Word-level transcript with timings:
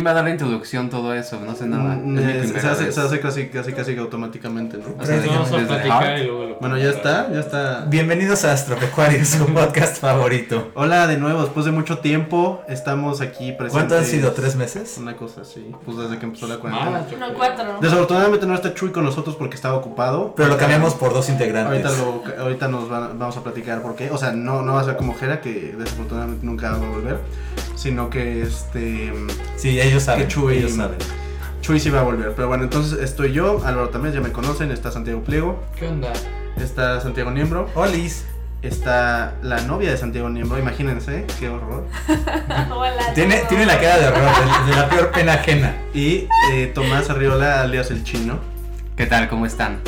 ¿Quién 0.00 0.06
va 0.06 0.12
a 0.12 0.14
dar 0.14 0.24
la 0.24 0.30
introducción 0.30 0.88
todo 0.88 1.12
eso? 1.12 1.38
No 1.44 1.54
sé 1.54 1.66
nada. 1.66 1.94
Mm, 1.94 2.18
Es 2.18 2.52
se, 2.52 2.66
hace, 2.66 2.90
se 2.90 3.00
hace 3.02 3.20
casi, 3.20 3.48
casi, 3.48 3.74
casi 3.74 3.92
que 3.92 4.00
automáticamente, 4.00 4.78
¿no? 4.78 4.84
O 4.98 5.04
sea, 5.04 5.20
vamos 5.26 5.52
a 5.52 5.56
desde 5.58 5.66
platicar 5.66 6.18
y 6.20 6.24
luego 6.24 6.44
lo 6.46 6.54
Bueno, 6.58 6.78
ya 6.78 6.88
está, 6.88 7.30
ya 7.30 7.40
está. 7.40 7.84
Bienvenidos 7.84 8.46
a 8.46 8.52
Astropecuario, 8.54 9.22
su 9.26 9.44
podcast 9.52 9.98
favorito. 10.00 10.70
Hola 10.74 11.06
de 11.06 11.18
nuevo, 11.18 11.42
después 11.42 11.66
de 11.66 11.72
mucho 11.72 11.98
tiempo 11.98 12.62
estamos 12.66 13.20
aquí 13.20 13.52
presentes. 13.52 13.72
¿Cuánto 13.72 13.98
han 13.98 14.06
sido? 14.06 14.32
¿Tres 14.32 14.56
meses? 14.56 14.96
Una 14.96 15.14
cosa 15.16 15.42
así, 15.42 15.70
pues 15.84 15.98
desde 15.98 16.16
que 16.18 16.24
empezó 16.24 16.46
la 16.46 16.56
cuarentena. 16.56 17.04
No, 17.18 17.34
cuatro. 17.34 17.64
Desafortunadamente 17.82 18.46
no 18.46 18.54
está 18.54 18.72
Chuy 18.72 18.92
con 18.92 19.04
nosotros 19.04 19.36
porque 19.36 19.56
estaba 19.56 19.74
ocupado. 19.74 20.32
Pero 20.34 20.48
lo 20.48 20.56
cambiamos 20.56 20.94
por 20.94 21.12
dos 21.12 21.28
integrantes. 21.28 21.84
Ahorita, 21.84 22.02
lo, 22.38 22.42
ahorita 22.42 22.68
nos 22.68 22.88
van- 22.88 23.18
vamos 23.18 23.36
a 23.36 23.42
platicar 23.42 23.82
por 23.82 23.96
qué. 23.96 24.08
O 24.10 24.16
sea, 24.16 24.32
no, 24.32 24.62
no 24.62 24.72
va 24.72 24.80
a 24.80 24.84
ser 24.84 24.96
como 24.96 25.14
Jera, 25.14 25.42
que 25.42 25.74
desafortunadamente 25.76 26.46
nunca 26.46 26.70
va 26.70 26.86
a 26.86 26.88
volver. 26.90 27.18
Sino 27.80 28.10
que 28.10 28.42
este. 28.42 29.10
Sí, 29.56 29.80
ellos 29.80 30.02
saben. 30.02 30.26
Que 30.28 30.34
Chuy- 30.34 30.56
ellos 30.58 30.72
saben. 30.72 30.98
Chuy 31.62 31.80
sí 31.80 31.88
va 31.88 32.00
a 32.00 32.02
volver. 32.02 32.32
Pero 32.36 32.46
bueno, 32.48 32.64
entonces 32.64 32.98
estoy 33.00 33.32
yo, 33.32 33.62
Álvaro 33.64 33.88
también, 33.88 34.12
ya 34.14 34.20
me 34.20 34.32
conocen. 34.32 34.70
Está 34.70 34.90
Santiago 34.92 35.22
Pliego, 35.22 35.62
¿Qué 35.78 35.88
onda? 35.88 36.12
está 36.58 37.00
Santiago 37.00 37.30
Niembro, 37.30 37.70
Olis. 37.74 38.26
está 38.60 39.34
la 39.42 39.62
novia 39.62 39.90
de 39.92 39.96
Santiago 39.96 40.28
Niembro. 40.28 40.58
Imagínense, 40.58 41.24
qué 41.38 41.48
horror. 41.48 41.86
Hola. 42.70 43.14
Tiene, 43.14 43.38
tiene 43.48 43.64
la 43.64 43.80
cara 43.80 43.96
de 43.98 44.08
horror, 44.08 44.28
de, 44.66 44.70
de 44.70 44.76
la 44.76 44.88
peor 44.90 45.10
pena 45.10 45.32
ajena. 45.34 45.74
Y 45.94 46.28
eh, 46.52 46.70
Tomás 46.74 47.08
Arriola, 47.08 47.62
alias 47.62 47.90
el 47.90 48.04
chino. 48.04 48.38
¿Qué 48.94 49.06
tal? 49.06 49.30
¿Cómo 49.30 49.46
están? 49.46 49.80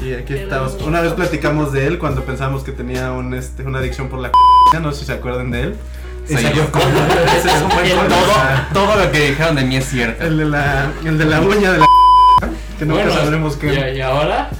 Y 0.00 0.12
aquí 0.14 0.34
Qué 0.34 0.42
estamos. 0.42 0.72
bonito. 0.72 0.88
Una 0.88 1.00
vez 1.00 1.12
platicamos 1.12 1.72
de 1.72 1.86
él 1.86 1.98
cuando 2.00 2.24
pensamos 2.24 2.64
que 2.64 2.72
tenía 2.72 3.12
un, 3.12 3.34
este, 3.34 3.62
una 3.62 3.78
adicción 3.78 4.08
por 4.08 4.18
la 4.18 4.32
no 4.82 4.90
sé 4.92 5.00
si 5.00 5.04
se 5.06 5.12
acuerdan 5.12 5.52
de 5.52 5.62
él. 5.62 5.76
Soy 6.26 6.42
salió 6.42 6.64
yo. 6.64 6.72
con- 6.72 6.82
Ese 7.36 7.48
es 7.48 7.62
un 7.62 7.68
buen 7.68 8.08
Todo, 8.72 8.96
lo 8.96 9.12
que 9.12 9.30
dijeron 9.30 9.56
de 9.56 9.64
mí 9.64 9.76
es 9.76 9.88
cierto. 9.88 10.24
El 10.24 10.38
de 10.38 10.44
la, 10.46 10.90
el 11.04 11.18
de 11.18 11.24
la 11.24 11.40
uña 11.40 11.72
de 11.72 11.78
la 11.78 11.86
que 12.78 12.84
nunca 12.84 13.02
Bueno, 13.04 13.18
sabremos 13.20 13.56
¿y, 13.56 13.58
qué. 13.58 13.94
y 13.96 14.00
ahora? 14.00 14.50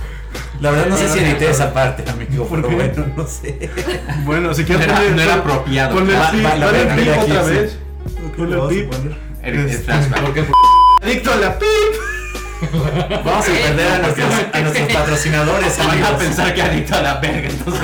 La 0.60 0.70
verdad 0.70 0.86
no 0.86 0.96
sé 0.96 1.08
si 1.10 1.18
edité 1.18 1.50
esa 1.50 1.72
parte, 1.74 2.02
amigo, 2.10 2.46
¿Por 2.46 2.62
pero 2.62 2.68
qué? 2.70 2.74
bueno, 2.76 3.06
no 3.16 3.26
sé. 3.26 3.70
Bueno, 4.24 4.54
si 4.54 4.64
quieres 4.64 4.86
no 4.86 5.20
era 5.22 5.34
apropiado. 5.34 5.94
Ponle 5.94 6.14
el 6.14 6.20
pip, 6.30 7.12
otra 7.22 7.44
sí. 7.44 7.50
vez. 7.50 7.78
Ponle 8.36 8.52
el 8.52 8.58
Vamos 8.58 8.66
a 8.66 8.68
pip. 8.70 8.92
El, 9.42 9.66
Este, 9.66 9.84
flashback. 9.84 10.46
Adicto 11.02 11.32
a 11.32 11.36
la 11.36 11.58
pip. 11.58 11.68
Vamos 13.22 13.44
a 13.46 13.52
perder 13.52 13.92
a 13.92 13.98
nuestros, 13.98 14.28
a 14.52 14.60
nuestros 14.60 14.92
patrocinadores, 14.92 15.78
Van 15.78 16.02
a 16.04 16.16
pensar 16.18 16.54
que 16.54 16.62
adicto 16.62 16.96
a 16.96 17.02
la 17.02 17.14
verga, 17.16 17.48
entonces. 17.50 17.82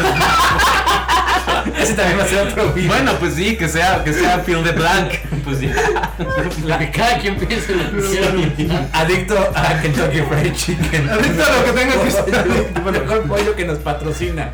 Ese 1.78 1.94
también 1.94 2.18
va 2.18 2.24
a 2.24 2.26
ser 2.26 2.48
otro 2.48 2.72
video. 2.72 2.88
bueno, 2.88 3.12
pues 3.18 3.34
sí, 3.34 3.56
que 3.56 3.68
sea, 3.68 4.02
que 4.04 4.12
sea 4.12 4.38
Phil 4.44 4.62
de 4.64 4.72
Blanc. 4.72 5.12
Pues 5.42 5.60
ya. 5.60 6.78
que 6.78 6.90
cada 6.92 7.18
quien 7.18 7.36
piense 7.36 7.74
lo 7.74 7.90
que 7.90 8.52
quiera. 8.54 8.88
Adicto 8.92 9.36
a 9.56 9.80
Kentucky 9.82 10.20
Fried 10.20 10.52
Chicken. 10.54 11.10
Adicto 11.10 11.42
a 11.44 11.56
lo 11.56 11.64
que 11.64 11.72
tenga 11.72 12.00
que 12.00 12.10
ser. 12.12 12.72
Pollo, 12.74 12.92
mejor 13.00 13.22
pollo 13.22 13.56
que 13.56 13.64
nos 13.64 13.78
patrocina. 13.78 14.50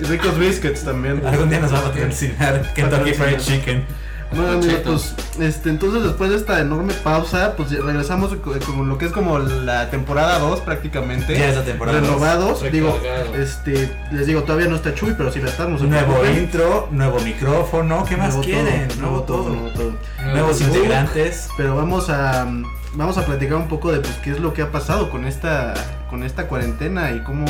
Y 0.00 0.04
Ricos 0.04 0.38
biscuits 0.38 0.84
también. 0.84 1.20
Algún 1.26 1.50
día 1.50 1.58
nos 1.58 1.74
va 1.74 1.78
a 1.78 1.82
patrocinar 1.82 2.72
Kentucky 2.72 3.14
Fried 3.14 3.38
Chicken. 3.38 3.84
Bueno, 4.30 4.52
amigos, 4.52 5.14
pues, 5.36 5.48
este, 5.48 5.70
entonces 5.70 6.02
después 6.02 6.30
de 6.30 6.36
esta 6.36 6.60
enorme 6.60 6.92
pausa, 6.92 7.54
pues 7.56 7.70
regresamos 7.70 8.34
co- 8.36 8.52
con 8.66 8.88
lo 8.88 8.98
que 8.98 9.06
es 9.06 9.12
como 9.12 9.38
la 9.38 9.88
temporada 9.90 10.38
2 10.38 10.60
prácticamente. 10.60 11.36
Ya 11.38 11.48
es 11.48 11.56
la 11.56 11.64
temporada 11.64 11.98
dos. 12.00 12.08
Renovados. 12.08 12.62
Digo, 12.72 12.98
este, 13.36 13.90
les 14.12 14.26
digo, 14.26 14.42
todavía 14.42 14.68
no 14.68 14.76
está 14.76 14.94
Chuy, 14.94 15.14
pero 15.16 15.32
sí 15.32 15.40
va 15.40 15.46
a 15.46 15.50
estar. 15.50 15.68
No 15.68 15.78
se 15.78 15.84
Nuevo 15.84 16.12
preocupen. 16.14 16.42
intro, 16.44 16.88
nuevo 16.90 17.20
micrófono, 17.20 18.04
¿qué 18.06 18.16
más 18.16 18.34
Nuevo 18.34 18.42
quieren? 18.42 18.88
todo, 18.88 19.00
Nuevo 19.00 19.22
todo, 19.22 19.48
nuevo 19.48 19.68
todo. 19.70 19.92
Nuevos 20.32 20.60
Nuevo- 20.60 20.74
integrantes. 20.76 21.48
Pero 21.56 21.74
vamos 21.76 22.10
a 22.10 22.46
vamos 22.94 23.16
a 23.18 23.24
platicar 23.24 23.56
un 23.56 23.68
poco 23.68 23.92
de 23.92 24.00
pues 24.00 24.14
qué 24.24 24.30
es 24.32 24.40
lo 24.40 24.52
que 24.54 24.62
ha 24.62 24.70
pasado 24.72 25.10
con 25.10 25.24
esta 25.26 25.74
con 26.10 26.22
esta 26.22 26.46
cuarentena 26.48 27.12
y 27.12 27.20
cómo 27.22 27.44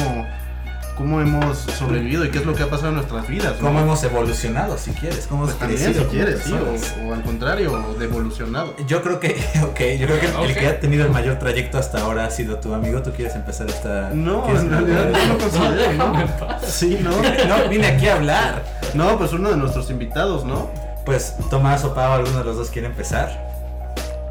cómo 0.99 1.21
hemos 1.21 1.59
sobrevivido 1.59 2.25
y 2.25 2.31
qué 2.31 2.39
es 2.39 2.45
lo 2.45 2.55
que 2.55 2.65
ha 2.65 2.67
pasado 2.69 2.89
en 2.89 2.97
nuestras 2.97 3.29
vidas. 3.29 3.55
¿no? 3.61 3.69
¿Cómo 3.69 3.79
hemos 3.79 4.03
evolucionado, 4.03 4.77
si 4.77 4.91
quieres? 4.91 5.29
¿Cómo 5.29 5.45
Pues 5.45 5.55
hemos 5.55 5.61
también 5.61 5.81
crecido 5.81 6.05
si 6.05 6.17
quieres, 6.17 6.43
sí, 6.43 6.53
o, 6.53 7.09
o 7.09 7.15
al 7.15 7.23
contrario, 7.23 7.97
devolucionado. 8.01 8.75
Yo 8.85 9.01
creo 9.01 9.21
que, 9.21 9.29
ok, 9.63 9.81
yo 9.97 10.07
creo 10.09 10.21
que 10.21 10.45
el 10.45 10.55
que 10.57 10.67
ha 10.67 10.81
tenido 10.81 11.07
el 11.07 11.13
mayor 11.13 11.39
trayecto 11.39 11.79
hasta 11.79 12.01
ahora 12.01 12.27
ha 12.27 12.31
sido 12.31 12.59
tu 12.59 12.75
amigo. 12.75 13.01
¿Tú 13.01 13.13
quieres 13.13 13.37
empezar 13.37 13.69
esta...? 13.69 14.11
No, 14.13 14.43
¿quieres 14.43 14.63
en 14.63 14.71
realidad 14.71 15.13
no 15.29 15.39
considero, 15.39 15.75
Déjame 15.77 16.21
en 16.23 16.27
¿no? 16.27 16.59
Sí, 16.67 16.99
¿no? 17.01 17.11
No, 17.49 17.69
vine 17.71 17.87
aquí 17.87 18.09
a 18.09 18.17
hablar. 18.17 18.65
No, 18.95 19.17
pues 19.17 19.33
uno 19.33 19.51
de 19.51 19.57
nuestros 19.57 19.91
invitados, 19.91 20.45
¿no? 20.45 20.69
Pues 21.07 21.37
Tomás 21.49 21.85
o 21.85 21.95
Pau, 21.95 22.13
alguno 22.13 22.39
de 22.39 22.45
los 22.45 22.57
dos 22.57 22.71
quiere 22.71 22.89
empezar. 22.89 23.49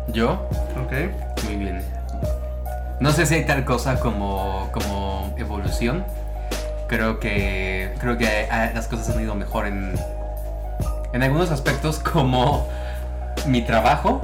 ¿Yo? 0.10 0.50
Ok. 0.84 1.46
Muy 1.46 1.56
bien. 1.56 1.82
No 3.00 3.12
sé 3.14 3.26
si 3.26 3.36
hay 3.36 3.46
tal 3.46 3.64
cosa 3.64 4.02
como, 4.02 4.70
como 4.74 5.34
evolución. 5.38 6.04
Creo 6.88 7.20
que 7.20 7.94
creo 8.00 8.18
que 8.18 8.48
las 8.74 8.88
cosas 8.88 9.16
han 9.16 9.22
ido 9.22 9.36
mejor 9.36 9.68
en 9.68 9.94
en 11.14 11.24
algunos 11.24 11.52
aspectos 11.52 12.00
como 12.00 12.68
mi 13.46 13.62
trabajo 13.62 14.22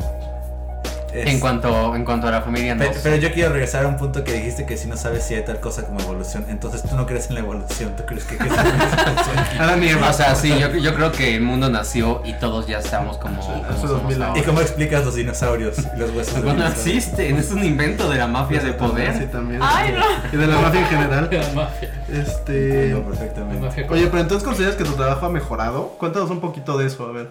Es- 1.14 1.28
en 1.28 1.40
cuanto 1.40 1.96
en 1.96 2.06
cuanto 2.06 2.28
a 2.28 2.32
la 2.32 2.42
familia 2.42 2.74
no 2.76 2.84
Pe- 2.86 2.94
sé. 2.94 3.00
Pero 3.04 3.16
yo 3.18 3.32
quiero 3.32 3.52
regresar 3.52 3.86
a 3.86 3.88
un 3.88 3.98
punto 3.98 4.24
que 4.24 4.34
dijiste 4.34 4.66
que 4.66 4.78
si 4.78 4.88
no 4.88 4.98
sabes 4.98 5.24
si 5.24 5.36
hay 5.36 5.46
tal 5.46 5.60
cosa 5.60 5.86
como 5.86 6.00
evolución, 6.00 6.46
entonces 6.50 6.82
tú 6.84 6.96
no 6.96 7.06
crees 7.06 7.28
en 7.30 7.36
la 7.36 7.42
evolución, 7.42 7.96
tú 7.96 8.04
crees 8.06 8.24
que 8.24 8.38
que 8.38 8.46
es 8.46 8.52
una 8.52 9.74
evolución. 9.74 10.04
O 10.10 10.14
sea, 10.14 10.36
sí, 10.36 10.50
yo, 10.60 10.70
yo 10.76 10.94
creo 10.96 11.12
que 11.12 11.36
el 11.36 11.42
mundo 11.42 11.70
nació 11.70 12.22
y 12.26 12.34
todos 12.34 12.68
ya 12.68 12.80
estamos 12.80 13.18
como, 13.18 13.42
Sí, 13.42 13.48
como 13.50 13.64
hace 13.64 13.74
somos 13.82 13.90
2000 13.92 14.16
años. 14.16 14.28
ahora. 14.30 14.40
¿Y 14.40 14.44
cómo 14.44 14.62
explicas 14.62 15.06
los 15.06 15.16
dinosaurios 15.16 15.78
y 15.96 16.00
los 16.00 16.12
huesos 16.12 16.36
de 16.36 16.42
Pues 16.42 16.56
no 16.56 16.68
existen, 16.68 17.38
es 17.38 17.52
un 17.52 17.64
invento 17.64 18.10
de 18.10 18.18
la 18.18 18.28
mafia 18.28 18.60
de 18.62 18.72
Sí, 18.72 18.76
poder. 18.78 19.32
también. 19.32 19.62
Ay, 19.64 19.94
no. 19.94 20.04
Y 20.32 20.38
de 20.38 20.48
la 20.48 20.58
mafia 20.60 20.80
en 20.82 20.88
general. 20.88 21.30
La 21.32 21.50
mafia. 21.54 22.04
Este. 22.12 22.74
Entiendo 22.74 23.00
La 23.00 23.06
perfectamente. 23.06 23.66
mafia 23.68 23.88
Oye, 23.90 24.08
pero 24.08 24.20
entonces 24.22 24.44
consideras 24.44 24.76
que 24.76 24.84
tu 24.84 24.94
trabajo 24.94 25.26
ha 25.26 25.30
mejorado? 25.30 25.90
Cuéntanos 26.00 26.30
un 26.30 26.40
poquito 26.42 26.78
de 26.78 26.88
eso, 26.88 27.06
a 27.08 27.12
ver. 27.12 27.30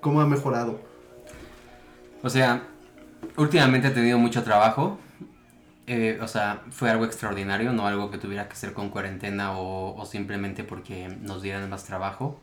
¿Cómo 0.00 0.20
ha 0.20 0.26
mejorado? 0.26 0.78
O 2.22 2.30
sea, 2.30 2.62
últimamente 3.36 3.88
he 3.88 3.90
tenido 3.90 4.18
mucho 4.18 4.42
trabajo. 4.42 4.98
Eh, 5.86 6.18
o 6.22 6.28
sea, 6.28 6.62
fue 6.70 6.90
algo 6.90 7.04
extraordinario, 7.04 7.72
no 7.72 7.86
algo 7.86 8.10
que 8.10 8.18
tuviera 8.18 8.46
que 8.48 8.54
hacer 8.54 8.72
con 8.72 8.88
cuarentena 8.90 9.58
o, 9.58 9.94
o 9.96 10.06
simplemente 10.06 10.64
porque 10.64 11.08
nos 11.20 11.42
dieran 11.42 11.68
más 11.68 11.84
trabajo. 11.84 12.40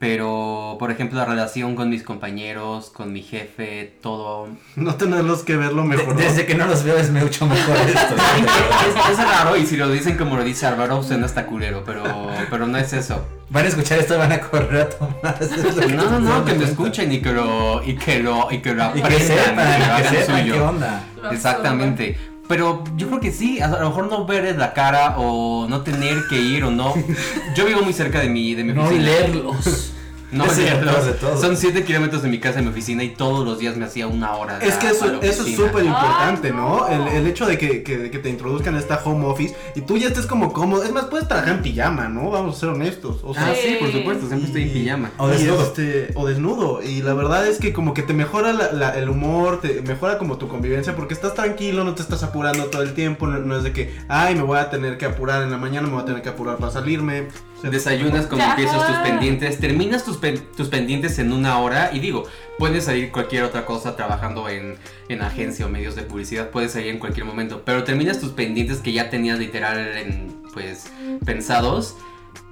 Pero, 0.00 0.76
por 0.78 0.92
ejemplo, 0.92 1.18
la 1.18 1.24
relación 1.24 1.74
con 1.74 1.90
mis 1.90 2.04
compañeros, 2.04 2.90
con 2.90 3.12
mi 3.12 3.20
jefe, 3.22 3.94
todo... 4.00 4.46
No 4.76 4.94
tenerlos 4.94 5.42
que 5.42 5.56
ver 5.56 5.72
lo 5.72 5.82
De- 5.82 5.88
mejor. 5.88 6.14
desde 6.14 6.46
que 6.46 6.54
no 6.54 6.66
los 6.66 6.84
veo 6.84 6.96
es 6.96 7.10
mucho 7.10 7.46
mejor 7.46 7.76
esto. 7.88 8.14
es, 8.14 9.10
es 9.10 9.18
raro 9.18 9.56
y 9.56 9.66
si 9.66 9.76
lo 9.76 9.90
dicen 9.90 10.16
como 10.16 10.36
lo 10.36 10.44
dice 10.44 10.66
Álvaro, 10.66 11.02
suena 11.02 11.26
hasta 11.26 11.46
culero, 11.46 11.82
pero, 11.84 12.04
pero 12.48 12.68
no 12.68 12.78
es 12.78 12.92
eso. 12.92 13.26
Van 13.50 13.64
a 13.64 13.68
escuchar 13.68 13.98
esto 13.98 14.14
y 14.14 14.18
van 14.18 14.30
a 14.30 14.40
correr 14.40 14.82
a 14.82 14.88
Tomás. 14.88 15.40
es 15.40 15.74
lo 15.74 15.80
que 15.86 15.92
No, 15.94 16.08
no, 16.10 16.20
no, 16.20 16.44
que 16.44 16.54
me 16.54 16.64
escuchen 16.66 17.10
y 17.10 17.20
que 17.20 17.32
lo, 17.32 17.82
y 17.82 17.96
que 17.96 18.20
lo, 18.22 18.52
y 18.52 18.58
que 18.58 18.74
lo 18.74 18.84
Y 18.94 19.00
aprendan, 19.00 19.10
que 19.10 19.18
sepan, 19.20 19.56
que 19.56 19.78
lo 19.78 19.84
que 19.84 19.90
hagan 19.90 20.14
sepan 20.14 20.40
suyo. 20.42 20.54
qué 20.54 20.60
onda. 20.60 21.02
Lo 21.20 21.30
Exactamente. 21.32 22.18
Pero 22.48 22.82
yo 22.96 23.08
creo 23.08 23.20
que 23.20 23.30
sí, 23.30 23.60
a 23.60 23.68
lo 23.68 23.90
mejor 23.90 24.08
no 24.08 24.24
ver 24.24 24.56
la 24.56 24.72
cara 24.72 25.16
o 25.18 25.66
no 25.68 25.82
tener 25.82 26.16
que 26.30 26.40
ir 26.40 26.64
o 26.64 26.70
no. 26.70 26.94
Yo 27.54 27.66
vivo 27.66 27.82
muy 27.82 27.92
cerca 27.92 28.20
de 28.20 28.30
mi, 28.30 28.54
de 28.54 28.64
mi 28.64 28.72
No 28.72 28.84
oficina. 28.84 29.04
leerlos. 29.04 29.92
No 30.30 30.44
es 30.44 30.56
de 30.56 31.12
todo. 31.20 31.40
Son 31.40 31.56
7 31.56 31.84
kilómetros 31.84 32.22
de 32.22 32.28
mi 32.28 32.38
casa 32.38 32.58
a 32.58 32.62
mi 32.62 32.68
oficina 32.68 33.02
y 33.02 33.10
todos 33.14 33.46
los 33.46 33.58
días 33.58 33.76
me 33.76 33.86
hacía 33.86 34.06
una 34.06 34.34
hora. 34.34 34.58
de 34.58 34.68
Es 34.68 34.74
que 34.74 34.88
eso, 34.88 35.06
eso 35.22 35.46
es 35.46 35.56
súper 35.56 35.84
importante, 35.86 36.50
¿no? 36.50 36.86
no. 36.86 36.88
El, 36.88 37.08
el 37.16 37.26
hecho 37.26 37.46
de 37.46 37.56
que, 37.56 37.82
que- 37.82 38.10
que 38.10 38.18
te 38.18 38.28
introduzcan 38.28 38.74
a 38.74 38.78
esta 38.78 39.00
home 39.04 39.24
office 39.26 39.54
y 39.74 39.80
tú 39.80 39.96
ya 39.96 40.08
estés 40.08 40.26
como 40.26 40.52
cómodo. 40.52 40.82
Es 40.82 40.92
más, 40.92 41.06
puedes 41.06 41.26
trabajar 41.28 41.54
en 41.54 41.62
pijama, 41.62 42.08
¿no? 42.08 42.30
Vamos 42.30 42.56
a 42.56 42.60
ser 42.60 42.68
honestos. 42.70 43.20
O 43.22 43.32
sea, 43.32 43.46
Ah, 43.48 43.54
Sí. 43.54 43.76
por 43.80 43.90
supuesto, 43.90 44.26
siempre 44.28 44.46
estoy 44.48 44.62
en 44.64 44.72
pijama. 44.72 45.10
O 45.16 45.28
desnudo. 45.28 45.62
este, 45.62 46.10
o 46.14 46.26
desnudo. 46.26 46.82
Y 46.82 47.00
la 47.02 47.14
verdad 47.14 47.46
es 47.46 47.58
que 47.58 47.72
como 47.72 47.94
que 47.94 48.02
te 48.02 48.12
mejora 48.12 48.52
la- 48.52 48.72
la- 48.72 48.98
el 48.98 49.08
humor, 49.08 49.60
te 49.62 49.80
mejora 49.82 50.18
como 50.18 50.36
tu 50.36 50.48
convivencia 50.48 50.94
porque 50.94 51.14
estás 51.14 51.34
tranquilo, 51.34 51.84
no 51.84 51.94
te 51.94 52.02
estás 52.02 52.22
apurando 52.22 52.64
todo 52.66 52.82
el 52.82 52.92
tiempo. 52.94 53.26
No, 53.26 53.38
no 53.38 53.56
es 53.56 53.62
de 53.64 53.72
que, 53.72 53.96
ay, 54.08 54.34
me 54.34 54.42
voy 54.42 54.58
a 54.58 54.68
tener 54.70 54.98
que 54.98 55.06
apurar 55.06 55.42
en 55.42 55.50
la 55.50 55.56
mañana, 55.58 55.86
me 55.86 55.94
voy 55.94 56.02
a 56.02 56.06
tener 56.06 56.22
que 56.22 56.28
apurar 56.28 56.56
para 56.58 56.70
salirme. 56.70 57.28
Desayunas 57.62 58.26
Ajá. 58.30 58.50
empiezas 58.50 58.86
tus 58.86 58.96
pendientes, 58.98 59.58
terminas 59.58 60.04
tus, 60.04 60.20
tus 60.56 60.68
pendientes 60.68 61.18
en 61.18 61.32
una 61.32 61.58
hora 61.58 61.90
y 61.92 61.98
digo, 61.98 62.24
puedes 62.56 62.84
salir 62.84 63.10
cualquier 63.10 63.42
otra 63.44 63.66
cosa 63.66 63.96
trabajando 63.96 64.48
en, 64.48 64.76
en 65.08 65.22
agencia 65.22 65.66
o 65.66 65.68
medios 65.68 65.96
de 65.96 66.02
publicidad, 66.02 66.50
puedes 66.50 66.72
salir 66.72 66.88
en 66.88 66.98
cualquier 66.98 67.26
momento, 67.26 67.62
pero 67.64 67.82
terminas 67.82 68.20
tus 68.20 68.30
pendientes 68.30 68.78
que 68.78 68.92
ya 68.92 69.10
tenías 69.10 69.38
literal 69.38 69.96
en, 69.96 70.42
pues, 70.54 70.90
pensados 71.24 71.96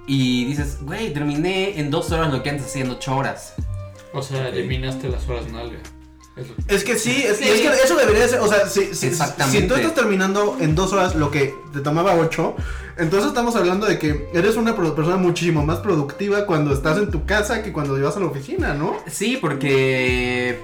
y 0.07 0.45
dices, 0.45 0.79
güey, 0.81 1.13
terminé 1.13 1.79
en 1.79 1.89
dos 1.89 2.11
horas 2.11 2.31
lo 2.31 2.43
que 2.43 2.49
antes 2.49 2.65
hacía 2.65 2.83
en 2.83 2.91
ocho 2.91 3.15
horas. 3.15 3.55
O 4.13 4.21
sea, 4.21 4.49
eliminaste 4.49 5.09
las 5.09 5.27
horas 5.27 5.51
nalga. 5.51 5.79
Es 6.67 6.83
que 6.83 6.97
sí, 6.97 7.23
es, 7.25 7.41
y 7.41 7.45
Sí. 7.45 7.49
es 7.49 7.61
que 7.61 7.67
eso 7.85 7.95
debería 7.95 8.27
ser, 8.27 8.39
o 8.41 8.47
sea, 8.47 8.67
si, 8.67 8.93
si, 8.93 9.11
si 9.13 9.67
tú 9.67 9.75
estás 9.75 9.93
terminando 9.95 10.57
en 10.59 10.75
dos 10.75 10.93
horas 10.93 11.15
lo 11.15 11.31
que 11.31 11.53
te 11.73 11.79
tomaba 11.79 12.13
ocho, 12.15 12.55
entonces 12.97 13.29
estamos 13.29 13.55
hablando 13.55 13.85
de 13.87 13.97
que 13.97 14.29
eres 14.33 14.55
una 14.55 14.75
persona 14.75 15.17
muchísimo 15.17 15.65
más 15.65 15.79
productiva 15.79 16.45
cuando 16.45 16.73
estás 16.73 16.97
en 16.97 17.09
tu 17.11 17.25
casa 17.25 17.63
que 17.63 17.71
cuando 17.73 17.99
vas 18.01 18.17
a 18.17 18.19
la 18.19 18.27
oficina, 18.27 18.73
¿no? 18.73 18.97
Sí, 19.09 19.37
porque. 19.39 20.59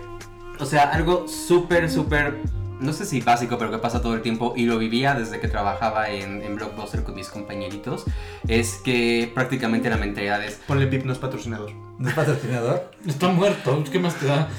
O 0.60 0.66
sea, 0.66 0.84
algo 0.92 1.28
súper, 1.28 1.90
súper. 1.90 2.38
No 2.84 2.92
sé 2.92 3.06
si 3.06 3.22
básico, 3.22 3.58
pero 3.58 3.72
que 3.72 3.78
pasa 3.78 4.02
todo 4.02 4.14
el 4.14 4.22
tiempo 4.22 4.54
y 4.58 4.66
lo 4.66 4.78
vivía 4.78 5.16
desde 5.16 5.40
que 5.40 5.48
trabajaba 5.48 6.10
en, 6.10 6.42
en 6.44 6.56
Blockbuster 6.56 7.04
con 7.04 7.16
mis 7.16 7.30
compañeritos. 7.30 8.04
Es 8.48 8.82
que 8.84 9.32
prácticamente 9.34 9.90
la 9.90 9.96
mentalidad 9.96 10.44
es. 10.44 10.60
Ponle 10.68 10.88
pip, 10.88 11.06
no 11.06 11.14
es 11.14 11.20
patrocinador. 11.20 11.72
¿No 11.98 12.10
es 12.10 12.14
patrocinador? 12.14 12.92
Está 13.08 13.30
muerto, 13.30 13.82
¿qué 13.90 14.00
más 14.00 14.16
te 14.16 14.26
da? 14.26 14.50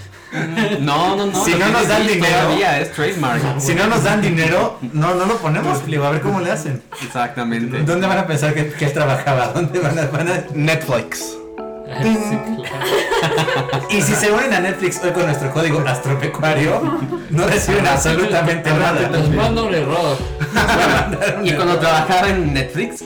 No, 0.80 1.16
no, 1.16 1.26
no. 1.26 1.44
Si 1.44 1.54
no 1.54 1.68
nos 1.68 1.86
dan 1.86 2.02
sí, 2.02 2.14
dinero. 2.14 2.38
Todavía 2.42 2.80
es 2.80 2.92
trademark. 2.92 3.42
Si 3.60 3.74
no 3.74 3.86
nos 3.86 4.02
dan 4.02 4.22
dinero, 4.22 4.78
no, 4.92 5.14
no 5.14 5.26
lo 5.26 5.36
ponemos, 5.36 5.80
a 5.82 6.10
ver 6.10 6.22
cómo 6.22 6.40
le 6.40 6.50
hacen. 6.50 6.82
Exactamente. 7.02 7.82
¿Dónde 7.82 8.06
van 8.06 8.18
a 8.18 8.26
pensar 8.26 8.54
que, 8.54 8.70
que 8.70 8.86
él 8.86 8.92
trabajaba? 8.94 9.48
¿Dónde 9.48 9.78
van 9.80 9.98
a, 9.98 10.06
van 10.06 10.28
a- 10.28 10.44
Netflix. 10.54 11.36
Sí, 12.02 12.18
claro. 12.56 13.86
Y 13.90 14.02
si 14.02 14.14
se 14.14 14.30
unen 14.32 14.52
a 14.52 14.60
Netflix 14.60 15.00
hoy 15.02 15.12
con 15.12 15.26
nuestro 15.26 15.50
código 15.52 15.80
astropecuario, 15.86 16.98
no 17.30 17.46
reciben 17.46 17.86
absolutamente 17.86 18.70
nada. 18.70 19.08
Nos 19.08 19.28
manda 19.30 19.62
un 19.62 19.74
error. 19.74 20.18
Y 21.42 21.52
cuando 21.52 21.78
trabajaba 21.78 22.28
en 22.28 22.52
Netflix 22.54 23.04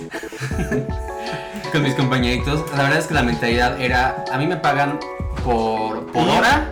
con 1.73 1.82
mis 1.82 1.94
compañeritos, 1.94 2.64
la 2.76 2.85
verdad 2.85 2.99
es 2.99 3.06
que 3.06 3.14
la 3.14 3.23
mentalidad 3.23 3.81
era, 3.81 4.25
a 4.32 4.38
mí 4.38 4.46
me 4.46 4.56
pagan 4.56 4.99
por, 5.44 6.06
por 6.12 6.29
hora, 6.29 6.69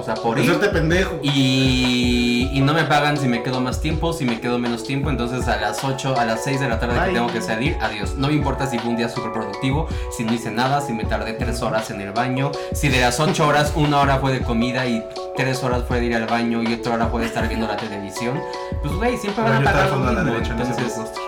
o 0.00 0.04
sea, 0.04 0.14
por 0.14 0.38
ir, 0.38 0.58
pendejo. 0.72 1.18
y, 1.22 2.50
y 2.52 2.60
no 2.60 2.72
me 2.74 2.84
pagan 2.84 3.16
si 3.16 3.28
me 3.28 3.42
quedo 3.42 3.60
más 3.60 3.80
tiempo, 3.80 4.12
si 4.12 4.24
me 4.24 4.40
quedo 4.40 4.58
menos 4.58 4.84
tiempo, 4.84 5.10
entonces 5.10 5.46
a 5.48 5.56
las 5.56 5.84
8, 5.84 6.16
a 6.18 6.24
las 6.24 6.44
6 6.44 6.60
de 6.60 6.68
la 6.68 6.80
tarde 6.80 6.94
que 6.94 7.00
Bye. 7.06 7.14
tengo 7.14 7.32
que 7.32 7.40
salir, 7.40 7.76
adiós. 7.80 8.14
No 8.16 8.28
me 8.28 8.34
importa 8.34 8.66
si 8.66 8.78
fue 8.78 8.90
un 8.90 8.96
día 8.96 9.08
súper 9.08 9.32
productivo, 9.32 9.86
si 10.10 10.24
no 10.24 10.32
hice 10.32 10.50
nada, 10.50 10.80
si 10.80 10.92
me 10.92 11.04
tardé 11.04 11.34
3 11.34 11.62
horas 11.62 11.90
en 11.90 12.00
el 12.00 12.12
baño, 12.12 12.50
si 12.72 12.88
de 12.88 13.00
las 13.00 13.20
8 13.20 13.46
horas, 13.46 13.72
una 13.76 14.00
hora 14.00 14.18
fue 14.18 14.32
de 14.32 14.40
comida 14.40 14.86
y 14.86 15.04
3 15.36 15.62
horas 15.62 15.84
fue 15.86 16.00
de 16.00 16.06
ir 16.06 16.16
al 16.16 16.26
baño 16.26 16.62
y 16.62 16.74
otra 16.74 16.94
hora 16.94 17.06
fue 17.06 17.20
de 17.20 17.26
estar 17.28 17.46
viendo 17.48 17.66
la 17.66 17.76
televisión, 17.76 18.40
pues 18.82 18.94
güey, 18.94 19.16
siempre 19.16 19.44
van 19.44 19.54
a 19.54 19.62
pagar 19.64 19.90
lo 19.90 19.98
mismo, 19.98 20.24
derecha 20.24 20.52
entonces... 20.52 20.76
blockbuster. 20.76 21.22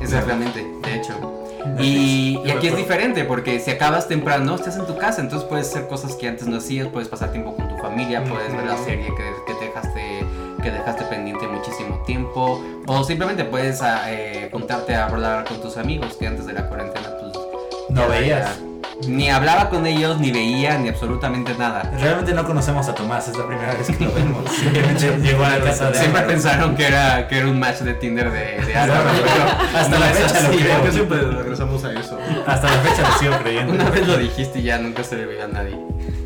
Exactamente, 0.00 0.66
de 0.82 0.94
hecho. 0.94 1.47
Y, 1.80 2.40
y 2.44 2.50
aquí 2.50 2.68
es 2.68 2.76
diferente 2.76 3.24
porque 3.24 3.60
si 3.60 3.70
acabas 3.70 4.08
temprano, 4.08 4.54
estás 4.54 4.76
en 4.76 4.86
tu 4.86 4.96
casa, 4.96 5.20
entonces 5.20 5.48
puedes 5.48 5.68
hacer 5.68 5.86
cosas 5.86 6.14
que 6.14 6.28
antes 6.28 6.46
no 6.46 6.58
hacías, 6.58 6.88
puedes 6.88 7.08
pasar 7.08 7.30
tiempo 7.30 7.54
con 7.54 7.68
tu 7.68 7.76
familia, 7.78 8.24
puedes 8.24 8.52
ver 8.52 8.64
la 8.64 8.76
serie 8.78 9.06
que, 9.06 9.52
que 9.52 9.58
te 9.58 9.64
dejaste 9.66 10.24
que 10.62 10.70
dejaste 10.70 11.04
pendiente 11.04 11.46
muchísimo 11.46 12.02
tiempo 12.04 12.60
o 12.86 13.04
simplemente 13.04 13.44
puedes 13.44 13.80
ah, 13.82 14.10
eh, 14.10 14.50
a 14.52 15.04
hablar 15.04 15.44
con 15.44 15.60
tus 15.60 15.76
amigos 15.76 16.14
que 16.14 16.26
antes 16.26 16.46
de 16.46 16.52
la 16.52 16.68
cuarentena 16.68 17.14
pues 17.20 17.32
No 17.90 18.08
veías. 18.08 18.58
Ni 19.06 19.30
hablaba 19.30 19.70
con 19.70 19.86
ellos, 19.86 20.18
ni 20.18 20.30
veía, 20.32 20.76
ni 20.78 20.88
absolutamente 20.88 21.54
nada. 21.56 21.82
Realmente 22.00 22.32
no 22.34 22.44
conocemos 22.44 22.88
a 22.88 22.94
Tomás, 22.94 23.28
es 23.28 23.36
la 23.36 23.46
primera 23.46 23.74
vez 23.74 23.86
que 23.86 24.04
lo 24.04 24.12
vemos. 24.12 24.44
Simplemente 24.58 25.18
llegó 25.22 25.44
a 25.44 25.50
la 25.50 25.60
casa 25.64 25.90
de 25.90 25.98
Siempre 25.98 26.08
Álvaro. 26.20 26.26
pensaron 26.28 26.76
que 26.76 26.86
era, 26.86 27.28
que 27.28 27.38
era 27.38 27.46
un 27.48 27.58
match 27.58 27.78
de 27.78 27.94
Tinder 27.94 28.30
de, 28.30 28.60
de 28.66 28.74
Álvaro, 28.76 29.10
pero 29.22 29.78
Hasta 29.78 29.88
no 29.94 29.98
la 30.00 30.10
es 30.10 30.16
fecha 30.18 30.40
lo 30.42 30.48
así. 30.48 30.58
creo. 30.58 30.76
Porque 30.76 30.92
siempre 30.92 31.20
regresamos 31.20 31.84
a 31.84 31.92
eso. 31.92 32.18
Hasta 32.46 32.66
la 32.66 32.76
fecha 32.82 33.08
lo 33.08 33.18
sigo 33.18 33.38
creyendo. 33.42 33.72
Una 33.74 33.90
vez 33.90 34.06
lo 34.06 34.16
dijiste 34.18 34.58
y 34.58 34.62
ya 34.64 34.78
nunca 34.78 35.04
se 35.04 35.16
le 35.16 35.24
olvidó 35.26 35.44
a 35.44 35.48
nadie. 35.48 35.78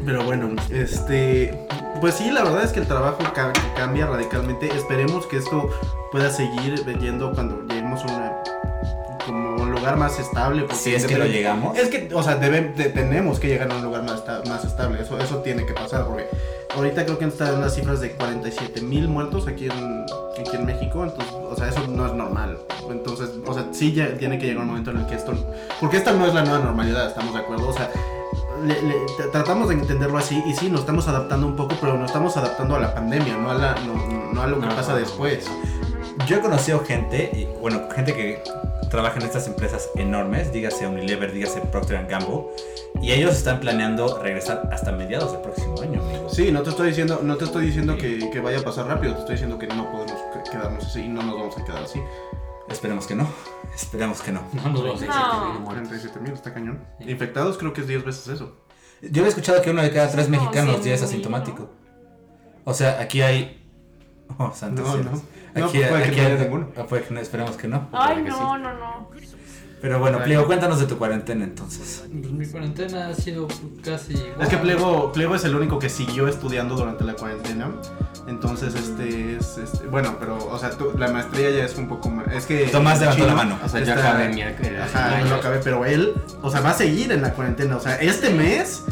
Pero 0.07 0.25
bueno, 0.25 0.49
este. 0.71 1.67
Pues 2.01 2.15
sí, 2.17 2.31
la 2.33 2.43
verdad 2.43 2.65
es 2.65 2.73
que 2.73 2.81
el 2.81 2.87
trabajo 2.89 3.19
ca- 3.33 3.53
cambia 3.77 4.07
radicalmente. 4.07 4.67
Esperemos 4.75 5.27
que 5.27 5.37
esto 5.37 5.71
pueda 6.11 6.31
seguir 6.31 6.75
yendo 6.99 7.33
cuando 7.33 7.63
lleguemos 7.69 8.03
a 8.03 8.07
una. 8.07 8.32
Lugar 9.83 9.97
más 9.97 10.19
estable. 10.19 10.63
porque 10.63 10.77
Si 10.77 10.95
es 10.95 11.07
que 11.07 11.19
lo 11.19 11.27
llegamos. 11.27 11.77
Es 11.77 11.89
que, 11.89 12.09
o 12.15 12.23
sea, 12.23 12.37
debe- 12.37 12.73
de- 12.75 12.91
tenemos 12.91 13.39
que 13.41 13.49
llegar 13.49 13.71
a 13.71 13.75
un 13.77 13.83
lugar 13.83 14.03
más, 14.05 14.15
esta- 14.21 14.43
más 14.49 14.65
estable. 14.65 15.03
Eso, 15.03 15.19
eso 15.19 15.39
tiene 15.39 15.67
que 15.67 15.73
pasar, 15.73 16.07
porque 16.07 16.27
ahorita 16.77 17.05
creo 17.05 17.19
que 17.19 17.25
están 17.27 17.61
las 17.61 17.75
cifras 17.75 18.01
de 18.01 18.13
47 18.13 18.81
mil 18.81 19.09
muertos 19.09 19.47
aquí 19.49 19.67
en, 19.67 20.05
aquí 20.41 20.55
en 20.57 20.65
México. 20.67 21.03
Entonces, 21.05 21.35
o 21.35 21.57
sea, 21.57 21.69
eso 21.69 21.87
no 21.89 22.07
es 22.07 22.13
normal. 22.13 22.59
Entonces, 22.91 23.31
o 23.47 23.55
sea, 23.55 23.67
sí 23.73 23.93
ya 23.93 24.17
tiene 24.17 24.39
que 24.39 24.47
llegar 24.47 24.63
un 24.63 24.69
momento 24.69 24.91
en 24.93 24.99
el 24.99 25.07
que 25.07 25.17
esto. 25.17 25.33
Porque 25.81 25.97
esta 25.97 26.13
no 26.13 26.27
es 26.27 26.35
la 26.35 26.43
nueva 26.45 26.61
normalidad, 26.65 27.09
estamos 27.09 27.35
de 27.35 27.41
acuerdo. 27.41 27.69
O 27.69 27.73
sea, 27.73 27.91
le- 28.65 28.81
le- 28.83 29.29
tratamos 29.33 29.69
de 29.69 29.75
entenderlo 29.75 30.19
así 30.19 30.41
y 30.47 30.55
sí, 30.55 30.71
nos 30.71 30.81
estamos 30.81 31.09
adaptando 31.09 31.47
un 31.49 31.57
poco, 31.57 31.75
pero 31.81 31.95
nos 31.99 32.07
estamos 32.07 32.37
adaptando 32.37 32.77
a 32.77 32.81
la 32.81 32.95
pandemia, 32.95 33.37
no 33.37 33.51
a, 33.51 33.55
la, 33.55 33.75
no, 33.85 34.33
no 34.33 34.43
a 34.43 34.47
lo 34.47 34.61
que 34.61 34.67
No, 34.67 34.77
pasa 34.77 34.95
después. 34.95 35.45
Yo 36.29 36.37
he 36.37 36.41
conocido 36.41 36.85
gente, 36.85 37.31
y, 37.35 37.59
bueno, 37.61 37.81
gente 37.95 38.15
que 38.15 38.43
trabaja 38.93 39.19
en 39.19 39.23
estas 39.27 39.49
empresas 39.49 39.89
enormes, 39.97 40.53
dígase 40.53 40.87
Unilever, 40.87 41.33
dígase 41.33 41.61
Procter 41.63 42.07
Gamble, 42.07 42.43
y 43.01 43.11
ellos 43.13 43.33
están 43.35 43.59
planeando 43.59 44.19
regresar 44.23 44.69
hasta 44.71 44.93
mediados 44.93 45.33
del 45.33 45.41
próximo 45.41 45.81
año, 45.81 46.01
amigo. 46.03 46.29
Sí, 46.29 46.53
no 46.53 46.63
te 46.63 46.71
estoy 46.71 46.89
diciendo, 46.89 47.21
no 47.23 47.37
te 47.37 47.45
estoy 47.47 47.67
diciendo 47.67 47.97
que, 47.97 48.31
que 48.31 48.41
vaya 48.41 48.61
a 48.61 48.63
pasar 48.63 48.87
rápido, 48.87 49.15
te 49.15 49.21
estoy 49.21 49.35
diciendo 49.37 49.59
que 49.59 49.67
no 49.67 49.91
podemos 49.91 50.13
que- 50.13 50.51
quedarnos 50.51 50.85
así 50.85 51.01
y 51.01 51.09
no 51.09 51.23
nos 51.23 51.35
vamos 51.37 51.59
a 51.59 51.65
quedar 51.65 51.83
así. 51.83 52.01
Esperemos 52.69 53.07
que 53.07 53.15
no. 53.17 53.27
Esperemos 53.75 54.21
que 54.23 54.31
no. 54.31 54.43
No 54.53 54.69
nos 54.71 54.83
vamos 54.85 55.03
a 55.03 55.55
No. 55.59 55.65
47 55.65 56.21
mil, 56.21 56.33
está 56.35 56.53
cañón. 56.55 56.85
Sí. 57.01 57.11
Infectados 57.11 57.57
creo 57.59 57.73
que 57.73 57.81
es 57.81 57.89
10 57.89 58.05
veces 58.05 58.29
eso. 58.29 58.57
Yo 59.01 59.23
había 59.23 59.29
escuchado 59.31 59.61
que 59.63 59.71
uno 59.71 59.83
de 59.83 59.91
cada 59.91 60.11
tres 60.11 60.29
No, 60.29 60.39
mexicanos 60.39 60.77
sí, 60.83 60.91
ya 60.91 60.95
es 60.95 61.03
asintomático. 61.03 61.71
O 62.65 62.73
sea, 62.75 63.01
aquí 63.01 63.23
hay. 63.23 63.62
Oh, 64.39 64.53
santos 64.55 64.87
No, 64.87 64.93
cielos. 64.95 65.13
no. 65.13 65.61
No, 65.61 65.67
Aquí, 65.67 65.79
puede 65.79 65.91
que 65.91 66.09
aquí 66.09 66.17
no 66.21 66.27
hay- 66.27 66.33
haya 66.33 66.45
ninguno. 66.45 66.69
ah, 66.79 66.85
puede 66.89 67.03
que 67.05 67.15
no, 67.15 67.21
esperemos 67.21 67.57
que 67.57 67.69
no. 67.69 67.89
Ay, 67.93 68.23
que 68.23 68.31
no, 68.31 68.37
sí. 68.37 68.63
no, 68.63 68.73
no. 68.75 69.11
Pero 69.83 69.99
bueno, 69.99 70.19
Ay. 70.19 70.25
Pliego, 70.27 70.47
cuéntanos 70.47 70.79
de 70.79 70.87
tu 70.87 70.97
cuarentena 70.97 71.43
entonces. 71.45 72.05
Pues 72.09 72.31
mi 72.33 72.47
cuarentena 72.47 73.09
ha 73.09 73.15
sido 73.15 73.49
casi 73.85 74.13
igual. 74.15 74.41
Es 74.41 74.49
que 74.49 74.57
Pliego, 74.57 75.11
Pliego 75.13 75.35
es 75.35 75.45
el 75.45 75.57
único 75.57 75.81
que 75.81 75.89
siguió 75.89 76.29
estudiando 76.29 76.77
durante 76.77 77.03
la 77.03 77.15
cuarentena. 77.15 77.69
Entonces, 78.29 78.77
este 78.77 79.37
es. 79.37 79.59
Este, 79.59 79.89
bueno, 79.89 80.17
pero, 80.21 80.39
o 80.39 80.57
sea, 80.57 80.71
tú- 80.71 80.93
la 80.97 81.09
maestría 81.09 81.51
ya 81.51 81.65
es 81.65 81.77
un 81.77 81.89
poco 81.89 82.09
más. 82.11 82.29
Es 82.29 82.47
que. 82.47 82.69
Tomás 82.69 83.01
levantó 83.01 83.23
Chino 83.25 83.35
la 83.35 83.35
mano. 83.35 83.59
O 83.65 83.69
sea, 83.69 83.83
yo 83.83 83.93
acabé 83.95 84.29
mi 84.29 84.43
Ajá, 84.43 85.19
no 85.19 85.31
lo 85.31 85.35
acabé, 85.35 85.59
pero 85.59 85.85
él, 85.85 86.15
o 86.43 86.49
sea, 86.51 86.61
va 86.61 86.71
a 86.71 86.75
seguir 86.75 87.11
en 87.11 87.21
la 87.21 87.33
cuarentena. 87.35 87.77
O 87.77 87.81
sea, 87.81 87.97
este 87.97 88.31
mes 88.31 88.85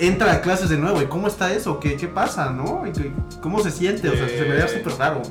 entra 0.00 0.32
a 0.32 0.40
clases 0.40 0.68
de 0.70 0.76
nuevo. 0.78 1.00
¿Y 1.02 1.06
cómo 1.06 1.28
está 1.28 1.52
eso? 1.52 1.78
¿Qué, 1.80 1.96
qué 1.96 2.08
pasa, 2.08 2.50
no? 2.50 2.82
¿Y 2.86 2.92
qué- 2.92 3.12
¿Cómo 3.42 3.60
se 3.60 3.70
siente? 3.70 4.08
O 4.08 4.14
sea, 4.16 4.28
se 4.28 4.42
me 4.44 4.54
da 4.56 4.64
Eh, 4.66 4.68
súper 4.68 4.98
raro. 4.98 5.22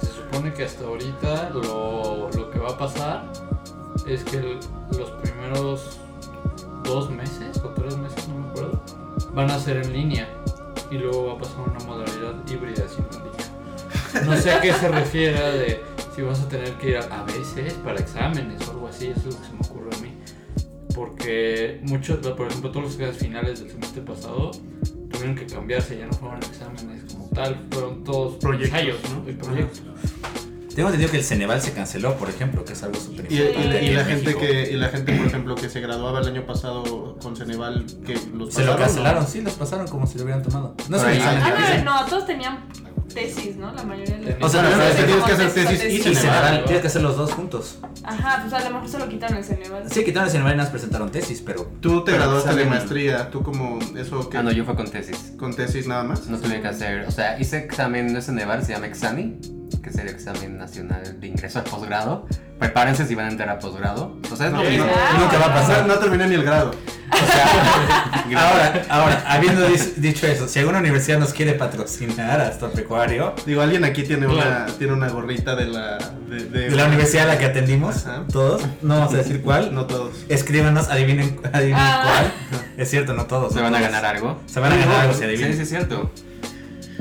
Se 0.00 0.06
supone 0.08 0.52
que 0.52 0.64
hasta 0.64 0.84
ahorita 0.84 1.50
lo, 1.50 2.28
lo 2.34 2.50
que 2.50 2.58
va 2.58 2.70
a 2.70 2.78
pasar 2.78 3.24
es 4.06 4.24
que 4.24 4.36
el- 4.38 4.58
los 4.98 5.10
primeros 5.22 5.98
dos 6.84 7.10
meses 7.10 7.56
o 7.64 7.68
tres 7.70 7.96
meses, 7.96 8.26
no 8.28 8.38
me 8.38 8.48
acuerdo, 8.48 8.80
van 9.34 9.50
a 9.50 9.58
ser 9.58 9.78
en 9.78 9.92
línea 9.92 10.28
y 10.90 10.98
luego 10.98 11.26
va 11.28 11.32
a 11.34 11.38
pasar 11.38 11.60
una 11.60 11.84
modalidad 11.84 12.34
híbrida 12.48 12.84
sin 12.88 13.04
línea. 13.10 14.24
No 14.24 14.36
sé 14.40 14.52
a 14.52 14.60
qué 14.60 14.72
se 14.72 14.88
refiere 14.88 15.40
de 15.58 15.84
si 16.14 16.22
vas 16.22 16.40
a 16.40 16.48
tener 16.48 16.72
que 16.74 16.90
ir 16.90 16.96
a, 16.98 17.02
a 17.20 17.24
veces 17.24 17.74
para 17.84 17.98
exámenes 17.98 18.66
o 18.68 18.70
algo 18.70 18.88
así, 18.88 19.08
eso 19.08 19.28
es 19.28 19.34
lo 19.34 19.40
que 19.40 19.46
se 19.46 19.52
me. 19.52 19.65
Porque 20.96 21.78
muchos, 21.82 22.18
por 22.26 22.48
ejemplo, 22.48 22.70
todos 22.70 22.84
los 22.86 22.92
exámenes 22.94 23.18
finales 23.18 23.60
del 23.60 23.70
semestre 23.70 24.00
pasado 24.00 24.50
tuvieron 25.10 25.36
que 25.36 25.44
cambiarse, 25.46 25.98
ya 25.98 26.06
no 26.06 26.12
fueron 26.14 26.38
exámenes 26.42 27.12
como 27.12 27.28
tal, 27.28 27.66
fueron 27.70 28.02
todos 28.02 28.36
Proyectos, 28.36 28.80
ensayos 28.80 28.98
¿no? 29.12 29.30
y 29.30 29.34
proyectos. 29.34 29.82
Tengo 30.74 30.88
entendido 30.88 31.10
que 31.10 31.18
el 31.18 31.24
Ceneval 31.24 31.60
se 31.62 31.72
canceló, 31.72 32.14
por 32.16 32.28
ejemplo, 32.28 32.62
que 32.64 32.72
es 32.74 32.82
algo 32.82 32.98
súper 33.00 33.30
Y, 33.30 33.34
y 33.36 33.92
la- 33.92 34.02
y 34.02 34.04
gente 34.04 34.34
que, 34.34 34.70
y 34.72 34.76
la 34.76 34.88
gente, 34.88 35.12
por 35.16 35.26
ejemplo, 35.26 35.54
que 35.54 35.68
se 35.70 35.80
graduaba 35.80 36.20
el 36.20 36.26
año 36.28 36.44
pasado 36.46 37.16
con 37.20 37.36
Ceneval, 37.36 37.84
que 38.06 38.14
los 38.34 38.52
Se 38.54 38.60
lo 38.64 38.72
pasaron, 38.72 38.76
cancelaron, 38.78 39.22
¿no? 39.22 39.28
sí, 39.28 39.40
los 39.42 39.52
pasaron 39.54 39.88
como 39.88 40.06
si 40.06 40.18
lo 40.18 40.24
hubieran 40.24 40.42
tomado. 40.42 40.74
No 40.88 40.96
es 40.98 41.02
ahí. 41.04 41.18
Ah, 41.22 41.82
no, 41.84 42.02
no, 42.02 42.06
todos 42.06 42.26
tenían 42.26 42.66
tesis, 43.16 43.56
¿no? 43.56 43.72
La 43.72 43.82
mayoría 43.82 44.18
de 44.18 44.36
O 44.44 44.48
sea, 44.48 44.62
no, 44.62 44.68
es 44.68 44.94
que 44.94 45.00
no, 45.02 45.06
tienes 45.06 45.24
que 45.24 45.32
hacer 45.32 45.50
tesis 45.52 45.72
y 45.72 45.78
tesis. 45.82 45.94
Y 45.98 46.14
Ceneval. 46.14 46.20
Ceneval, 46.44 46.64
tienes 46.64 46.82
que 46.82 46.86
hacer 46.88 47.02
los 47.02 47.16
dos 47.16 47.32
juntos. 47.32 47.78
Ajá, 48.04 48.42
pues 48.42 48.52
a 48.52 48.68
lo 48.68 48.74
mejor 48.74 48.88
se 48.88 48.98
lo 48.98 49.08
quitaron 49.08 49.38
el 49.38 49.44
Ceneval. 49.44 49.90
Sí, 49.90 50.04
quitaron 50.04 50.26
el 50.28 50.32
Ceneval 50.32 50.54
y 50.54 50.56
nos 50.58 50.68
presentaron 50.68 51.10
tesis, 51.10 51.42
pero 51.44 51.66
Tú 51.80 52.04
te 52.04 52.12
Pero 52.12 52.24
graduaste 52.24 52.54
de 52.54 52.64
maestría, 52.66 53.30
tú 53.30 53.42
como 53.42 53.78
eso 53.96 54.28
que 54.28 54.36
Ah, 54.38 54.42
no, 54.42 54.52
yo 54.52 54.64
fue 54.64 54.76
con 54.76 54.88
tesis. 54.90 55.32
con 55.38 55.56
tesis 55.56 55.86
nada 55.86 56.04
más. 56.04 56.26
No 56.26 56.38
tuve 56.38 56.60
que 56.60 56.68
hacer, 56.68 57.06
o 57.08 57.10
sea, 57.10 57.40
hice 57.40 57.58
examen, 57.58 58.12
no 58.12 58.18
es 58.18 58.28
en 58.28 58.34
Nevar, 58.36 58.62
se 58.64 58.72
llama 58.72 58.86
Exami, 58.86 59.38
que 59.86 59.90
es 59.90 59.98
el 59.98 60.08
examen 60.08 60.58
nacional 60.58 61.20
de 61.20 61.26
ingreso 61.28 61.60
al 61.60 61.64
posgrado. 61.64 62.26
Prepárense 62.58 63.06
si 63.06 63.14
van 63.14 63.26
a 63.26 63.30
entrar 63.30 63.48
a 63.50 63.60
posgrado. 63.60 64.16
O 64.32 64.34
sea, 64.34 64.46
es 64.46 64.52
lo 64.52 64.58
No, 64.64 64.68
mismo. 64.68 64.84
Ah, 64.88 65.16
nunca 65.20 65.38
va 65.38 65.44
a 65.44 65.48
No, 65.48 65.54
pasar. 65.54 65.86
no 65.86 65.94
terminé 65.94 66.26
ni 66.26 66.34
el 66.34 66.42
grado. 66.42 66.72
O 66.72 67.16
sea, 67.32 67.46
Ahora, 68.36 68.82
ahora, 68.88 69.24
habiendo 69.28 69.64
dicho 69.96 70.26
eso, 70.26 70.48
si 70.48 70.58
alguna 70.58 70.78
universidad 70.80 71.20
nos 71.20 71.32
quiere 71.32 71.52
patrocinar 71.52 72.40
hasta 72.40 72.68
pecuario, 72.70 73.32
Digo, 73.46 73.62
alguien 73.62 73.84
aquí 73.84 74.02
tiene 74.02 74.26
una, 74.26 74.66
tiene 74.78 74.92
una 74.92 75.08
gorrita 75.08 75.54
de 75.54 75.66
la 75.66 75.98
de, 76.28 76.44
de- 76.46 76.68
de 76.70 76.74
la 76.76 76.86
universidad 76.86 77.30
a 77.30 77.34
la 77.34 77.38
que 77.38 77.44
atendimos, 77.46 78.04
Ajá. 78.06 78.24
todos, 78.32 78.62
no 78.82 78.98
vamos 78.98 79.14
a 79.14 79.18
decir 79.18 79.40
cuál, 79.42 79.72
No 79.72 79.86
todos. 79.86 80.16
escríbanos, 80.28 80.88
adivinen, 80.88 81.38
adivinen 81.52 81.80
Ah. 81.80 82.02
cuál. 82.50 82.60
Es 82.76 82.90
cierto, 82.90 83.14
no 83.14 83.26
todos. 83.26 83.52
se 83.52 83.58
no 83.58 83.64
van 83.64 83.74
a 83.76 83.78
todos. 83.78 83.92
ganar 83.92 84.16
algo. 84.16 84.40
Se 84.46 84.58
van 84.58 84.72
a 84.72 84.76
ganar 84.76 85.00
algo 85.02 85.12
si 85.12 85.20
Sí, 85.20 85.24
adivinen. 85.26 85.54
sí, 85.54 85.62
es 85.62 85.68
cierto. 85.68 86.10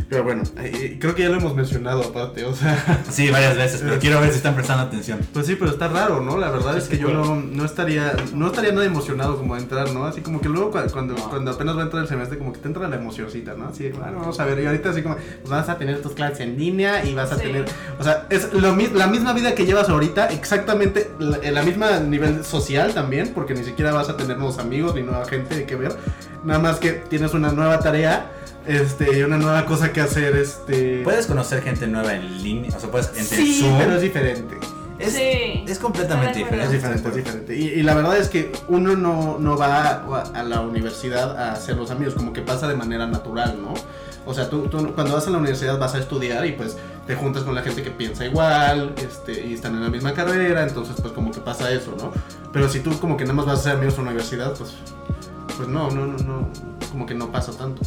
Pero 0.07 0.23
bueno, 0.23 0.43
eh, 0.59 0.97
creo 0.99 1.15
que 1.15 1.23
ya 1.23 1.29
lo 1.29 1.37
hemos 1.37 1.55
mencionado 1.55 2.03
aparte, 2.03 2.45
o 2.45 2.53
sea, 2.53 3.01
Sí, 3.09 3.29
varias 3.31 3.57
veces, 3.57 3.81
pero 3.83 3.97
quiero 3.99 4.21
ver 4.21 4.29
si 4.29 4.37
están 4.37 4.53
prestando 4.53 4.83
atención. 4.83 5.19
pues 5.33 5.47
sí, 5.47 5.55
pero 5.55 5.71
está 5.71 5.87
raro, 5.87 6.21
¿no? 6.21 6.37
La 6.37 6.51
verdad 6.51 6.73
Sí, 6.73 6.77
es 6.77 6.83
sí, 6.85 6.89
que 6.91 6.97
yo 6.99 7.09
no, 7.09 7.35
no 7.37 7.65
estaría 7.65 8.13
no 8.33 8.47
estaría 8.47 8.71
nada 8.71 8.85
emocionado 8.85 9.37
como 9.37 9.55
de 9.55 9.61
entrar, 9.61 9.89
¿no? 9.91 10.05
Así 10.05 10.21
como 10.21 10.39
que 10.41 10.47
luego 10.49 10.71
cua- 10.71 10.91
cuando, 10.91 11.15
No. 11.15 11.29
cuando 11.29 11.51
apenas 11.51 11.75
va 11.75 11.81
a 11.81 11.83
entrar 11.85 12.03
el 12.03 12.07
semestre 12.09 12.37
como 12.37 12.53
que 12.53 12.59
te 12.59 12.67
entra 12.67 12.87
la 12.87 12.95
emocioncita, 12.97 13.55
¿no? 13.55 13.67
Así, 13.69 13.89
bueno, 13.89 14.19
vamos 14.19 14.39
a 14.39 14.45
ver, 14.45 14.59
y 14.59 14.65
ahorita 14.67 14.91
así 14.91 15.01
como, 15.01 15.15
pues 15.15 15.49
vas 15.49 15.69
a 15.69 15.77
tener 15.79 16.01
tus 16.03 16.11
clases 16.13 16.41
en 16.41 16.57
línea 16.57 17.03
y 17.03 17.15
vas 17.15 17.31
a 17.31 17.35
Sí. 17.37 17.41
tener, 17.41 17.65
o 17.99 18.03
sea, 18.03 18.27
es 18.29 18.53
lo, 18.53 18.75
la 18.75 19.07
misma 19.07 19.33
vida 19.33 19.55
que 19.55 19.65
llevas 19.65 19.89
ahorita, 19.89 20.27
exactamente 20.27 21.09
la, 21.19 21.39
la 21.51 21.63
misma 21.63 21.99
nivel 21.99 22.45
social 22.45 22.93
también, 22.93 23.31
porque 23.33 23.55
ni 23.55 23.63
siquiera 23.63 23.91
vas 23.91 24.09
a 24.09 24.17
tener 24.17 24.37
nuevos 24.37 24.59
amigos 24.59 24.93
ni 24.93 25.01
nueva 25.01 25.25
gente 25.25 25.65
que 25.65 25.75
ver, 25.75 25.95
nada 26.43 26.59
más 26.59 26.77
que 26.77 26.91
tienes 26.93 27.33
una 27.33 27.51
nueva 27.51 27.79
tarea, 27.79 28.31
este, 28.67 29.23
una 29.25 29.37
nueva 29.37 29.65
cosa 29.65 29.91
que 29.93 30.01
hacer, 30.01 30.35
este... 30.35 31.01
Puedes 31.03 31.25
conocer 31.27 31.61
gente 31.61 31.87
nueva 31.87 32.13
en 32.15 32.41
línea, 32.43 32.71
o 32.75 32.79
sea, 32.79 32.89
puedes 32.89 33.07
entre 33.09 33.23
Sí, 33.37 33.59
Zoom. 33.61 33.77
pero 33.77 33.95
es 33.95 34.01
diferente. 34.01 34.57
Es, 34.97 35.11
Sí. 35.13 35.65
es 35.67 35.77
completamente 35.79 36.39
de 36.39 36.45
Es 36.45 36.71
diferente. 36.71 36.73
diferente, 36.75 37.09
es 37.09 37.15
diferente. 37.15 37.55
Y, 37.55 37.63
y 37.79 37.83
la 37.83 37.93
verdad 37.95 38.17
es 38.17 38.29
que 38.29 38.51
uno 38.69 38.95
no, 38.95 39.37
no 39.39 39.57
va 39.57 39.81
a, 39.87 40.21
a 40.33 40.43
la 40.43 40.61
universidad 40.61 41.37
a 41.37 41.51
hacer 41.51 41.75
los 41.75 41.91
amigos, 41.91 42.13
como 42.13 42.31
que 42.31 42.41
pasa 42.41 42.67
de 42.67 42.75
manera 42.75 43.05
natural, 43.05 43.57
¿no? 43.61 43.73
O 44.27 44.33
sea, 44.33 44.49
tú, 44.49 44.67
tú 44.69 44.93
cuando 44.95 45.13
vas 45.13 45.27
a 45.27 45.29
la 45.31 45.37
universidad 45.37 45.77
vas 45.77 45.93
a 45.95 45.99
estudiar 45.99 46.45
y 46.47 46.53
pues 46.53 46.77
te 47.05 47.13
juntas 47.15 47.43
con 47.43 47.53
la 47.53 47.61
gente 47.61 47.83
que 47.83 47.91
piensa 47.91 48.25
igual, 48.25 48.95
este, 48.97 49.45
y 49.45 49.53
están 49.53 49.75
en 49.75 49.83
la 49.83 49.89
misma 49.89 50.13
carrera, 50.13 50.63
entonces 50.63 50.95
pues 50.99 51.13
como 51.13 51.31
que 51.31 51.41
pasa 51.41 51.69
eso, 51.71 51.93
¿no? 51.99 52.11
Pero 52.51 52.67
si 52.69 52.79
tú 52.79 52.97
como 52.99 53.17
que 53.17 53.25
nada 53.25 53.35
más 53.35 53.45
vas 53.45 53.59
a 53.59 53.63
ser 53.63 53.71
amigos 53.73 53.95
en 53.99 54.05
la 54.05 54.11
universidad, 54.11 54.53
pues, 54.57 54.71
pues 55.57 55.67
no, 55.67 55.91
no, 55.91 56.07
no, 56.07 56.17
no, 56.17 56.49
como 56.91 57.05
que 57.05 57.13
no 57.13 57.31
pasa 57.31 57.51
tanto. 57.51 57.81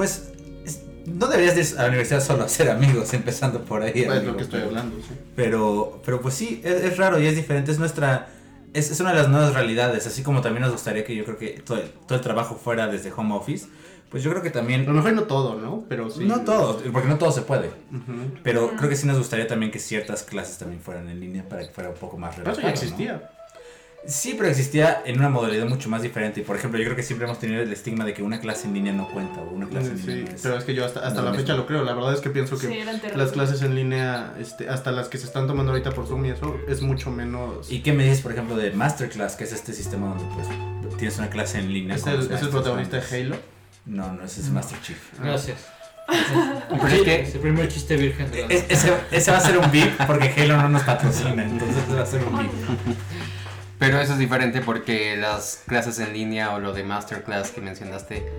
Pues 0.00 0.30
es- 0.64 0.80
no 1.04 1.26
deberías 1.26 1.56
ir 1.58 1.78
a 1.78 1.82
la 1.82 1.88
universidad 1.88 2.22
solo 2.22 2.42
a 2.42 2.46
hacer 2.46 2.70
amigos, 2.70 3.12
empezando 3.12 3.62
por 3.64 3.82
ahí. 3.82 4.04
Pues 4.06 4.18
es 4.20 4.24
lo 4.24 4.34
que 4.36 4.42
estoy 4.44 4.60
pero- 4.60 4.70
hablando, 4.70 4.96
sí. 4.96 5.14
Pero, 5.36 6.00
pero 6.06 6.22
pues 6.22 6.34
sí, 6.34 6.62
es, 6.64 6.82
es 6.84 6.96
raro 6.96 7.20
y 7.20 7.26
es 7.26 7.36
diferente, 7.36 7.70
es 7.70 7.78
nuestra... 7.78 8.28
Es, 8.72 8.90
es 8.90 8.98
una 9.00 9.10
de 9.10 9.16
las 9.16 9.28
nuevas 9.28 9.52
realidades, 9.52 10.06
así 10.06 10.22
como 10.22 10.40
también 10.40 10.62
nos 10.62 10.72
gustaría 10.72 11.04
que 11.04 11.14
yo 11.14 11.24
creo 11.26 11.36
que 11.36 11.60
todo 11.66 11.76
el, 11.78 11.90
todo 12.06 12.16
el 12.16 12.20
trabajo 12.22 12.54
fuera 12.54 12.86
desde 12.86 13.12
home 13.12 13.34
office, 13.34 13.66
pues 14.10 14.22
yo 14.22 14.30
creo 14.30 14.42
que 14.42 14.48
A 14.48 14.52
también... 14.52 14.86
lo 14.86 14.92
mejor 14.92 15.12
no 15.12 15.24
todo, 15.24 15.60
¿no? 15.60 15.84
Pero 15.88 16.08
sí. 16.08 16.24
No 16.24 16.40
todo, 16.42 16.80
porque 16.92 17.08
no 17.08 17.18
todo 17.18 17.30
se 17.32 17.42
puede, 17.42 17.68
pero 18.42 18.70
creo 18.76 18.88
que 18.88 18.96
sí 18.96 19.06
nos 19.06 19.18
gustaría 19.18 19.46
también 19.46 19.70
que 19.70 19.78
ciertas 19.80 20.22
clases 20.22 20.56
también 20.58 20.80
fueran 20.80 21.08
en 21.10 21.20
línea 21.20 21.46
para 21.48 21.66
que 21.66 21.72
fuera 21.74 21.90
un 21.90 21.96
poco 21.96 22.16
más 22.16 22.36
Pero 22.36 22.50
eso 22.52 22.60
relajado. 22.62 22.96
ya 22.98 23.12
¿no? 23.14 23.39
Sí, 24.06 24.34
pero 24.36 24.48
existía 24.48 25.02
en 25.04 25.18
una 25.18 25.28
modalidad 25.28 25.66
mucho 25.66 25.88
más 25.90 26.00
diferente. 26.02 26.40
Y 26.40 26.42
por 26.42 26.56
ejemplo, 26.56 26.78
yo 26.80 26.84
creo 26.86 26.96
que 26.96 27.02
siempre 27.02 27.26
hemos 27.26 27.38
tenido 27.38 27.62
el 27.62 27.70
estigma 27.70 28.04
de 28.04 28.14
que 28.14 28.22
una 28.22 28.40
clase 28.40 28.66
en 28.66 28.72
línea 28.74 28.92
no 28.94 29.06
cuenta 29.08 29.40
o 29.40 29.50
una 29.50 29.68
clase 29.68 29.90
en 29.90 30.06
línea 30.06 30.34
es. 30.34 30.40
pero 30.42 30.56
es 30.56 30.64
que 30.64 30.74
yo 30.74 30.84
hasta, 30.86 31.00
hasta 31.06 31.20
la 31.22 31.30
mismo. 31.30 31.44
fecha 31.44 31.54
lo 31.54 31.66
creo. 31.66 31.84
La 31.84 31.92
verdad 31.92 32.14
es 32.14 32.20
que 32.20 32.30
pienso 32.30 32.58
que 32.58 32.66
Sí, 32.66 32.78
las 33.14 33.30
clases 33.32 33.60
en 33.62 33.74
línea, 33.74 34.32
este, 34.40 34.68
hasta 34.70 34.90
las 34.90 35.08
que 35.08 35.18
se 35.18 35.26
están 35.26 35.46
tomando 35.46 35.72
ahorita 35.72 35.90
por 35.92 36.06
Zoom 36.06 36.24
y 36.24 36.30
eso, 36.30 36.56
es 36.66 36.80
mucho 36.80 37.10
menos. 37.10 37.70
¿Y 37.70 37.80
qué 37.82 37.92
me 37.92 38.04
dices, 38.04 38.22
por 38.22 38.32
ejemplo, 38.32 38.56
de 38.56 38.70
Masterclass, 38.72 39.36
que 39.36 39.44
es 39.44 39.52
este 39.52 39.72
sistema 39.74 40.08
donde 40.08 40.24
pues 40.34 40.96
tienes 40.96 41.18
una 41.18 41.28
clase 41.28 41.58
en 41.58 41.70
línea? 41.72 41.96
¿Es 41.96 42.06
el, 42.06 42.32
es 42.32 42.40
el 42.42 42.48
protagonista 42.48 42.96
de? 43.00 43.16
Halo? 43.22 43.36
No, 43.84 44.12
no, 44.14 44.24
ese 44.24 44.40
es 44.40 44.48
Master 44.50 44.78
Chief. 44.80 44.98
Gracias. 45.22 45.58
Pero 46.70 46.88
es 46.88 47.02
que- 47.02 47.20
Es 47.22 47.34
el 47.34 47.40
primer 47.40 47.68
chiste 47.68 47.96
virgen 47.96 48.30
de 48.30 48.42
la 48.42 48.46
Es- 48.48 48.64
ese, 48.68 48.92
ese 49.10 49.30
va 49.30 49.36
a 49.36 49.40
ser 49.40 49.58
un 49.58 49.70
beat 49.70 50.06
porque 50.06 50.32
Halo 50.36 50.56
no 50.56 50.68
nos 50.70 50.82
patrocina, 50.82 51.44
entonces 51.44 51.76
va 51.94 52.02
a 52.02 52.06
ser 52.06 52.24
un 52.24 52.36
beat. 52.38 52.50
Pero 53.80 53.98
eso 53.98 54.12
es 54.12 54.18
diferente 54.18 54.60
porque 54.60 55.16
las 55.16 55.62
clases 55.66 55.98
en 56.00 56.12
línea 56.12 56.54
o 56.54 56.60
lo 56.60 56.74
de 56.74 56.84
masterclass 56.84 57.50
que 57.50 57.62
mencionaste. 57.62 58.30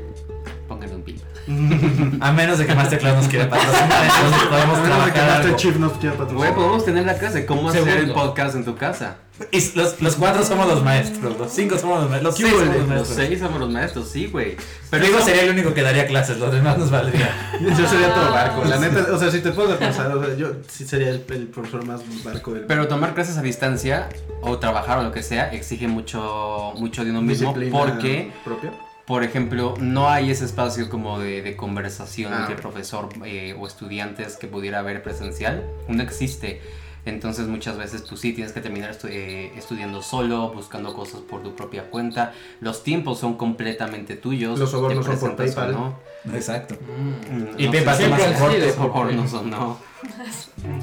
A 2.21 2.31
menos 2.31 2.57
de 2.57 2.65
que 2.65 2.75
Masterclass 2.75 3.15
nos 3.15 3.27
quiera 3.27 3.49
patrocinar, 3.49 4.03
entonces 4.03 4.47
podemos 4.49 4.77
A 4.77 4.81
menos 4.81 5.05
de 5.05 5.11
que 5.11 5.11
trabajar 5.11 5.27
Master 5.27 5.45
algo. 5.45 5.57
Chief 5.57 5.75
nos 5.77 5.91
quiera 5.93 6.15
patrocinar. 6.15 6.37
Güey, 6.37 6.53
podemos 6.55 6.85
tener 6.85 7.05
la 7.05 7.17
clase, 7.17 7.45
cómo 7.45 7.69
hacer 7.69 7.87
el 7.97 8.11
podcast 8.11 8.55
en 8.55 8.65
tu 8.65 8.75
casa. 8.75 9.17
Y 9.51 9.75
los, 9.75 9.99
los 10.01 10.15
cuatro 10.17 10.43
somos 10.43 10.67
los 10.67 10.83
maestros, 10.83 11.37
los 11.39 11.51
cinco 11.51 11.75
somos 11.77 12.01
los 12.01 12.09
maestros, 12.11 12.39
los 12.39 12.51
¿Qué 12.51 12.51
seis 12.51 12.59
somos 12.59 12.67
los 12.67 12.77
Los 12.77 12.87
maestros. 12.87 13.15
seis 13.15 13.39
somos 13.39 13.59
los 13.59 13.69
maestros, 13.71 14.07
sí, 14.09 14.27
güey. 14.27 14.55
Pero 14.91 15.05
digo, 15.05 15.19
sería 15.21 15.43
el 15.43 15.49
único 15.49 15.73
que 15.73 15.81
daría 15.81 16.05
clases, 16.05 16.37
los 16.37 16.51
demás 16.51 16.77
nos 16.77 16.91
valdría. 16.91 17.33
Yo 17.59 17.87
sería 17.87 18.13
todo 18.13 18.31
barco. 18.31 18.63
La 18.65 18.77
neta, 18.79 19.07
o 19.11 19.17
sea, 19.17 19.31
si 19.31 19.39
te 19.39 19.51
puedo 19.51 19.75
pensar, 19.79 20.15
o 20.15 20.23
sea, 20.23 20.35
yo 20.35 20.51
sí 20.67 20.85
sería 20.85 21.09
el, 21.09 21.25
el 21.29 21.47
profesor 21.47 21.85
más 21.85 22.01
barco 22.23 22.53
del 22.53 22.65
Pero 22.65 22.87
tomar 22.87 23.15
clases 23.15 23.37
a 23.37 23.41
distancia 23.41 24.09
o 24.41 24.59
trabajar 24.59 24.99
o 24.99 25.03
lo 25.03 25.11
que 25.11 25.23
sea 25.23 25.51
exige 25.51 25.87
mucho, 25.87 26.73
mucho 26.77 27.03
de 27.03 27.09
uno 27.09 27.21
mismo 27.21 27.47
disciplina 27.53 27.77
porque, 27.79 28.31
propia. 28.43 28.71
Por 29.05 29.23
ejemplo, 29.23 29.75
no 29.79 30.09
hay 30.09 30.31
ese 30.31 30.45
espacio 30.45 30.89
como 30.89 31.19
de, 31.19 31.41
de 31.41 31.55
conversación 31.55 32.33
Ah. 32.33 32.41
entre 32.41 32.55
profesor 32.55 33.09
eh, 33.25 33.55
o 33.59 33.67
estudiantes 33.67 34.37
que 34.37 34.47
pudiera 34.47 34.79
haber 34.79 35.01
presencial. 35.03 35.65
No 35.87 36.01
existe. 36.03 36.61
Entonces 37.05 37.47
muchas 37.47 37.77
veces 37.77 38.03
tú 38.03 38.15
sí 38.15 38.31
tienes 38.33 38.53
que 38.53 38.61
terminar 38.61 38.91
estu- 38.91 39.09
eh, 39.09 39.51
estudiando 39.57 40.01
solo, 40.03 40.51
buscando 40.53 40.93
cosas 40.93 41.21
por 41.21 41.41
tu 41.41 41.55
propia 41.55 41.89
cuenta. 41.89 42.33
Los 42.59 42.83
tiempos 42.83 43.19
son 43.19 43.35
completamente 43.37 44.15
tuyos. 44.15 44.59
Los 44.59 44.71
sobornos 44.71 45.05
te 45.05 45.11
son 45.17 45.19
por 45.29 45.35
presentas 45.35 45.57
o 45.65 45.67
PayPal. 45.67 45.95
no. 46.25 46.35
Exacto. 46.35 46.75
Mm. 46.75 47.59
Y 47.59 47.65
no 47.65 47.71
PayPal 47.71 47.95
sé, 47.97 48.03
toma 48.03 48.17
siempre 48.17 48.37
su 48.37 48.43
han 48.45 48.51
sido 48.51 48.65
corte. 48.67 48.73
sobornos 48.73 49.33
o 49.33 49.41
no. 49.43 49.77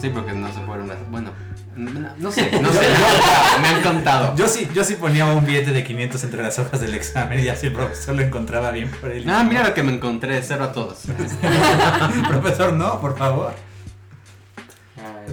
Sí, 0.00 0.08
porque 0.10 0.32
no 0.32 0.48
se 0.52 0.60
fueron. 0.60 0.90
Bueno, 1.10 1.30
no, 1.76 1.90
no 2.18 2.32
sé, 2.32 2.50
no 2.60 2.72
sé. 2.72 2.80
me 2.80 2.88
han 2.96 3.02
contado, 3.12 3.60
me 3.62 3.68
han 3.68 3.82
contado. 3.82 4.34
Yo 4.37 4.48
sí, 4.48 4.68
yo 4.75 4.82
sí 4.82 4.94
ponía 4.94 5.26
un 5.26 5.44
billete 5.46 5.72
de 5.72 5.84
500 5.84 6.25
entre 6.25 6.42
las 6.42 6.58
hojas 6.58 6.80
del 6.80 6.94
examen 6.94 7.38
y 7.44 7.48
así 7.48 7.68
el 7.68 7.72
profesor 7.72 8.16
lo 8.16 8.22
encontraba 8.22 8.70
bien 8.72 8.90
por 8.90 9.10
él. 9.12 9.25
Ah, 9.28 9.44
mira 9.44 9.62
lo 9.68 9.75
que 9.75 9.82
me 9.84 9.92
encontré, 9.92 10.42
cero 10.42 10.64
a 10.64 10.72
todos. 10.72 11.02
profesor, 12.28 12.72
no, 12.72 13.00
por 13.00 13.16
favor. 13.16 13.54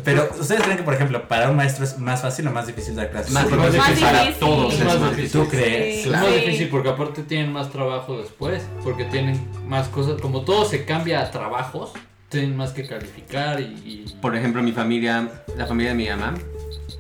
Pero, 0.04 0.30
¿ustedes 0.40 0.62
creen 0.64 0.78
que, 0.78 0.84
por 0.84 0.94
ejemplo, 0.94 1.28
para 1.28 1.50
un 1.50 1.56
maestro 1.56 1.84
es 1.86 1.98
más 2.00 2.22
fácil 2.22 2.48
o 2.48 2.52
más 2.52 2.68
difícil 2.68 2.96
dar 2.96 3.10
clases? 3.12 3.32
Más 3.32 3.44
Súper 3.44 3.72
difícil 3.72 4.04
más 4.04 4.12
para 4.12 4.34
todos 4.34 4.74
Es 4.74 4.80
es 4.80 4.86
más 4.86 5.00
más 5.00 5.16
difícil. 5.16 5.42
¿Tú 5.42 5.48
crees? 5.50 6.04
Sí. 6.04 6.10
Es 6.10 6.16
más 6.16 6.32
difícil 6.34 6.70
porque 6.70 6.90
aparte 6.90 7.24
tienen 7.24 7.52
más 7.54 7.70
trabajo 7.72 8.20
después, 8.20 8.64
porque 8.84 9.06
tienen 9.06 9.40
más 9.68 9.88
cosas, 9.88 10.20
como 10.22 10.42
todo 10.42 10.66
se 10.66 10.86
cambia 10.86 11.22
a 11.22 11.32
trabajos, 11.32 11.92
tienen 12.30 12.56
más 12.58 12.72
que 12.72 12.86
calificar 12.88 13.60
y... 13.62 13.64
y- 13.86 14.16
Por 14.22 14.36
ejemplo, 14.36 14.62
mi 14.64 14.72
familia, 14.72 15.30
la 15.58 15.66
familia 15.68 15.92
de 15.92 15.98
mi 15.98 16.10
mamá, 16.10 16.34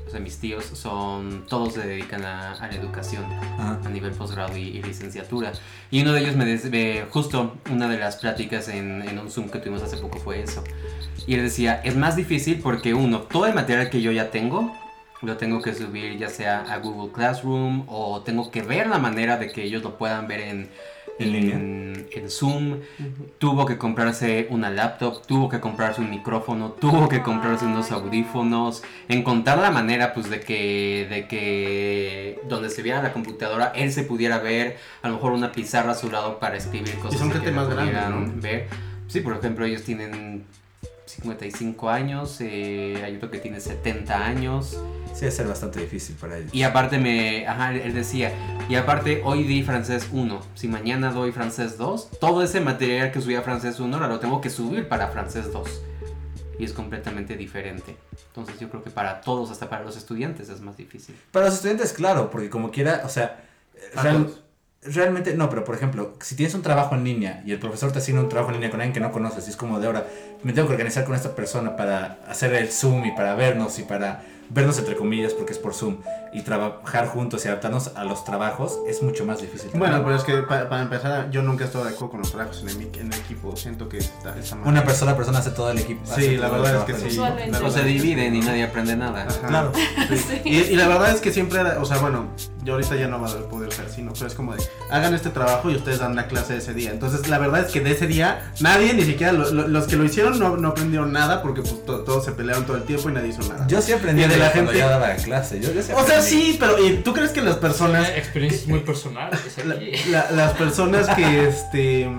o 0.08 0.10
sea, 0.12 0.20
mis 0.20 0.38
tíos, 0.38 0.64
son 0.74 1.46
todos 1.50 1.74
se 1.74 1.82
dedican 1.82 2.24
a, 2.24 2.54
a 2.54 2.68
la 2.68 2.76
educación 2.76 3.26
Ajá. 3.60 3.80
a 3.84 3.90
nivel 3.90 4.12
posgrado 4.12 4.56
y, 4.56 4.62
y 4.62 4.82
licenciatura. 4.84 5.52
Y 5.92 6.02
uno 6.04 6.14
de 6.14 6.22
ellos 6.22 6.36
me 6.36 6.46
des- 6.46 6.70
me- 6.70 7.04
justo 7.10 7.56
una 7.70 7.90
de 7.90 7.98
las 7.98 8.16
pláticas 8.18 8.70
en, 8.70 9.02
en 9.02 9.20
un 9.20 9.30
Zoom 9.30 9.50
que 9.50 9.60
tuvimos 9.60 9.82
hace 9.84 9.98
poco 9.98 10.20
fue 10.20 10.42
eso. 10.42 10.64
Y 11.28 11.36
él 11.36 11.44
decía, 11.44 11.82
es 11.84 11.96
más 11.96 12.16
difícil 12.16 12.60
porque 12.62 12.94
uno, 12.94 13.22
todo 13.22 13.48
el 13.48 13.54
material 13.54 13.90
que 13.90 14.02
yo 14.02 14.12
ya 14.12 14.30
tengo, 14.30 14.72
lo 15.22 15.38
tengo 15.38 15.62
que 15.62 15.74
subir 15.74 16.18
ya 16.18 16.30
sea 16.30 16.62
a 16.72 16.78
Google 16.78 17.12
Classroom 17.12 17.86
o 17.88 18.22
tengo 18.22 18.52
que 18.52 18.62
ver 18.62 18.88
la 18.88 19.00
manera 19.00 19.38
de 19.38 19.52
que 19.52 19.64
ellos 19.64 19.82
lo 19.82 19.98
puedan 19.98 20.28
ver 20.28 20.42
en, 20.42 20.70
En 21.18 21.34
en, 21.34 22.08
en 22.12 22.30
Zoom. 22.30 22.82
Tuvo 23.40 23.66
que 23.66 23.78
comprarse 23.78 24.48
una 24.50 24.70
laptop, 24.70 25.26
tuvo 25.26 25.48
que 25.48 25.60
comprarse 25.62 26.02
un 26.02 26.10
micrófono, 26.10 26.72
tuvo 26.72 27.08
que 27.08 27.22
comprarse 27.22 27.66
unos 27.66 27.92
audífonos, 27.92 28.84
encontrar 29.08 29.58
la 29.60 29.72
manera 29.72 30.14
pues 30.14 30.30
de 30.30 30.42
que, 30.42 31.08
de 31.10 31.28
que 31.28 32.40
donde 32.50 32.70
se 32.70 32.82
viera 32.82 33.02
la 33.02 33.14
computadora, 33.14 33.72
él 33.76 33.92
se 33.94 34.04
pudiera 34.04 34.40
ver, 34.40 34.78
a 35.02 35.08
lo 35.08 35.16
mejor 35.16 35.32
una 35.32 35.54
pizarra 35.54 35.92
a 35.94 35.96
su 35.96 36.12
lado 36.12 36.38
para 36.38 36.58
escribir 36.58 36.96
cosas 37.00 37.20
son 37.20 37.30
que 37.30 37.36
gente 37.36 37.52
le 37.52 37.56
más 37.56 37.70
grande, 37.70 37.94
pudieran 37.94 38.36
¿no? 38.36 38.42
ver. 38.42 38.68
Sí, 39.08 39.22
por 39.22 39.38
ejemplo, 39.38 39.66
ellos 39.66 39.84
tienen 39.84 40.44
55 41.06 41.90
años, 41.90 42.38
eh, 42.42 43.02
hay 43.04 43.16
otro 43.16 43.30
que 43.30 43.40
tiene 43.40 43.60
70 43.60 44.26
años. 44.26 44.78
Sí, 45.14 45.22
debe 45.22 45.32
ser 45.32 45.48
bastante 45.48 45.80
difícil 45.80 46.16
para 46.16 46.38
ellos. 46.38 46.54
Y 46.54 46.64
aparte 46.64 46.98
me, 46.98 47.48
ajá, 47.48 47.74
él 47.74 47.94
decía, 47.94 48.34
y 48.68 48.76
aparte 48.76 49.22
hoy 49.24 49.44
di 49.44 49.64
francés 49.64 50.10
1, 50.12 50.42
si 50.56 50.68
mañana 50.68 51.12
doy 51.12 51.32
francés 51.32 51.78
2, 51.78 52.20
todo 52.20 52.42
ese 52.42 52.60
material 52.60 53.12
que 53.12 53.22
subía 53.22 53.42
francés 53.42 53.80
1 53.80 53.96
ahora 53.96 54.08
lo 54.08 54.20
tengo 54.20 54.42
que 54.42 54.50
subir 54.50 54.88
para 54.88 55.08
francés 55.10 55.54
2. 55.54 55.82
Y 56.58 56.66
es 56.66 56.74
completamente 56.74 57.38
diferente. 57.38 57.98
Entonces 58.28 58.60
yo 58.60 58.70
creo 58.70 58.84
que 58.84 58.90
para 58.90 59.22
todos, 59.22 59.52
hasta 59.52 59.70
para 59.70 59.84
los 59.84 59.96
estudiantes, 59.98 60.50
es 60.50 60.62
más 60.62 60.78
difícil. 60.78 61.16
Para 61.32 61.46
los 61.46 61.56
estudiantes, 61.56 61.94
claro, 61.94 62.30
porque 62.30 62.50
como 62.50 62.72
quiera, 62.72 63.04
o 63.06 63.10
sea, 63.10 63.46
real-. 63.96 64.45
Realmente, 64.94 65.34
no, 65.36 65.50
pero 65.50 65.64
por 65.64 65.76
ejemplo, 65.76 66.14
si 66.22 66.36
tienes 66.36 66.54
un 66.56 66.62
trabajo 66.62 66.96
en 66.96 67.04
línea 67.04 67.42
y 67.46 67.52
el 67.52 67.60
profesor 67.60 67.92
te 67.92 68.00
asigna 68.00 68.22
un 68.22 68.30
trabajo 68.30 68.50
en 68.52 68.56
línea 68.58 68.70
con 68.72 68.80
alguien 68.82 68.94
que 68.94 69.00
no 69.00 69.12
conoces, 69.12 69.48
y 69.48 69.50
es 69.52 69.56
como 69.58 69.80
de 69.80 69.88
ahora, 69.88 70.06
me 70.44 70.54
tengo 70.54 70.68
que 70.68 70.74
organizar 70.74 71.06
con 71.06 71.16
esta 71.16 71.36
persona 71.36 71.76
para 71.76 72.20
hacer 72.28 72.54
el 72.54 72.70
Zoom 72.72 73.06
y 73.06 73.12
para 73.12 73.36
vernos 73.36 73.80
y 73.80 73.84
para 73.84 74.24
vernos 74.48 74.78
entre 74.78 74.96
comillas 74.96 75.34
porque 75.34 75.54
es 75.54 75.58
por 75.58 75.74
Zoom 75.74 75.98
y 76.32 76.44
trabajar 76.44 77.08
juntos 77.08 77.44
y 77.44 77.48
adaptarnos 77.48 77.94
a 77.96 78.04
los 78.04 78.24
trabajos 78.26 78.78
es 78.88 79.02
mucho 79.02 79.26
más 79.26 79.42
difícil. 79.42 79.72
Bueno, 79.74 79.96
también. 79.96 80.04
pero 80.04 80.16
es 80.18 80.24
que 80.24 80.48
pa- 80.48 80.70
para 80.70 80.84
empezar, 80.84 81.32
yo 81.32 81.42
nunca 81.42 81.64
he 81.64 81.68
estado 81.68 81.84
de 81.86 81.90
acuerdo 81.90 82.12
con 82.12 82.20
los 82.20 82.30
trabajos 82.32 82.62
en 82.62 82.70
el, 82.70 82.78
mi- 82.78 82.90
en 83.00 83.12
el 83.12 83.20
equipo. 83.20 83.56
Siento 83.56 83.90
que 83.90 83.98
está, 83.98 84.38
está 84.38 84.56
mal. 84.56 84.68
una 84.68 84.84
persona 84.84 85.16
persona 85.18 85.40
hace 85.40 85.50
todo 85.50 85.72
el 85.72 85.80
equipo. 85.80 86.02
Sí, 86.16 86.38
la 86.38 86.50
verdad 86.50 86.76
es 86.76 86.84
que 87.02 87.10
sí. 87.10 87.20
O 87.20 87.72
se 87.72 87.84
dividen 87.86 88.36
y 88.36 88.42
nadie 88.42 88.64
aprende 88.66 88.96
nada. 88.96 89.24
Ajá. 89.28 89.48
Claro. 89.48 89.72
Sí. 90.10 90.42
Y, 90.46 90.58
y 90.60 90.76
la 90.76 90.88
verdad 90.88 91.10
es 91.16 91.22
que 91.22 91.32
siempre 91.32 91.60
era, 91.62 91.82
o 91.82 91.86
sea, 91.86 91.98
bueno, 91.98 92.28
yo 92.66 92.74
ahorita 92.74 92.96
ya 92.96 93.08
no 93.08 93.22
va 93.22 93.30
a 93.30 93.34
poder 93.48 93.72
ser 93.72 93.86
así, 93.86 94.02
¿no? 94.02 94.12
Pero 94.14 94.28
es 94.28 94.34
como 94.34 94.56
de, 94.56 94.64
hagan 94.90 95.14
este 95.14 95.30
trabajo 95.30 95.70
y 95.70 95.76
ustedes 95.76 96.00
dan 96.00 96.16
la 96.16 96.28
clase 96.28 96.58
ese 96.58 96.74
día. 96.74 96.92
Entonces, 96.92 97.28
la 97.30 97.38
verdad 97.38 97.62
es 97.66 97.72
que 97.72 97.80
de 97.80 97.92
ese 97.92 98.08
día, 98.08 98.52
nadie, 98.60 98.94
ni 98.94 99.04
siquiera 99.04 99.32
lo- 99.32 99.52
lo- 99.52 99.68
los 99.68 99.86
que 99.86 99.96
lo 99.96 100.04
hicieron, 100.04 100.38
no, 100.40 100.58
no 100.58 100.70
aprendieron 100.70 101.12
nada 101.14 101.42
porque 101.42 101.62
pues 101.62 101.86
to- 101.86 102.00
todos 102.00 102.26
se 102.26 102.32
pelearon 102.32 102.66
todo 102.66 102.78
el 102.78 102.84
tiempo 102.84 103.10
y 103.10 103.14
nadie 103.14 103.30
hizo 103.30 103.44
nada. 103.44 103.66
Yo 103.68 103.82
sí 103.82 103.94
aprendí 103.94 104.24
Y 104.24 104.28
de 104.28 104.38
la 104.38 104.50
gente- 104.50 104.76
ya 104.78 104.90
daba 104.90 105.14
clase. 105.16 105.62
Yo, 105.62 105.72
yo 105.72 105.82
sí 105.84 105.92
o 105.96 106.06
sea, 106.06 106.22
sí, 106.22 106.58
pero 106.60 106.84
¿y 106.84 106.98
¿tú 107.04 107.14
crees 107.14 107.32
que 107.32 107.42
las 107.42 107.56
personas 107.58 108.08
Son 108.08 108.16
experiencias 108.18 108.68
muy 108.68 108.80
personales 108.80 109.40
La- 109.64 109.76
la- 110.10 110.32
las 110.32 110.52
personas 110.54 111.08
que 111.10 111.48
este 111.50 112.10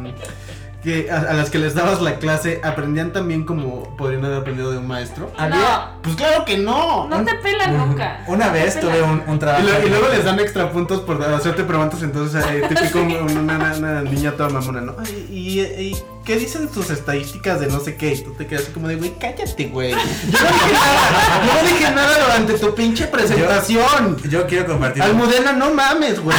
que 0.87 1.11
a, 1.11 1.16
a 1.16 1.35
las 1.35 1.50
que 1.50 1.59
les 1.59 1.75
dabas 1.75 2.00
la 2.00 2.19
clase 2.21 2.61
aprendían 2.62 3.12
también 3.12 3.45
como 3.45 3.97
podrían 3.97 4.25
haber 4.25 4.38
aprendido 4.38 4.71
de 4.71 4.78
un 4.78 4.87
maestro. 4.87 5.33
No, 5.37 5.90
Pues 6.02 6.14
claro 6.14 6.45
que 6.45 6.59
no. 6.59 7.09
no 7.09 7.25
te 7.25 7.35
pelan 7.35 7.76
nunca. 7.76 8.23
Una 8.28 8.47
No 8.47 8.52
vez 8.52 8.78
tuve 8.78 9.02
un, 9.02 9.23
un 9.26 9.35
Y, 9.35 9.38
trabajo. 9.38 9.64
lo- 9.66 9.85
y 9.87 9.90
luego 9.90 10.09
les 10.09 10.25
dan 10.25 10.38
extra 10.38 10.71
puntos 10.71 11.00
por 11.00 11.21
hacerte 11.23 11.64
preguntas, 11.64 12.02
entonces 12.02 12.45
eh, 12.49 12.62
típico 12.69 13.00
una, 13.00 13.40
una- 13.43 13.75
una 13.76 14.02
niña 14.02 14.33
toda 14.33 14.49
mamona, 14.49 14.81
¿no? 14.81 14.95
Ay, 14.99 15.26
y, 15.31 15.61
y 15.61 15.97
qué 16.25 16.37
dicen 16.37 16.69
tus 16.69 16.88
estadísticas 16.90 17.59
de 17.61 17.66
no 17.66 17.81
sé 17.81 17.97
qué? 17.97 18.12
Y 18.14 18.23
tú 18.23 18.33
te 18.35 18.47
quedas 18.47 18.62
así 18.62 18.73
como 18.73 18.87
de, 18.87 18.95
güey, 18.97 19.12
cállate, 19.19 19.66
güey. 19.66 19.90
Yo 20.31 20.38
no 20.40 20.49
dije 20.52 20.73
nada, 20.73 21.45
yo 21.47 21.62
no 21.62 21.69
dije 21.69 21.90
nada 21.90 22.19
durante 22.25 22.52
tu 22.55 22.75
pinche 22.75 23.07
presentación. 23.09 24.16
Yo 24.31 24.47
quiero 24.47 24.66
compartir. 24.66 25.02
Almudena, 25.02 25.52
no 25.52 25.73
mames, 25.75 26.21
güey. 26.21 26.37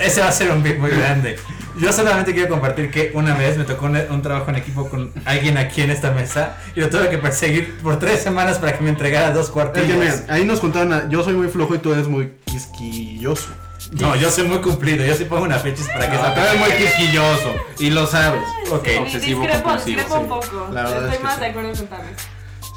Ese 0.00 0.20
va 0.20 0.28
a 0.28 0.32
ser 0.32 0.50
un 0.52 0.62
beat 0.62 0.78
muy 0.78 0.90
grande. 0.90 1.36
Yo 1.80 1.92
solamente 1.92 2.32
quiero 2.34 2.48
compartir 2.50 2.90
que 2.90 3.10
una 3.14 3.34
vez 3.34 3.56
me 3.56 3.64
tocó 3.64 3.86
un, 3.86 3.96
un 3.96 4.22
trabajo 4.22 4.50
en 4.50 4.56
equipo 4.56 4.88
con 4.88 5.12
alguien 5.24 5.56
aquí 5.56 5.80
en 5.82 5.90
esta 5.90 6.10
mesa 6.12 6.56
y 6.74 6.80
lo 6.80 6.90
tuve 6.90 7.08
que 7.08 7.18
perseguir 7.18 7.78
por 7.78 7.98
tres 7.98 8.22
semanas 8.22 8.58
para 8.58 8.76
que 8.76 8.84
me 8.84 8.90
entregara 8.90 9.30
dos 9.32 9.44
Es 9.44 9.46
que 9.48 9.52
cuartillas. 9.54 9.96
miren, 9.98 10.24
ahí 10.28 10.44
nos 10.44 10.60
contaron, 10.60 10.92
a- 10.92 11.08
yo 11.08 11.22
soy 11.24 11.34
muy 11.34 11.48
flojo 11.48 11.74
y 11.74 11.78
tú 11.78 11.92
eres 11.92 12.06
muy 12.08 12.32
quisquilloso. 12.44 13.48
No, 13.92 14.14
yo 14.14 14.30
soy 14.30 14.44
muy 14.46 14.58
cumplido. 14.58 15.04
Yo 15.04 15.14
sí 15.14 15.24
pongo 15.24 15.44
una 15.44 15.58
fecha 15.58 15.82
para 15.92 16.08
que 16.10 16.16
No, 16.16 16.22
tú 16.34 16.40
eres 16.40 16.58
muy 16.60 16.70
quisquilloso 16.72 17.54
y 17.78 17.90
lo 17.90 18.06
sabes. 18.06 18.42
Ok. 18.70 18.86
Sí, 18.86 18.96
Obsesivo 18.98 19.40
discrepo, 19.40 19.64
compulsivo, 19.64 19.96
discrepo 20.00 20.16
sí. 20.16 20.22
un 20.22 20.28
poco. 20.28 20.72
La 20.72 20.82
verdad 20.82 20.96
Estoy 20.98 21.10
es 21.12 21.16
que 21.18 21.24
más 21.24 21.34
sí. 21.34 21.40
de 21.40 21.46
acuerdo 21.46 21.72
con 21.74 21.86
Tavis. 21.86 22.16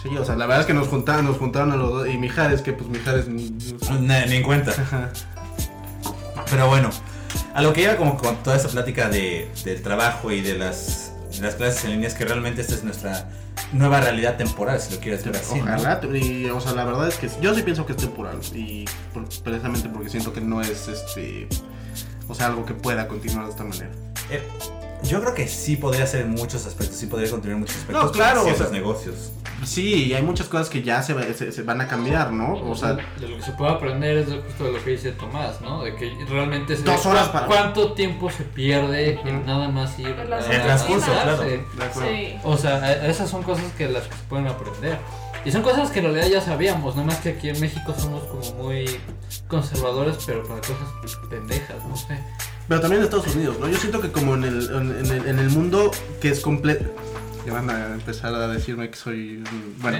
Sí, 0.01 0.17
o 0.17 0.25
sea, 0.25 0.35
la 0.35 0.45
verdad 0.47 0.61
es 0.61 0.65
que 0.67 0.73
nos 0.73 0.87
juntaron, 0.87 1.25
nos 1.25 1.37
juntaron 1.37 1.71
a 1.71 1.75
los 1.75 1.89
dos 1.89 2.07
y 2.07 2.17
Mijares, 2.17 2.61
que 2.61 2.73
pues 2.73 2.89
Mijares... 2.89 3.27
Ni, 3.27 3.49
ni 3.49 4.35
en 4.35 4.43
cuenta. 4.43 4.71
Ajá. 4.71 5.09
Pero 6.49 6.67
bueno, 6.67 6.89
a 7.53 7.61
lo 7.61 7.73
que 7.73 7.83
iba 7.83 7.95
como 7.97 8.17
con 8.17 8.35
toda 8.43 8.55
esta 8.57 8.69
plática 8.69 9.09
de, 9.09 9.49
del 9.63 9.81
trabajo 9.81 10.31
y 10.31 10.41
de 10.41 10.55
las, 10.57 11.11
de 11.31 11.41
las 11.41 11.55
clases 11.55 11.83
en 11.85 11.91
línea 11.91 12.07
es 12.07 12.13
que 12.15 12.25
realmente 12.25 12.61
esta 12.61 12.73
es 12.75 12.83
nuestra 12.83 13.29
nueva 13.71 14.01
realidad 14.01 14.37
temporal, 14.37 14.79
si 14.79 14.93
lo 14.95 14.99
quieres 14.99 15.23
ver 15.23 15.35
así. 15.37 15.59
¿no? 15.59 15.63
Ojalá, 15.63 15.99
y, 16.15 16.45
o 16.49 16.59
sea, 16.59 16.73
la 16.73 16.85
verdad 16.85 17.07
es 17.07 17.15
que 17.17 17.29
yo 17.41 17.53
sí 17.53 17.61
pienso 17.61 17.85
que 17.85 17.93
es 17.93 17.97
temporal 17.99 18.39
y 18.53 18.85
por- 19.13 19.27
precisamente 19.43 19.89
porque 19.89 20.09
siento 20.09 20.33
que 20.33 20.41
no 20.41 20.61
es 20.61 20.87
este, 20.87 21.47
o 22.27 22.33
sea, 22.35 22.47
algo 22.47 22.65
que 22.65 22.73
pueda 22.73 23.07
continuar 23.07 23.45
de 23.45 23.51
esta 23.51 23.63
manera. 23.63 23.89
Eh, 24.29 24.41
yo 25.03 25.21
creo 25.21 25.33
que 25.33 25.47
sí 25.47 25.75
podría 25.75 26.05
ser 26.07 26.21
en 26.21 26.31
muchos 26.31 26.65
aspectos, 26.65 26.97
sí 26.97 27.05
podría 27.07 27.29
contribuir 27.29 27.55
en 27.55 27.59
muchos 27.61 27.77
aspectos 27.77 28.03
No, 28.05 28.11
claro, 28.11 28.41
con 28.41 28.51
o 28.51 28.55
ciertos 28.55 28.67
sea- 28.69 28.77
negocios. 28.79 29.31
Sí, 29.65 30.05
y 30.07 30.13
hay 30.13 30.21
muchas 30.23 30.47
cosas 30.49 30.69
que 30.69 30.81
ya 30.83 31.01
se, 31.03 31.33
se- 31.33 31.51
se 31.53 31.63
van 31.63 31.79
a 31.79 31.87
cambiar, 31.87 32.31
¿no? 32.33 32.53
O 32.69 32.75
sea, 32.75 32.93
de 32.93 33.27
lo 33.29 33.37
que 33.37 33.43
se 33.43 33.51
puede 33.53 33.71
aprender 33.71 34.17
es 34.17 34.27
justo 34.27 34.65
de 34.65 34.73
lo 34.73 34.83
que 34.83 34.89
dice 34.91 35.11
Tomás, 35.13 35.61
¿no? 35.61 35.83
De 35.83 35.95
que 35.95 36.11
realmente 36.29 36.75
se 36.75 36.83
Dos 36.83 37.05
horas 37.05 37.29
para- 37.29 37.47
cuánto 37.47 37.93
tiempo 37.93 38.29
se 38.29 38.43
pierde 38.43 39.11
en 39.21 39.37
Ujú. 39.37 39.45
nada 39.45 39.69
más 39.69 39.97
ir 39.99 40.07
En 40.07 40.19
El 40.19 40.27
transcurso, 40.63 41.11
claro. 41.11 41.37
de 41.41 41.63
acuerdo. 41.81 42.09
Sí. 42.09 42.35
O 42.43 42.57
sea, 42.57 42.75
a- 42.77 43.07
esas 43.07 43.29
son 43.29 43.43
cosas 43.43 43.63
que 43.77 43.87
las 43.87 44.03
que 44.03 44.15
se 44.15 44.23
pueden 44.27 44.47
aprender. 44.47 44.97
Y 45.45 45.51
son 45.51 45.61
cosas 45.61 45.89
que 45.91 45.99
en 45.99 46.05
realidad 46.05 46.27
ya 46.27 46.41
sabíamos, 46.41 46.95
nada 46.95 47.07
más 47.07 47.17
que 47.19 47.29
aquí 47.29 47.49
en 47.49 47.59
México 47.59 47.93
somos 47.97 48.23
como 48.25 48.63
muy 48.63 48.99
conservadores, 49.47 50.15
pero 50.25 50.43
para 50.43 50.59
cosas 50.61 51.17
pendejas, 51.29 51.83
no 51.87 51.95
sé. 51.95 52.17
Pero 52.67 52.81
también 52.81 53.01
en 53.01 53.05
Estados 53.05 53.35
Unidos, 53.35 53.57
¿no? 53.59 53.67
Yo 53.67 53.77
siento 53.77 54.01
que 54.01 54.11
como 54.11 54.35
en 54.35 54.43
el, 54.43 54.69
en, 54.69 55.05
en 55.05 55.11
el, 55.11 55.27
en 55.27 55.39
el 55.39 55.49
mundo 55.49 55.91
que 56.21 56.29
es 56.29 56.39
completo... 56.39 56.85
Ya 57.45 57.51
van 57.51 57.69
a 57.69 57.93
empezar 57.93 58.33
a 58.33 58.47
decirme 58.47 58.89
que 58.89 58.95
soy... 58.95 59.43
Bueno, 59.79 59.99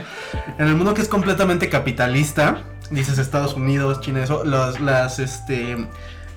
en 0.58 0.66
el 0.66 0.76
mundo 0.76 0.94
que 0.94 1.02
es 1.02 1.10
completamente 1.10 1.68
capitalista, 1.68 2.64
dices 2.90 3.18
Estados 3.18 3.56
Unidos, 3.56 4.00
China, 4.00 4.24
eso, 4.24 4.46
las, 4.46 4.80
las 4.80 5.20
este, 5.20 5.76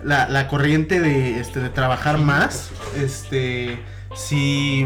la, 0.02 0.28
la 0.28 0.48
corriente 0.48 1.00
de, 1.00 1.38
este, 1.38 1.60
de 1.60 1.68
trabajar 1.68 2.18
más, 2.18 2.70
este, 2.96 3.78
sí, 4.16 4.84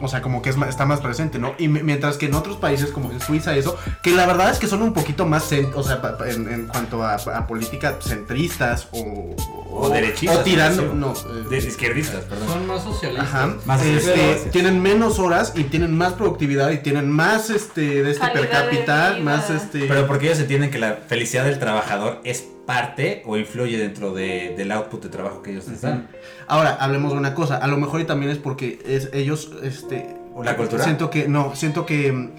o 0.00 0.08
sea, 0.08 0.22
como 0.22 0.42
que 0.42 0.50
es, 0.50 0.56
está 0.68 0.86
más 0.86 1.00
presente, 1.00 1.38
¿no? 1.38 1.54
Y 1.58 1.68
mi- 1.68 1.82
mientras 1.82 2.16
que 2.16 2.26
en 2.26 2.34
otros 2.34 2.56
países 2.56 2.90
como 2.90 3.10
en 3.10 3.20
Suiza, 3.20 3.54
eso, 3.56 3.76
que 4.02 4.10
la 4.12 4.26
verdad 4.26 4.50
es 4.50 4.58
que 4.58 4.66
son 4.66 4.82
un 4.82 4.92
poquito 4.92 5.26
más, 5.26 5.50
o 5.74 5.82
sea, 5.82 6.00
pa- 6.02 6.16
pa- 6.18 6.28
en, 6.30 6.48
en 6.52 6.66
cuanto 6.66 7.02
a, 7.02 7.14
a 7.14 7.46
políticas 7.46 7.94
centristas 8.04 8.88
o, 8.92 9.34
O 9.72 9.88
derechistas, 9.90 10.38
o 10.38 10.42
tirando, 10.42 10.94
no, 10.94 11.12
eh, 11.12 11.48
De 11.48 11.58
izquierdistas, 11.58 12.24
perdón. 12.24 12.48
Son 12.48 12.66
más 12.66 12.82
socialistas. 12.82 13.28
Ajá. 13.28 13.54
Más 13.64 13.82
este, 13.84 14.48
tienen 14.52 14.82
menos 14.82 15.18
horas 15.18 15.52
y 15.54 15.64
tienen 15.64 15.96
más 15.96 16.12
productividad 16.14 16.70
y 16.70 16.78
tienen 16.78 17.10
más 17.10 17.50
este 17.50 18.02
de 18.02 18.10
este 18.10 18.26
per 18.28 18.48
Calidad 18.48 18.64
cápita, 18.70 19.16
más 19.22 19.48
este 19.50 19.86
Pero 19.86 20.06
porque 20.06 20.26
ellos 20.26 20.40
entienden 20.40 20.70
que 20.70 20.78
la 20.78 20.98
felicidad 21.06 21.44
del 21.44 21.58
trabajador 21.58 22.20
es 22.24 22.44
parte 22.70 23.22
o 23.26 23.36
influye 23.36 23.76
dentro 23.78 24.12
de- 24.14 24.54
del 24.56 24.70
output 24.72 25.02
de 25.02 25.08
trabajo 25.08 25.42
que 25.42 25.50
ellos 25.52 25.66
les 25.68 25.80
dan. 25.80 26.08
Ahora, 26.46 26.76
hablemos 26.80 27.12
de 27.12 27.18
una 27.18 27.34
cosa, 27.34 27.56
a 27.56 27.66
lo 27.66 27.76
mejor 27.78 28.00
y 28.00 28.04
también 28.04 28.30
es 28.30 28.38
porque 28.38 28.78
es 28.86 29.10
ellos 29.12 29.50
este 29.62 30.16
¿O 30.34 30.44
la 30.44 30.56
cultura? 30.56 30.84
Siento 30.84 31.10
que 31.10 31.26
no, 31.28 31.56
siento 31.56 31.84
que 31.84 32.12
mm, 32.12 32.30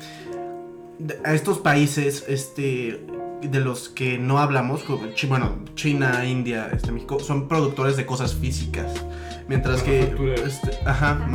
a 1.25 1.33
estos 1.33 1.57
países 1.59 2.23
este 2.27 3.01
de 3.41 3.59
los 3.59 3.89
que 3.89 4.17
no 4.19 4.37
hablamos, 4.37 4.83
bueno, 5.27 5.47
China, 5.75 6.23
India, 6.25 6.69
este 6.71 6.91
México, 6.91 7.19
son 7.19 7.47
productores 7.47 7.97
de 7.97 8.05
cosas 8.05 8.35
físicas. 8.35 8.91
Mientras 9.51 9.83
que 9.83 10.15
este, 10.45 10.71
ajá. 10.85 11.27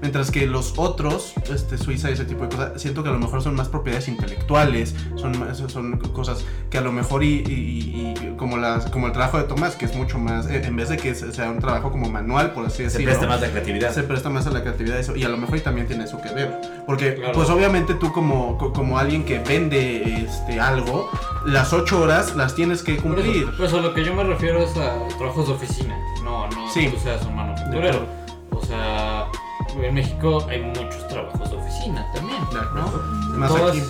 Mientras 0.00 0.30
que 0.30 0.46
los 0.46 0.74
otros, 0.78 1.32
este 1.52 1.76
Suiza 1.76 2.08
y 2.10 2.12
ese 2.14 2.24
tipo 2.24 2.44
de 2.44 2.50
cosas, 2.50 2.80
siento 2.80 3.02
que 3.02 3.08
a 3.08 3.12
lo 3.12 3.18
mejor 3.18 3.42
son 3.42 3.56
más 3.56 3.68
propiedades 3.68 4.06
intelectuales, 4.08 4.94
son 5.16 5.34
son 5.68 5.98
cosas 5.98 6.44
que 6.70 6.78
a 6.78 6.80
lo 6.80 6.92
mejor 6.92 7.24
y, 7.24 7.42
y- 7.46 8.14
y 8.20 8.34
como 8.36 8.56
las 8.58 8.86
como 8.90 9.06
el 9.08 9.12
trabajo 9.12 9.38
de 9.38 9.44
Tomás, 9.44 9.74
que 9.76 9.86
es 9.86 9.94
mucho 9.96 10.18
más 10.18 10.46
eh, 10.46 10.62
en 10.64 10.76
vez 10.76 10.88
de 10.88 10.96
que 10.96 11.14
sea 11.14 11.50
un 11.50 11.58
trabajo 11.58 11.90
como 11.90 12.08
manual, 12.08 12.52
por 12.52 12.64
así 12.66 12.78
Se 12.78 12.82
decirlo 12.84 13.06
presta 13.06 13.26
más 13.26 13.40
la 13.40 13.48
creatividad. 13.50 13.92
se 13.92 14.02
presta 14.04 14.30
más 14.30 14.46
a 14.46 14.50
la 14.50 14.60
creatividad 14.62 14.98
eso 14.98 15.16
y 15.16 15.24
a 15.24 15.28
lo 15.28 15.36
mejor 15.36 15.56
y 15.58 15.60
también 15.60 15.86
tiene 15.88 16.04
eso 16.04 16.20
que 16.20 16.30
ver 16.32 16.60
porque 16.86 17.14
Claro. 17.16 17.32
pues 17.34 17.48
obviamente 17.50 17.94
tú 17.94 18.12
como, 18.12 18.56
co- 18.58 18.72
como 18.72 18.98
alguien 18.98 19.24
que 19.24 19.38
vende 19.40 20.24
este 20.24 20.60
algo 20.60 21.10
las 21.46 21.72
ocho 21.72 22.00
horas 22.02 22.36
las 22.36 22.54
tienes 22.54 22.82
que 22.82 22.96
cumplir 22.96 23.44
eso, 23.44 23.56
por 23.56 23.66
eso 23.66 23.80
lo 23.80 23.94
que 23.94 24.04
yo 24.04 24.14
me 24.14 24.24
refiero 24.24 24.58
es 24.62 24.76
a 24.76 25.06
trabajos 25.18 25.48
de 25.48 25.54
oficina. 25.54 25.96
No, 26.22 26.46
no 26.48 26.70
Sí. 26.72 26.88
tú 26.88 26.98
seas 27.00 27.24
un 27.26 27.34
manufacturero. 27.36 28.06
O 28.50 28.64
sea, 28.64 29.26
en 29.80 29.94
México 29.94 30.46
hay 30.48 30.60
muchos 30.62 31.06
trabajos 31.08 31.50
de 31.50 31.56
oficina 31.56 32.06
también, 32.14 32.38
¿no? 32.74 33.36
Más 33.38 33.48
Todas, 33.50 33.70
aquí. 33.76 33.82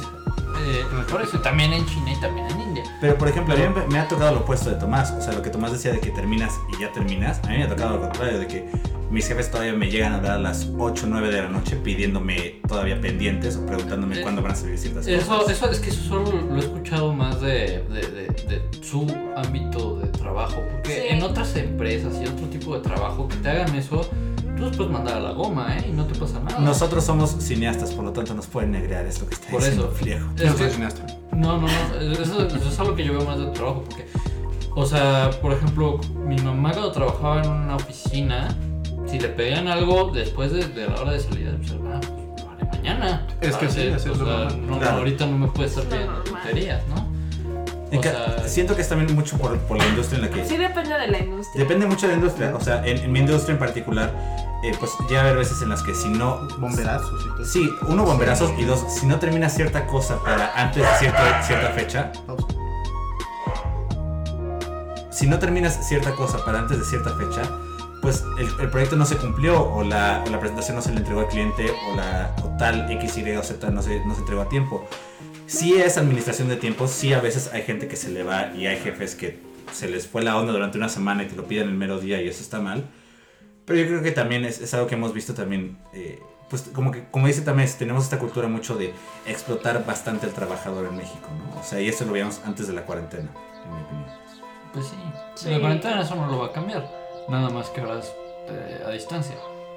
eh, 0.65 0.85
por 1.11 1.21
eso 1.23 1.41
también 1.41 1.73
en 1.73 1.85
China 1.87 2.13
y 2.13 2.21
también 2.21 2.47
en 2.53 2.61
India. 2.61 2.85
Pero 3.01 3.17
por 3.19 3.29
ejemplo, 3.29 3.55
a 3.55 3.57
mí 3.57 3.65
me- 3.69 3.87
me 3.87 3.99
ha 3.99 4.09
tocado 4.09 4.33
lo 4.33 4.41
opuesto 4.41 4.71
de 4.71 4.77
Tomás. 4.77 5.11
O 5.11 5.21
sea, 5.21 5.33
lo 5.35 5.43
que 5.43 5.51
Tomás 5.51 5.73
decía 5.73 5.93
de 5.93 6.01
que 6.01 6.11
terminas 6.11 6.59
y 6.77 6.81
ya 6.81 6.91
terminas. 6.93 7.41
A 7.45 7.49
mí 7.49 7.59
me 7.59 7.65
ha 7.65 7.69
tocado 7.69 7.97
lo 7.97 8.01
contrario, 8.01 8.39
de 8.39 8.47
que 8.47 8.71
mis 9.13 9.29
jefes 9.29 9.51
todavía 9.51 9.75
me 9.75 9.91
llegan 9.91 10.15
a 10.15 10.21
dar 10.21 10.33
a 10.33 10.39
las 10.39 10.69
8 10.77 11.05
o 11.05 11.09
9 11.09 11.31
de 11.31 11.43
la 11.43 11.49
noche 11.49 11.77
pidiéndome 11.77 12.61
todavía 12.67 13.01
pendientes 13.01 13.57
o 13.57 13.67
preguntándome 13.67 14.19
Eh, 14.19 14.23
cuándo 14.23 14.43
van 14.43 14.53
a 14.53 14.55
salir 14.55 14.79
ciertas 14.79 15.07
Eso, 15.07 15.27
cosas. 15.39 15.51
eso 15.57 15.71
es 15.71 15.79
que 15.81 15.91
eso 15.91 16.03
solo 16.03 16.33
lo 16.33 16.57
he 16.57 16.61
escuchado 16.61 17.13
más 17.13 17.41
de, 17.41 17.85
de, 17.91 18.01
de- 18.01 18.27
de 18.49 18.63
su 18.83 19.07
ámbito 19.37 19.99
de 20.01 20.09
trabajo. 20.09 20.63
Porque 20.73 20.95
Sí. 21.09 21.15
en 21.15 21.23
otras 21.23 21.55
empresas 21.57 22.15
y 22.23 22.27
otro 22.27 22.47
tipo 22.47 22.75
de 22.75 22.81
trabajo 22.81 23.29
que 23.29 23.37
te 23.37 23.51
hagan 23.51 23.75
eso, 23.77 24.09
tú 24.57 24.63
los 24.65 24.77
puedes 24.77 24.93
mandar 24.93 25.19
a 25.19 25.21
la 25.21 25.33
goma, 25.33 25.77
¿eh? 25.77 25.87
Y 25.89 25.93
no 25.93 26.05
te 26.07 26.19
pasa 26.19 26.41
nada. 26.41 26.59
Nosotros 26.61 27.05
somos 27.05 27.31
cineastas, 27.39 27.93
por 27.93 28.05
lo 28.05 28.13
tanto 28.13 28.33
nos 28.35 28.47
pueden 28.47 28.73
negrear 28.73 29.05
esto 29.07 29.27
que 29.27 29.35
está 29.35 29.49
Por 29.51 29.61
diciendo 29.61 29.87
eso. 29.89 29.95
Fliego. 29.97 30.27
Yo 30.37 30.45
Es 30.45 30.51
no 30.53 30.59
soy 30.59 30.71
cineasta. 30.71 31.07
No, 31.33 31.59
no, 31.61 31.67
no. 31.67 32.13
Eso, 32.13 32.47
eso 32.47 32.69
es 32.69 32.79
algo 32.79 32.95
que 32.95 33.05
yo 33.05 33.13
veo 33.13 33.25
más 33.27 33.39
del 33.39 33.53
trabajo. 33.53 33.85
Porque, 33.89 34.07
o 34.75 34.87
sea, 34.87 35.31
por 35.43 35.53
ejemplo, 35.53 36.01
mi 36.27 36.37
mamá 36.39 36.73
cuando 36.73 36.93
trabajaba 36.93 37.43
en 37.43 37.51
una 37.51 37.77
oficina, 37.77 38.49
si 39.13 39.21
le 39.21 39.29
pedían 39.29 39.69
algo 39.69 40.11
después 40.11 40.53
de, 40.53 40.67
de 40.69 40.89
la 40.89 40.99
hora 41.03 41.13
de 41.13 41.21
salida, 41.21 41.51
pues, 41.59 41.73
ah, 41.73 42.01
pues 42.01 42.45
lo 42.45 42.51
haré 42.51 42.65
mañana. 42.65 43.27
Es 43.43 43.57
que 43.57 43.69
sí, 43.69 43.91
lo 43.91 43.99
sea, 43.99 44.13
normal. 44.15 44.67
no, 44.67 44.79
Claro. 44.79 44.97
ahorita 44.97 45.27
no 45.27 45.37
me 45.37 45.49
puedes 45.49 45.77
estar 45.77 45.85
pidiendo 45.85 46.19
tonterías, 46.23 46.83
¿no? 46.89 47.13
O 47.95 48.03
sea, 48.03 48.49
siento 48.49 48.75
que 48.75 48.81
es 48.81 48.89
también 48.89 49.15
mucho 49.15 49.37
por, 49.37 49.59
por 49.59 49.77
la 49.77 49.87
industria 49.87 50.17
en 50.17 50.23
la 50.25 50.31
que... 50.31 50.47
Sí 50.47 50.57
depende 50.57 50.99
de 50.99 51.09
la 51.09 51.19
industria. 51.19 51.63
Depende 51.63 51.85
mucho 51.87 52.07
de 52.07 52.13
la 52.15 52.19
industria. 52.21 52.57
O 52.57 52.61
sea, 52.61 52.83
en, 52.87 52.97
en 52.97 53.13
mi 53.13 53.19
industria 53.19 53.53
en 53.53 53.59
particular, 53.59 54.11
eh, 54.65 54.73
pues 54.81 54.93
llega 55.11 55.21
a 55.21 55.25
haber 55.25 55.37
veces 55.37 55.61
en 55.61 55.69
las 55.69 55.83
que 55.83 55.95
si 55.95 56.09
no... 56.09 56.49
Bomberazos 56.59 57.21
y 57.23 57.29
todo. 57.37 57.45
Sí, 57.45 57.71
uno, 57.89 58.05
bomberazos 58.07 58.51
y 58.59 58.65
dos, 58.65 58.83
si 58.99 59.05
no 59.05 59.19
termina 59.19 59.51
cierta 59.51 59.87
cosa 59.87 60.19
para 60.25 60.55
antes 60.57 60.83
de 60.83 60.89
cierta, 61.01 61.43
cierta 61.43 61.69
fecha, 61.73 62.13
Pausa. 62.27 62.47
si 65.11 65.27
no 65.27 65.39
terminas 65.39 65.87
cierta 65.87 66.13
cosa 66.13 66.43
para 66.47 66.61
antes 66.61 66.79
de 66.79 66.85
cierta 66.87 67.11
fecha, 67.17 67.43
pues 68.03 68.25
el, 68.39 68.49
el 68.61 68.69
proyecto 68.69 68.97
no 68.97 69.07
se 69.07 69.17
cumplió 69.17 69.63
o 69.63 69.85
la, 69.85 70.23
o 70.27 70.31
la 70.31 70.41
presentación 70.41 70.77
no 70.77 70.83
se 70.83 70.91
le 70.91 70.99
entregó 70.99 71.21
al 71.21 71.29
cliente 71.29 71.71
o, 71.71 71.97
la, 71.97 72.35
o 72.45 72.49
tal 72.59 72.91
X, 72.91 73.17
Y 73.17 73.31
o 73.31 73.43
Z 73.43 73.71
no 73.71 73.81
se, 73.81 74.05
no 74.05 74.15
se 74.15 74.21
entregó 74.21 74.43
a 74.43 74.49
tiempo. 74.49 74.85
Sí 75.47 75.75
es 75.75 75.97
administración 75.97 76.49
de 76.49 76.57
tiempo, 76.57 76.89
sí 76.89 77.13
a 77.13 77.21
veces 77.21 77.51
hay 77.53 77.63
gente 77.63 77.87
que 77.87 77.97
se 77.97 78.11
le 78.11 78.25
va 78.25 78.53
y 78.55 78.67
hay 78.67 78.79
jefes 78.79 79.15
que 79.15 79.41
se 79.73 79.89
les 79.89 80.07
fue 80.07 80.23
la 80.23 80.37
onda 80.37 80.53
durante 80.53 80.79
una 80.79 80.89
semana 80.89 81.23
y 81.23 81.29
te 81.29 81.37
lo 81.37 81.45
piden 81.45 81.69
el 81.69 81.75
mero 81.75 82.01
día 82.01 82.21
y 82.21 82.29
eso 82.29 82.43
está 82.43 82.61
mal. 82.61 82.85
Pero 83.65 83.79
yo 83.79 83.87
creo 83.87 84.03
que 84.03 84.11
también 84.11 84.45
es, 84.45 84.61
es 84.61 84.75
algo 84.75 84.89
que 84.89 84.97
hemos 84.97 85.15
visto 85.15 85.35
también, 85.35 85.79
eh, 85.93 86.21
pues 86.51 86.63
como 86.75 86.91
que 86.91 87.05
como 87.11 87.29
dice 87.29 87.43
también, 87.43 87.69
tenemos 87.79 88.03
esta 88.03 88.19
cultura 88.19 88.49
mucho 88.49 88.75
de 88.75 88.93
explotar 89.27 89.87
bastante 89.87 90.27
al 90.27 90.33
trabajador 90.33 90.87
en 90.87 90.97
México, 90.97 91.29
¿no? 91.39 91.61
O 91.61 91.63
sea, 91.63 91.81
y 91.81 91.89
eso 91.89 92.05
lo 92.05 92.13
veíamos 92.13 92.41
antes 92.45 92.67
de 92.67 92.73
la 92.73 92.83
cuarentena, 92.83 93.31
en 93.65 93.75
mi 93.77 93.83
opinión. 93.83 94.07
Pues 94.73 94.87
sí. 94.87 94.97
Sí. 95.37 95.51
La 95.51 95.61
cuarentena 95.61 96.03
eso 96.03 96.17
no 96.17 96.27
lo 96.27 96.39
va 96.41 96.47
a 96.47 96.53
cambiar. 96.53 97.02
Nada 97.29 97.51
más 97.51 97.69
que 97.71 97.81
ahora 97.81 97.99
es 98.01 98.13
eh, 98.49 98.83
a 98.87 98.91
distancia. 98.91 99.37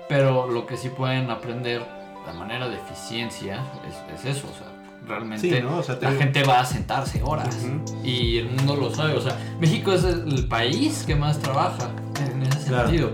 Pero 0.09 0.47
lo 0.49 0.65
que 0.65 0.77
sí 0.77 0.89
pueden 0.89 1.29
aprender 1.29 1.83
de 2.25 2.33
manera 2.33 2.67
de 2.67 2.75
eficiencia 2.75 3.63
es, 3.87 4.19
es 4.25 4.37
eso. 4.37 4.47
O 4.47 4.57
sea, 4.57 4.67
realmente 5.07 5.49
Sí, 5.57 5.61
¿no? 5.63 5.77
O 5.77 5.83
sea, 5.83 5.97
la 6.01 6.09
digo- 6.09 6.21
gente 6.21 6.43
va 6.43 6.59
a 6.61 6.65
sentarse 6.65 7.21
horas. 7.23 7.55
Ujú. 7.63 7.99
Y 8.03 8.37
el 8.37 8.49
mundo 8.49 8.75
lo 8.75 8.93
sabe. 8.93 9.13
O 9.13 9.21
sea, 9.21 9.37
México 9.59 9.93
es 9.93 10.03
el, 10.03 10.47
país 10.47 11.03
que 11.05 11.15
más 11.15 11.39
trabaja 11.39 11.89
en 12.19 12.43
ese 12.43 12.67
Claro. 12.69 12.87
sentido. 12.87 13.11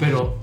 Pero, 0.00 0.34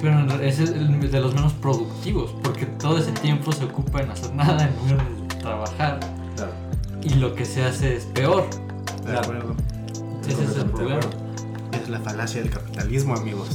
pero 0.00 0.40
es 0.42 0.58
el 0.60 1.10
de 1.10 1.20
los 1.20 1.34
menos 1.34 1.52
productivos. 1.54 2.34
Porque 2.42 2.66
todo 2.66 2.98
ese 2.98 3.12
tiempo 3.12 3.52
se 3.52 3.64
ocupa 3.64 4.00
en 4.02 4.10
hacer 4.10 4.32
nada 4.34 4.66
en 4.68 4.90
lugar 4.90 5.06
de 5.08 5.34
trabajar. 5.36 6.00
Claro. 6.36 6.52
Y 7.02 7.14
lo 7.14 7.34
que 7.34 7.44
se 7.44 7.64
hace 7.64 7.96
es 7.96 8.04
peor. 8.06 8.48
De 9.04 9.18
acuerdo. 9.18 9.54
Ese 10.26 10.44
es 10.44 10.56
el 10.56 10.70
problema. 10.70 11.00
Es 11.82 11.88
la 11.88 12.00
falacia 12.00 12.40
del 12.40 12.50
capitalismo, 12.50 13.14
amigos. 13.14 13.48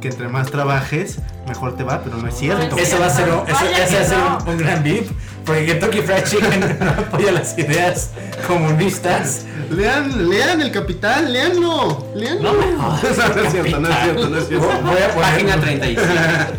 Que 0.00 0.08
entre 0.08 0.28
más 0.28 0.50
trabajes, 0.50 1.18
mejor 1.46 1.76
te 1.76 1.84
va, 1.84 2.02
pero 2.02 2.16
no 2.16 2.26
es 2.26 2.34
cierto. 2.36 2.74
No 2.74 2.82
es 2.82 2.88
Eso 2.88 2.98
va 2.98 3.06
a 3.06 3.10
ser 3.10 3.30
un, 3.32 3.48
eso, 3.48 3.64
ese 3.84 3.96
va 3.96 4.02
a 4.02 4.04
ser 4.04 4.18
no. 4.18 4.38
un, 4.38 4.48
un 4.48 4.56
gran 4.58 4.82
beep, 4.82 5.08
porque 5.46 5.64
Kentucky 5.66 6.00
Fried 6.02 6.24
Chicken 6.24 6.76
no 6.80 6.90
apoya 6.90 7.30
las 7.32 7.56
ideas 7.56 8.10
comunistas. 8.48 9.42
Lean, 9.70 10.28
lean 10.28 10.60
el 10.60 10.70
capital, 10.72 11.32
leanlo, 11.32 12.08
leanlo. 12.16 12.52
No 12.52 12.82
jodas, 12.82 13.02
no, 13.36 13.42
es 13.42 13.52
cierto, 13.52 13.80
no 13.80 13.88
es 13.88 13.96
cierto, 14.02 14.28
no 14.28 14.38
es 14.38 14.48
cierto. 14.48 14.66
Voy 14.66 15.02
a 15.02 15.14
poner- 15.14 15.20
Página 15.22 15.60
35. 15.60 16.02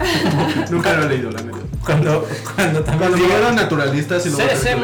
Nunca 0.72 0.94
lo 0.94 1.04
he 1.04 1.10
leído, 1.10 1.32
la 1.32 1.42
neta. 1.42 1.53
Cuando, 1.86 2.28
cuando 2.56 2.84
también 2.84 3.10
Cuando 3.12 3.18
llegaron 3.18 3.56
naturalistas 3.56 4.26
y 4.26 4.30
lo 4.30 4.38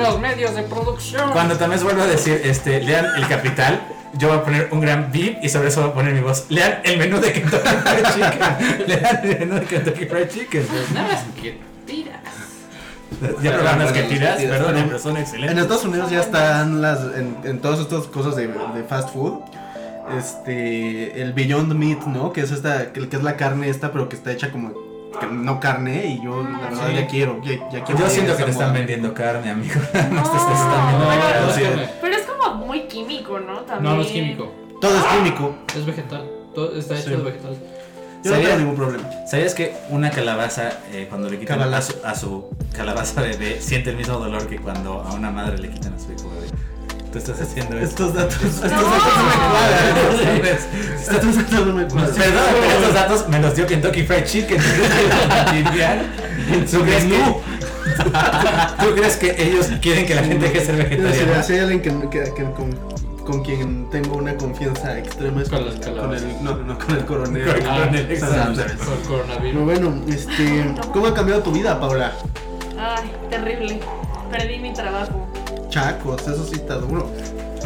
los 0.03 0.19
medios 0.19 0.55
de 0.55 0.63
producción. 0.63 1.31
cuando 1.31 1.57
también 1.57 1.81
vuelvo 1.83 2.01
a 2.01 2.07
decir, 2.07 2.41
este, 2.43 2.81
lean 2.81 3.05
el 3.15 3.27
capital, 3.27 3.81
yo 4.13 4.29
voy 4.29 4.37
a 4.37 4.43
poner 4.43 4.69
un 4.71 4.81
gran 4.81 5.11
beep 5.11 5.37
y 5.43 5.49
sobre 5.49 5.69
eso 5.69 5.81
voy 5.81 5.89
a 5.91 5.93
poner 5.93 6.13
mi 6.13 6.21
voz. 6.21 6.45
Lean 6.49 6.79
el 6.83 6.97
menú 6.97 7.19
de 7.19 7.31
Kentucky 7.31 7.67
Fried 7.67 8.05
Chicken. 8.13 8.87
Lean 8.87 9.19
el 9.23 9.39
menú 9.39 9.55
de 9.55 9.65
Kentucky 9.65 10.05
Fried 10.05 10.27
Chicken. 10.29 10.67
Nada 10.93 11.07
más 11.07 11.23
que 11.41 11.59
tiras. 11.85 12.19
Ya 13.41 13.53
probaron 13.55 13.79
las 13.79 13.91
que 13.91 14.03
tiras, 14.03 14.41
perdón, 14.41 14.83
pero- 14.87 14.99
son 14.99 15.17
excelentes. 15.17 15.51
En 15.51 15.59
Estados 15.59 15.83
Unidos 15.85 16.11
ya 16.11 16.21
están 16.21 16.81
las 16.81 16.99
en, 17.15 17.37
en 17.43 17.59
todas 17.59 17.79
estas 17.79 18.05
cosas 18.05 18.35
de, 18.35 18.47
de 18.47 18.83
fast 18.87 19.13
food. 19.13 19.39
Este, 20.17 21.21
el 21.21 21.33
Beyond 21.33 21.73
Meat, 21.73 22.05
¿no? 22.05 22.33
Que 22.33 22.41
es 22.41 22.51
esta, 22.51 22.91
que, 22.93 23.01
es 23.01 23.23
la 23.23 23.35
carne 23.37 23.69
esta, 23.69 23.91
pero 23.91 24.09
que 24.09 24.15
está 24.15 24.31
hecha 24.31 24.51
como 24.51 24.71
no 25.31 25.59
carne 25.59 26.05
y 26.07 26.23
yo 26.23 26.43
la 26.43 26.59
verdad 26.69 26.87
Sí. 26.89 26.95
ya 26.95 27.07
quiero, 27.07 27.41
ya, 27.43 27.51
ya 27.71 27.83
quiero. 27.83 28.01
Yo 28.01 28.09
siento 28.09 28.37
que 28.37 28.43
te 28.43 28.51
están 28.51 28.73
vendiendo 28.73 29.13
carne, 29.13 29.49
amigo. 29.51 29.75
Más 29.93 30.03
te 30.03 30.09
No, 30.09 30.21
están 30.21 30.87
vendiendo 30.87 31.05
bueno, 31.05 31.21
carne. 31.21 31.45
no, 31.47 31.53
Sí. 31.53 31.61
no, 31.63 31.81
no. 31.81 31.87
Pero 32.01 32.15
es 32.15 32.21
como 32.25 32.55
muy 32.65 32.81
químico, 32.83 33.39
¿no? 33.39 33.59
También. 33.61 33.83
No, 33.91 33.95
no 33.97 34.01
es 34.03 34.07
químico. 34.11 34.51
Todo 34.81 34.95
es 34.97 35.03
químico. 35.05 35.55
Es 35.75 35.85
vegetal. 35.85 36.29
Todo 36.55 36.75
está 36.77 36.95
hecho 36.95 37.03
Sí. 37.09 37.09
de 37.11 37.17
vegetal. 37.17 37.57
Yo 38.23 38.31
no 38.35 38.37
tengo 38.41 38.57
ningún 38.57 38.75
problema. 38.75 39.09
¿Sabías 39.27 39.53
que 39.55 39.73
una 39.89 40.11
calabaza, 40.11 40.71
eh, 40.91 41.05
cuando 41.09 41.29
le 41.29 41.39
quitan 41.39 41.61
a 41.61 41.81
su, 41.81 41.95
a 42.03 42.15
su 42.15 42.49
calabaza 42.75 43.21
bebé, 43.21 43.61
siente 43.61 43.91
el 43.91 43.95
mismo 43.97 44.17
dolor 44.17 44.45
que 44.47 44.57
cuando 44.59 45.01
a 45.01 45.13
una 45.13 45.31
madre 45.31 45.57
le 45.57 45.69
quitan 45.69 45.93
a 45.93 45.99
su 45.99 46.11
hijo 46.11 46.29
bebé? 46.29 46.47
Tú 47.11 47.17
estás 47.17 47.41
haciendo 47.41 47.77
esto. 47.79 48.05
Estos 48.05 48.13
datos, 48.13 48.35
estos 48.43 48.61
No. 48.61 48.69
datos 48.69 49.13
no 49.17 49.23
me 49.23 49.33
cuadran. 49.49 50.45
Estos 51.09 51.35
datos 51.35 51.65
no 51.67 51.73
me 51.73 51.87
cuadran. 51.87 52.15
Perdón, 52.15 52.43
pero 52.61 52.71
estos 52.79 52.93
datos 52.93 53.27
me 53.29 53.39
los 53.39 53.55
dio 53.55 53.65
Kentucky 53.65 54.03
Fried 54.03 54.25
Chicken. 54.25 54.61
¿Tú 56.69 56.81
crees, 56.83 57.03
que, 57.05 57.17
¿Tú 58.83 58.95
crees 58.95 59.15
que 59.17 59.35
ellos 59.43 59.67
quieren 59.81 60.05
que 60.05 60.15
la 60.15 60.23
gente 60.23 60.45
deje 60.45 60.59
de 60.59 60.65
ser 60.65 60.75
vegetariana? 60.75 61.43
Si 61.43 61.53
hay 61.53 61.59
alguien 61.59 61.81
que, 61.81 62.09
que- 62.09 62.33
que 62.33 62.43
con, 62.51 62.71
con 63.25 63.43
quien 63.43 63.89
tengo 63.89 64.15
una 64.17 64.35
confianza 64.35 64.97
extrema 64.97 65.41
es 65.41 65.49
Con 65.49 65.63
con, 65.63 65.67
las 65.79 65.85
con 65.87 66.13
el, 66.13 66.43
no, 66.43 66.55
no, 66.57 66.77
con 66.77 66.95
el 66.95 67.05
coronel. 67.05 67.45
Con 67.47 67.55
el 67.55 67.63
coronel, 67.63 68.19
Ah. 68.21 68.27
¿sabes? 68.55 68.59
Por 68.73 68.87
Pero 68.97 69.07
coronavirus. 69.07 69.63
bueno, 69.65 70.01
este, 70.07 70.65
¿cómo 70.93 71.07
ha 71.07 71.13
cambiado 71.13 71.41
tu 71.41 71.51
vida, 71.51 71.79
Paula? 71.79 72.13
Ay, 72.79 73.11
terrible. 73.29 73.79
Perdí 74.31 74.59
mi 74.59 74.73
trabajo. 74.73 75.27
Chacos, 75.69 76.21
eso 76.27 76.45
sí 76.45 76.55
está 76.55 76.75
duro. 76.75 77.11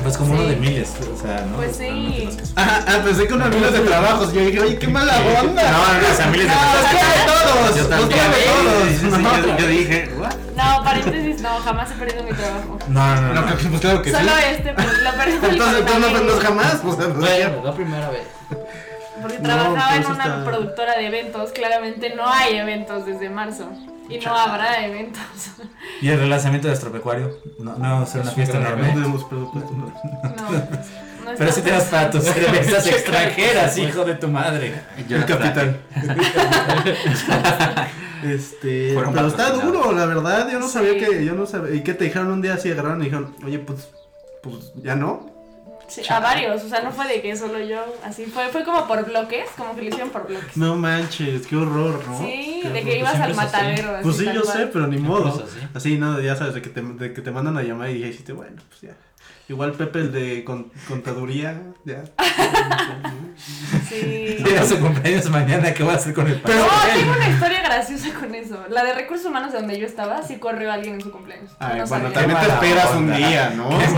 Pues 0.02 0.18
como 0.18 0.34
Sí. 0.36 0.40
uno 0.42 0.50
de 0.50 0.56
miles, 0.58 0.92
o 1.16 1.22
sea, 1.22 1.46
¿no? 1.50 1.56
Pues 1.58 1.78
sí. 1.78 2.28
Ah, 2.58 2.82
ah, 2.88 3.00
pensé 3.06 3.26
que 3.28 3.34
unos 3.36 3.50
miles 3.50 3.72
de 3.72 3.80
trabajos. 3.82 4.34
Yo 4.34 4.42
dije, 4.42 4.60
oye, 4.60 4.78
qué 4.78 4.88
mala 4.88 5.14
onda. 5.42 5.72
No, 5.72 5.78
no, 5.78 6.02
no, 6.02 6.12
o 6.12 6.16
sea, 6.16 6.28
miles 6.28 6.48
de 6.48 6.54
No, 6.54 6.74
los 6.74 6.90
quiere 6.90 7.06
todos. 7.26 7.78
Yo 7.78 7.88
también. 7.88 8.20
Sí, 8.20 8.98
sí, 9.00 9.10
todos. 9.10 9.36
sí, 9.36 9.42
yo, 9.48 9.58
yo 9.58 9.68
dije, 9.80 10.10
¿what? 10.20 10.34
No, 10.58 10.84
paréntesis, 10.84 11.42
no, 11.42 11.50
jamás 11.60 11.92
he 11.92 11.94
perdido 11.96 12.24
mi 12.24 12.32
trabajo. 12.34 12.80
No, 12.90 13.16
no, 13.16 13.22
no. 13.22 13.34
No, 13.34 13.42
no. 13.42 13.56
pues 13.70 13.82
claro 13.82 14.02
que 14.02 14.10
sí. 14.12 14.16
Solo 14.18 14.32
este, 14.38 14.74
pero 14.76 14.92
lo 14.92 15.12
perdí 15.12 15.34
Entonces 15.34 15.58
tú 15.58 15.58
no 15.58 15.86
coronavirus. 15.86 16.06
aprendes 16.10 16.40
jamás. 16.44 16.76
Pues, 16.84 16.98
Bueno, 17.18 17.64
la 17.64 17.74
primera 17.74 18.10
vez. 18.10 18.24
Porque 19.22 19.38
No, 19.40 19.44
trabajaba 19.44 19.96
en 19.96 20.04
pues 20.04 20.16
una 20.16 20.24
está- 20.26 20.44
productora 20.44 20.98
de 20.98 21.08
eventos. 21.08 21.52
Claramente 21.52 22.14
no 22.16 22.28
hay 22.28 22.58
eventos 22.58 23.06
desde 23.06 23.30
marzo. 23.30 23.70
Y 24.16 24.26
no 24.26 24.36
habrá 24.38 24.86
eventos. 24.86 25.22
¿Y 26.02 26.10
el 26.10 26.20
relanzamiento 26.20 26.68
de 26.68 26.74
Astropecuario? 26.74 27.38
No, 27.60 27.76
no 27.78 27.98
va 27.98 28.02
a 28.02 28.06
ser 28.06 28.22
una 28.22 28.30
Es 28.30 28.36
fiesta 28.36 28.58
enorme. 28.58 28.90
tenemos 28.90 29.24
presupuesto. 29.26 29.72
No. 29.72 29.86
no 29.86 30.68
Pero 31.38 31.50
está 31.50 31.52
si 31.54 31.62
tienes 31.62 31.84
para 31.86 32.12
tus 32.12 32.24
cervezas 32.26 32.86
extranjeras, 32.86 33.78
hijo 33.78 34.04
de 34.04 34.16
tu 34.16 34.28
madre. 34.28 34.74
Yo 35.08 35.18
El 35.18 35.26
capitán. 35.26 35.78
Este, 38.24 38.94
Fueron 38.94 39.14
pero 39.14 39.28
está 39.28 39.50
duro, 39.52 39.92
la 39.92 40.06
verdad. 40.06 40.50
Yo 40.52 40.60
no 40.60 40.68
Sí. 40.68 40.74
sabía 40.74 40.98
que, 40.98 41.26
yo 41.26 41.34
no 41.34 41.46
sabía. 41.46 41.76
Y 41.76 41.82
que 41.84 41.94
te 41.94 42.06
dijeron 42.06 42.32
un 42.32 42.42
día 42.42 42.54
así, 42.54 42.72
agarraron 42.72 43.02
y 43.02 43.06
dijeron, 43.06 43.36
oye, 43.46 43.60
pues, 43.60 43.90
pues, 44.42 44.72
ya 44.82 44.96
no. 44.96 45.30
Sí, 45.88 46.02
a 46.10 46.20
varios, 46.20 46.64
o 46.64 46.70
sea, 46.70 46.82
no 46.82 46.92
fue 46.92 47.08
de 47.08 47.22
que 47.22 47.36
solo 47.36 47.60
yo, 47.60 47.84
así 48.04 48.26
fue, 48.26 48.48
fue 48.50 48.64
como 48.64 48.88
por 48.88 49.06
bloques, 49.06 49.50
como 49.58 49.76
que 49.76 49.82
lo 49.84 49.88
hicieron 49.90 50.10
por 50.10 50.26
bloques. 50.28 50.56
No 50.58 50.76
manches, 50.76 51.46
qué 51.46 51.56
horror, 51.56 52.02
¿no? 52.08 52.18
Sí, 52.20 52.60
Qué 52.64 52.70
de 52.70 52.80
horror. 52.80 52.84
que 52.92 52.98
ibas 53.00 53.16
al 53.20 53.32
es 53.32 53.38
así. 53.38 53.46
matadero. 53.46 54.00
Pues 54.02 54.18
sí, 54.18 54.26
yo 54.34 54.42
cual. 54.44 54.58
sé, 54.58 54.68
pero 54.68 54.88
ni 54.88 54.98
modo. 54.98 55.28
así. 55.46 55.60
Así, 55.74 55.98
no, 55.98 56.20
ya 56.22 56.36
sabes, 56.36 56.56
de 56.56 56.62
que 56.62 56.70
te, 56.70 56.82
de 56.82 57.14
que 57.14 57.22
te 57.22 57.32
mandan 57.32 57.58
a 57.58 57.64
llamar 57.64 57.90
y 57.90 58.02
dijiste, 58.02 58.34
bueno, 58.34 58.62
pues 58.70 58.82
ya. 58.82 58.96
Igual 59.50 59.74
Pepe, 59.74 60.00
el 60.00 60.12
de 60.14 60.44
con- 60.46 60.72
contaduría, 60.88 61.62
ya. 61.84 62.04
Sí. 63.90 64.38
Llega 64.44 64.66
su 64.66 64.80
cumpleaños 64.80 65.30
mañana, 65.30 65.74
¿qué 65.74 65.84
voy 65.84 65.94
a 65.94 65.98
hacer 65.98 66.14
con 66.14 66.28
el 66.28 66.36
No, 66.38 66.44
pastel? 66.44 66.94
tengo 67.02 67.12
una 67.14 67.30
historia 67.30 67.62
graciosa 67.62 68.08
con 68.20 68.34
eso. 68.36 68.64
La 68.70 68.84
de 68.86 68.94
recursos 68.94 69.26
humanos 69.28 69.52
de 69.52 69.60
donde 69.60 69.78
yo 69.78 69.86
estaba, 69.86 70.24
sí 70.24 70.38
corrió 70.38 70.72
alguien 70.72 70.96
en 70.96 71.02
su 71.02 71.12
cumpleaños. 71.12 71.52
Ay, 71.60 71.80
no 71.80 71.88
bueno, 71.88 72.10
también 72.12 72.40
te 72.40 72.46
esperas 72.48 72.92
un 72.96 73.14
día, 73.14 73.50
¿no? 73.56 73.70
Qué 73.80 73.86
Sí, 73.86 73.96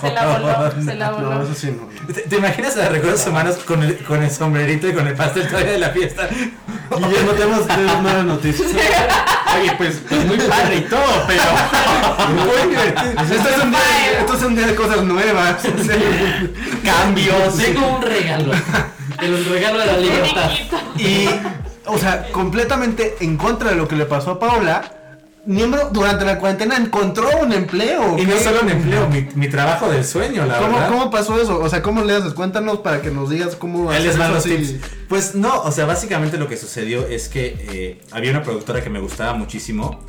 se 0.00 0.12
la 0.12 0.26
voló, 0.26 0.46
onda. 0.48 0.72
se 0.84 0.94
la 0.94 1.10
No, 1.10 1.16
voló. 1.16 1.42
eso 1.44 1.54
sí 1.54 1.70
no. 1.72 2.12
¿Te, 2.12 2.20
te 2.22 2.36
imaginas 2.36 2.76
a 2.76 2.88
recursos 2.90 3.26
humanos 3.26 3.56
con 3.66 3.82
el, 3.82 3.96
con 4.04 4.22
el 4.22 4.30
sombrerito 4.30 4.86
y 4.88 4.92
con 4.92 5.06
el 5.06 5.14
pastel 5.14 5.48
todavía 5.48 5.72
de 5.72 5.78
la 5.78 5.90
fiesta? 5.90 6.28
Guillermo, 6.30 7.32
tenemos, 7.32 7.66
tenemos 7.66 8.02
nuevas 8.02 8.24
noticias. 8.24 8.68
Oye, 8.70 9.72
pues, 9.78 10.02
pues 10.08 10.26
muy 10.26 10.36
padre 10.38 10.76
y 10.76 10.80
todo, 10.82 11.24
pero. 11.26 11.42
Muy 12.28 12.70
divertido. 12.70 13.10
Esto 13.22 13.48
es 13.48 13.62
un 13.64 13.70
día, 13.70 14.20
esto 14.20 14.34
es 14.34 14.42
un 14.42 14.54
día 14.56 14.66
cosas 14.74 15.02
nuevas. 15.04 15.62
Cambios. 16.84 17.56
Tengo 17.56 17.96
un 17.96 18.02
regalo. 18.02 18.52
El 19.22 19.44
regalo 19.46 19.78
de 19.80 19.86
la 19.86 19.98
libertad. 19.98 20.50
Y, 20.96 21.28
o 21.86 21.98
sea, 21.98 22.28
completamente 22.30 23.16
en 23.20 23.36
contra 23.36 23.70
de 23.70 23.76
lo 23.76 23.88
que 23.88 23.96
le 23.96 24.04
pasó 24.04 24.32
a 24.32 24.38
Paula, 24.38 24.92
miembro 25.44 25.88
durante 25.92 26.24
la 26.24 26.38
cuarentena 26.38 26.76
encontró 26.76 27.28
un 27.42 27.52
empleo. 27.52 28.16
Y 28.16 28.24
no 28.26 28.34
¿Qué? 28.36 28.44
solo 28.44 28.60
un 28.62 28.70
empleo, 28.70 29.08
mi, 29.08 29.26
mi 29.34 29.48
trabajo 29.48 29.88
del 29.90 30.04
sueño, 30.04 30.46
la 30.46 30.58
¿Cómo, 30.58 30.74
verdad. 30.74 30.88
¿Cómo 30.88 31.10
pasó 31.10 31.40
eso? 31.40 31.58
O 31.58 31.68
sea, 31.68 31.82
¿cómo 31.82 32.04
le 32.04 32.14
haces? 32.14 32.32
Cuéntanos 32.34 32.78
para 32.78 33.02
que 33.02 33.10
nos 33.10 33.28
digas 33.30 33.56
cómo 33.56 33.90
hacer 33.90 34.04
les 34.04 34.18
van 34.18 34.26
eso 34.30 34.34
los 34.36 34.44
así. 34.46 34.56
tips. 34.74 34.86
Pues 35.08 35.34
no, 35.34 35.62
o 35.62 35.72
sea, 35.72 35.86
básicamente 35.86 36.36
lo 36.38 36.48
que 36.48 36.56
sucedió 36.56 37.06
es 37.06 37.28
que 37.28 37.56
eh, 37.72 38.00
había 38.12 38.30
una 38.30 38.42
productora 38.44 38.82
que 38.84 38.90
me 38.90 39.00
gustaba 39.00 39.34
muchísimo 39.34 40.04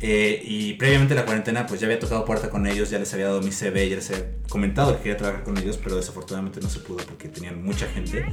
Eh, 0.00 0.40
y 0.44 0.74
previamente 0.74 1.14
a 1.14 1.16
la 1.16 1.24
cuarentena, 1.24 1.66
pues 1.66 1.80
ya 1.80 1.86
había 1.86 1.98
tocado 1.98 2.24
puerta 2.24 2.50
con 2.50 2.66
ellos, 2.66 2.90
ya 2.90 2.98
les 2.98 3.12
había 3.14 3.26
dado 3.26 3.40
mi 3.40 3.50
CV, 3.52 3.88
ya 3.88 3.96
les 3.96 4.10
había 4.10 4.24
comentado 4.48 4.96
que 4.96 5.02
quería 5.02 5.16
trabajar 5.16 5.44
con 5.44 5.56
ellos, 5.56 5.78
pero 5.82 5.96
desafortunadamente 5.96 6.60
no 6.60 6.68
se 6.68 6.80
pudo 6.80 6.98
porque 6.98 7.28
tenían 7.28 7.62
mucha 7.62 7.86
gente. 7.86 8.24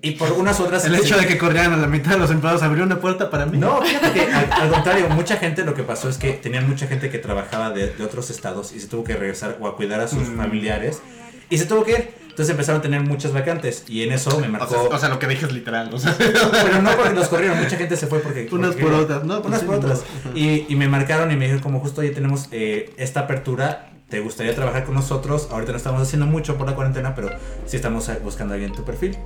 Y 0.00 0.12
por 0.12 0.32
unas 0.32 0.60
otras... 0.60 0.84
El 0.84 0.94
hecho 0.94 1.16
de 1.16 1.26
que 1.26 1.38
corrieran 1.38 1.72
a 1.72 1.76
la 1.78 1.86
mitad 1.86 2.12
de 2.12 2.18
los 2.18 2.30
empleados 2.30 2.62
abrió 2.62 2.84
una 2.84 3.00
puerta 3.00 3.30
para 3.30 3.46
mí. 3.46 3.56
No, 3.58 3.80
fíjate 3.82 4.12
que 4.12 4.20
al, 4.32 4.52
al 4.52 4.70
contrario, 4.70 5.08
mucha 5.08 5.36
gente 5.38 5.64
lo 5.64 5.74
que 5.74 5.82
pasó 5.82 6.08
es 6.10 6.18
que 6.18 6.32
tenían 6.34 6.68
mucha 6.68 6.86
gente 6.86 7.08
que 7.10 7.18
trabajaba 7.18 7.70
de, 7.70 7.88
de 7.88 8.04
otros 8.04 8.28
estados 8.30 8.72
y 8.74 8.80
se 8.80 8.86
tuvo 8.88 9.02
que 9.04 9.14
regresar 9.14 9.56
o 9.60 9.66
a 9.66 9.76
cuidar 9.76 10.00
a 10.00 10.08
sus 10.08 10.28
Mm. 10.28 10.36
familiares 10.36 11.00
y 11.48 11.56
se 11.58 11.64
tuvo 11.66 11.84
que 11.84 11.92
ir. 11.92 12.23
Entonces 12.34 12.50
empezaron 12.50 12.80
a 12.80 12.82
tener 12.82 13.00
muchas 13.00 13.32
vacantes 13.32 13.84
y 13.86 14.02
en 14.02 14.10
eso 14.12 14.40
me 14.40 14.48
O 14.48 14.50
marcó... 14.50 14.66
sea, 14.68 14.80
o 14.82 14.98
sea, 14.98 15.08
lo 15.08 15.20
que 15.20 15.28
dije 15.28 15.46
es 15.46 15.52
literal. 15.52 15.88
O 15.94 16.00
sea, 16.00 16.16
pero 16.18 16.82
no 16.82 16.90
porque 16.96 17.14
los 17.14 17.28
corrieron, 17.28 17.62
mucha 17.62 17.76
gente 17.76 17.96
se 17.96 18.08
fue 18.08 18.18
porque... 18.18 18.48
unas 18.50 18.74
por 18.74 18.92
otras, 18.92 19.22
¿no? 19.22 19.36
Pues 19.36 19.46
unas 19.46 19.60
sí, 19.60 19.66
por 19.66 19.76
otras. 19.76 20.02
no. 20.24 20.36
Y, 20.36 20.66
y 20.68 20.74
me 20.74 20.88
marcaron 20.88 21.30
y 21.30 21.36
me 21.36 21.42
dijeron 21.44 21.62
como 21.62 21.78
justo 21.78 22.00
hoy 22.00 22.10
tenemos 22.10 22.48
eh, 22.50 22.92
esta 22.96 23.20
apertura, 23.20 23.92
¿te 24.08 24.18
gustaría 24.18 24.52
trabajar 24.52 24.84
con 24.84 24.96
nosotros? 24.96 25.46
Ahorita 25.52 25.70
no 25.70 25.78
estamos 25.78 26.02
haciendo 26.02 26.26
mucho 26.26 26.56
por 26.58 26.66
la 26.68 26.74
cuarentena, 26.74 27.14
pero 27.14 27.30
sí 27.66 27.76
estamos 27.76 28.08
eh, 28.08 28.18
buscando 28.24 28.54
alguien 28.54 28.70
en 28.72 28.76
tu 28.76 28.84
perfil. 28.84 29.16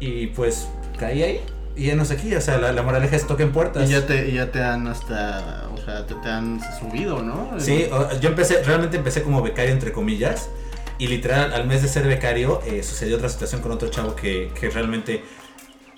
Y 0.00 0.26
pues 0.26 0.66
caí 0.98 1.22
ahí 1.22 1.40
y 1.76 1.86
ya 1.86 1.94
no 1.94 2.04
sé 2.04 2.14
aquí, 2.14 2.34
o 2.34 2.40
sea, 2.40 2.58
la, 2.58 2.72
la 2.72 2.82
moraleja 2.82 3.14
es 3.14 3.24
toquen 3.24 3.52
puertas. 3.52 3.88
Y 3.88 3.92
ya 3.92 4.04
te, 4.04 4.28
y 4.30 4.34
ya 4.34 4.50
te 4.50 4.60
han 4.64 4.88
hasta, 4.88 5.68
o 5.72 5.76
sea, 5.84 6.04
te, 6.06 6.14
te 6.16 6.28
han 6.28 6.60
subido, 6.80 7.22
¿no? 7.22 7.52
Sí, 7.58 7.86
o- 7.92 8.18
yo 8.18 8.30
empecé, 8.30 8.64
realmente 8.64 8.96
empecé 8.96 9.22
como 9.22 9.42
becario 9.42 9.70
entre 9.72 9.92
comillas. 9.92 10.48
Y 10.98 11.06
literal, 11.06 11.52
al 11.52 11.66
mes 11.66 11.82
de 11.82 11.88
ser 11.88 12.06
becario, 12.06 12.60
eh, 12.66 12.82
sucedió 12.82 13.16
otra 13.16 13.28
situación 13.28 13.60
con 13.60 13.70
otro 13.72 13.88
chavo 13.88 14.16
que, 14.16 14.50
que 14.58 14.68
realmente 14.68 15.24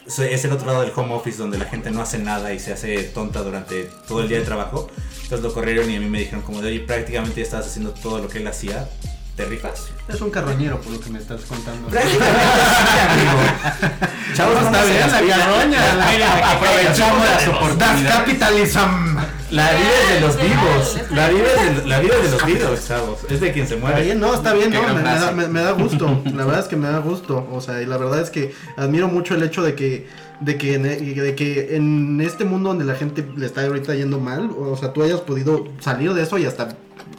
es 0.06 0.44
el 0.44 0.52
otro 0.52 0.66
lado 0.66 0.80
del 0.82 0.92
home 0.94 1.14
office 1.14 1.38
donde 1.38 1.56
la 1.58 1.64
gente 1.66 1.90
no 1.90 2.02
hace 2.02 2.18
nada 2.18 2.52
y 2.52 2.58
se 2.58 2.72
hace 2.72 3.04
tonta 3.04 3.42
durante 3.42 3.84
todo 4.08 4.20
el 4.20 4.28
día 4.28 4.38
de 4.38 4.44
trabajo. 4.44 4.88
Entonces 5.22 5.40
lo 5.42 5.52
corrieron 5.54 5.88
y 5.90 5.96
a 5.96 6.00
mí 6.00 6.08
me 6.08 6.18
dijeron 6.20 6.42
como 6.42 6.60
de, 6.60 6.68
oye, 6.68 6.80
prácticamente 6.80 7.36
ya 7.36 7.42
estabas 7.44 7.66
haciendo 7.66 7.92
todo 7.92 8.18
lo 8.18 8.28
que 8.28 8.38
él 8.38 8.46
hacía. 8.46 8.88
¿Te 9.36 9.44
rifas? 9.46 9.86
Es 10.08 10.20
un 10.20 10.30
carroñero 10.30 10.80
por 10.80 10.92
lo 10.92 11.00
que 11.00 11.08
me 11.10 11.18
estás 11.20 11.42
contando. 11.42 11.88
Chavos, 14.34 14.60
No, 14.60 14.66
está 14.66 14.84
bien, 14.84 15.00
la 15.00 15.36
carroña. 15.36 16.52
aprovechamos 16.52 17.24
las 17.24 17.48
oportunidades. 17.48 18.12
capitalism. 18.12 19.09
La 19.50 19.70
vida 19.72 19.88
es 20.08 20.14
de 20.14 20.20
los 20.20 20.36
vivos. 20.40 21.10
La 21.12 21.28
vida 21.28 21.44
es 21.66 21.82
de, 21.82 21.88
la 21.88 21.98
vida 22.00 22.14
es 22.16 22.22
de 22.24 22.30
los 22.30 22.46
vivos, 22.46 22.86
chavos. 22.86 23.18
Es 23.28 23.40
de 23.40 23.52
quien 23.52 23.66
se 23.66 23.74
Está 23.74 23.86
muere. 23.86 24.02
bien, 24.04 24.20
no, 24.20 24.32
está 24.34 24.52
bien, 24.54 24.70
no, 24.70 24.82
me, 24.82 24.94
me 24.94 25.02
da, 25.02 25.32
me- 25.32 25.48
me 25.48 25.60
da 25.62 25.72
gusto. 25.72 26.22
La 26.34 26.44
verdad 26.44 26.60
es 26.60 26.68
que 26.68 26.76
me 26.76 26.88
da 26.88 26.98
gusto. 26.98 27.48
O 27.52 27.60
sea, 27.60 27.82
y 27.82 27.86
la 27.86 27.96
verdad 27.96 28.20
es 28.20 28.30
que 28.30 28.54
admiro 28.76 29.08
mucho 29.08 29.34
el 29.34 29.42
hecho 29.42 29.62
de 29.62 29.74
que, 29.74 30.06
de 30.40 30.56
que, 30.56 30.74
en, 30.74 30.82
de 30.84 31.34
que 31.34 31.74
en 31.76 32.20
este 32.20 32.44
mundo 32.44 32.68
donde 32.70 32.84
la 32.84 32.94
gente 32.94 33.26
le 33.36 33.46
está 33.46 33.62
ahorita 33.64 33.94
yendo 33.94 34.20
mal, 34.20 34.50
o 34.56 34.76
sea, 34.76 34.92
tú 34.92 35.02
hayas 35.02 35.20
podido 35.20 35.66
salir 35.80 36.14
de 36.14 36.22
eso 36.22 36.38
y 36.38 36.44
hasta, 36.46 36.68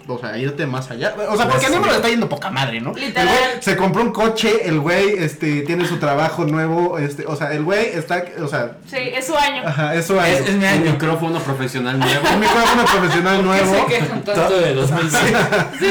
o 0.07 0.17
sea, 0.19 0.37
irte 0.37 0.65
más 0.65 0.89
allá. 0.91 1.13
O 1.29 1.35
sea, 1.37 1.47
porque 1.47 1.65
a 1.65 1.69
mí 1.69 1.77
me 1.79 1.87
lo 1.87 1.93
está 1.93 2.09
yendo 2.09 2.27
poca 2.29 2.49
madre, 2.49 2.81
¿no? 2.81 2.93
Literal. 2.93 3.27
El 3.27 3.33
güey 3.51 3.61
se 3.61 3.77
compró 3.77 4.01
un 4.03 4.11
coche, 4.11 4.67
el 4.67 4.79
güey, 4.79 5.15
este, 5.17 5.61
tiene 5.61 5.85
su 5.87 5.97
trabajo 5.97 6.45
nuevo, 6.45 6.97
este, 6.97 7.25
o 7.25 7.35
sea, 7.35 7.53
el 7.53 7.63
güey 7.63 7.85
está, 7.93 8.23
o 8.43 8.47
sea, 8.47 8.77
Sí, 8.87 8.97
es 8.97 9.25
su 9.27 9.35
año. 9.35 9.63
ajá, 9.65 9.95
eso 9.95 10.21
Es, 10.23 10.41
es 10.41 10.49
mi 10.55 10.63
Un 10.63 10.65
año. 10.65 10.91
micrófono 10.91 11.39
profesional 11.39 11.99
nuevo. 11.99 12.21
Un 12.33 12.39
micrófono 12.39 12.85
profesional 12.85 13.43
nuevo. 13.43 13.73
¿Por 13.73 13.87
qué 13.87 13.93
se 13.95 13.99
quejan 14.01 14.23
tanto 14.23 14.59
de 14.59 14.73
2006? 14.73 15.21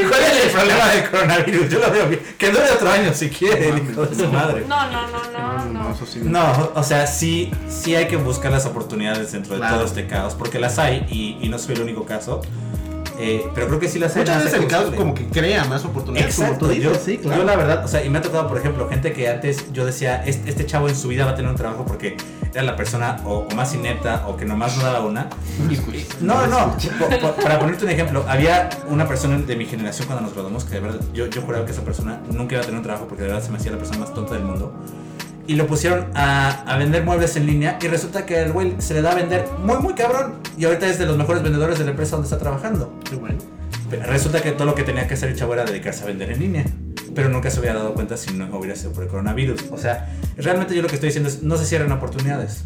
¿Cuál 0.09 0.23
es 0.23 0.45
el 0.45 0.51
problema 0.51 0.87
del 0.89 1.11
coronavirus? 1.11 1.69
Yo 1.69 1.79
lo 1.79 1.91
veo 1.91 2.09
bien. 2.09 2.21
Que 2.39 2.51
dure 2.51 2.71
otro 2.71 2.91
año 2.91 3.13
si 3.15 3.29
quiere, 3.31 3.69
hijo 3.91 4.07
de 4.07 4.15
su 4.17 4.31
madre. 4.33 4.65
No, 4.69 4.91
no, 4.91 5.07
no, 5.09 5.19
no, 5.33 5.65
no. 5.85 5.93
eso 5.95 6.07
sí. 6.07 6.21
No, 6.23 6.71
o 6.75 6.83
sea, 6.83 7.07
sí, 7.07 7.51
sí 7.69 7.95
hay 7.95 8.07
que 8.09 8.17
buscar 8.17 8.51
las 8.53 8.67
oportunidades 8.67 9.33
dentro 9.33 9.55
de 9.55 9.61
Claro. 9.61 9.77
todo 9.77 9.87
este 9.87 10.07
caos, 10.07 10.35
porque 10.35 10.59
las 10.59 10.79
hay 10.79 11.07
y, 11.11 11.39
y 11.45 11.49
no 11.49 11.59
soy 11.59 11.75
el 11.75 11.83
único 11.83 12.05
caso. 12.05 12.41
Eh, 13.23 13.47
pero 13.55 13.67
creo 13.69 13.79
que 13.81 13.89
sí 13.89 13.99
las 13.99 14.15
hay. 14.17 14.23
Muchas 14.23 14.45
veces 14.45 14.61
el 14.61 14.67
caos 14.67 14.95
como 14.97 15.15
que 15.15 15.27
crea 15.27 15.65
más 15.65 15.85
oportunidades, 15.85 16.35
como 16.35 16.47
Exacto, 16.49 16.67
tú 16.69 16.73
yo, 16.75 16.91
dices, 16.91 17.05
sí, 17.05 17.19
claro. 17.19 17.39
yo 17.41 17.45
la 17.45 17.57
verdad, 17.57 17.85
o 17.85 17.89
sea, 17.89 18.05
y 18.05 18.11
me 18.11 18.19
ha 18.19 18.23
tocado, 18.23 18.49
por 18.49 18.59
ejemplo, 18.59 18.89
gente 18.89 19.13
que 19.13 19.29
antes 19.29 19.73
yo 19.73 19.85
decía, 19.85 20.23
este, 20.25 20.49
este 20.49 20.65
chavo 20.67 20.89
en 20.89 20.97
su 20.97 21.09
vida 21.09 21.25
va 21.27 21.33
a 21.33 21.35
tener 21.35 21.51
un 21.51 21.57
trabajo 21.57 21.85
porque 21.87 22.17
era 22.53 22.63
la 22.63 22.75
persona 22.77 23.19
o, 23.25 23.47
o 23.51 23.55
más 23.55 23.75
inepta 23.75 24.25
o 24.27 24.37
que 24.37 24.45
nomás 24.45 24.77
no 24.77 24.83
daba 24.85 25.01
una. 25.05 25.29
Y- 25.71 25.75
y- 25.75 26.07
no, 26.21 26.47
no, 26.47 26.75
po- 27.21 27.35
para 27.43 27.59
ponerte 27.59 27.85
un 27.85 27.91
ejemplo, 27.91 28.25
había 28.29 28.69
una 28.89 29.07
persona 29.07 29.39
de 29.39 29.57
mi 29.57 29.67
generación 29.67 30.07
cuando 30.07 30.25
nos 30.25 30.33
graduamos 30.35 30.65
que 30.65 30.75
de 30.75 30.81
verdad 30.81 31.01
yo, 31.13 31.27
yo 31.27 31.43
juraba 31.43 31.65
que 31.65 31.73
esa 31.73 31.83
persona 31.83 32.21
nunca 32.31 32.55
iba 32.55 32.63
a 32.63 32.65
tener 32.65 32.79
un 32.79 32.85
trabajo 32.85 33.07
porque 33.07 33.23
de 33.23 33.29
verdad 33.29 33.45
se 33.45 33.51
me 33.51 33.59
hacía 33.59 33.73
la 33.73 33.79
persona 33.79 33.99
más 34.01 34.13
tonta 34.15 34.35
del 34.35 34.45
mundo. 34.45 34.73
Y 35.47 35.55
lo 35.55 35.67
pusieron 35.67 36.07
a, 36.15 36.63
a 36.63 36.79
vender 36.79 37.05
muebles 37.05 37.35
en 37.37 37.47
línea 37.47 37.79
y 37.83 37.89
resulta 37.89 38.25
que 38.25 38.41
el 38.41 38.53
güey 38.53 38.75
se 38.79 38.95
le 38.95 39.03
da 39.03 39.13
a 39.13 39.15
vender 39.15 39.47
muy, 39.65 39.79
muy 39.79 39.95
cabrón. 39.95 40.35
Y 40.57 40.65
ahorita 40.65 40.87
es 40.89 40.99
de 40.99 41.07
los 41.07 41.17
mejores 41.17 41.43
vendedores 41.43 41.79
de 41.79 41.85
la 41.85 41.91
empresa 41.91 42.13
donde 42.13 42.27
está 42.27 42.39
trabajando. 42.39 42.99
Qué 43.09 43.17
bueno. 43.17 43.39
Pero 43.91 44.05
Resulta 44.05 44.41
que 44.41 44.53
todo 44.53 44.67
lo 44.67 44.75
que 44.75 44.85
tenía 44.85 45.09
que 45.09 45.15
hacer 45.15 45.31
el 45.31 45.37
chavo 45.37 45.53
era 45.53 45.65
dedicarse 45.65 46.05
a 46.05 46.07
vender 46.07 46.31
en 46.31 46.39
línea. 46.39 46.65
Pero 47.15 47.29
nunca 47.29 47.51
se 47.51 47.59
hubiera 47.59 47.77
dado 47.77 47.93
cuenta 47.93 48.17
si 48.17 48.33
no 48.33 48.47
hubiera 48.57 48.77
sido 48.77 48.93
por 48.93 49.03
el 49.03 49.09
coronavirus. 49.09 49.65
O 49.73 49.79
sea, 49.79 50.09
realmente 50.37 50.77
yo 50.77 50.83
lo 50.83 50.89
que 50.89 50.95
estoy 50.95 51.09
diciendo 51.09 51.29
es, 51.29 51.43
no 51.43 51.57
se 51.57 51.65
cierren 51.65 51.91
oportunidades. 51.91 52.65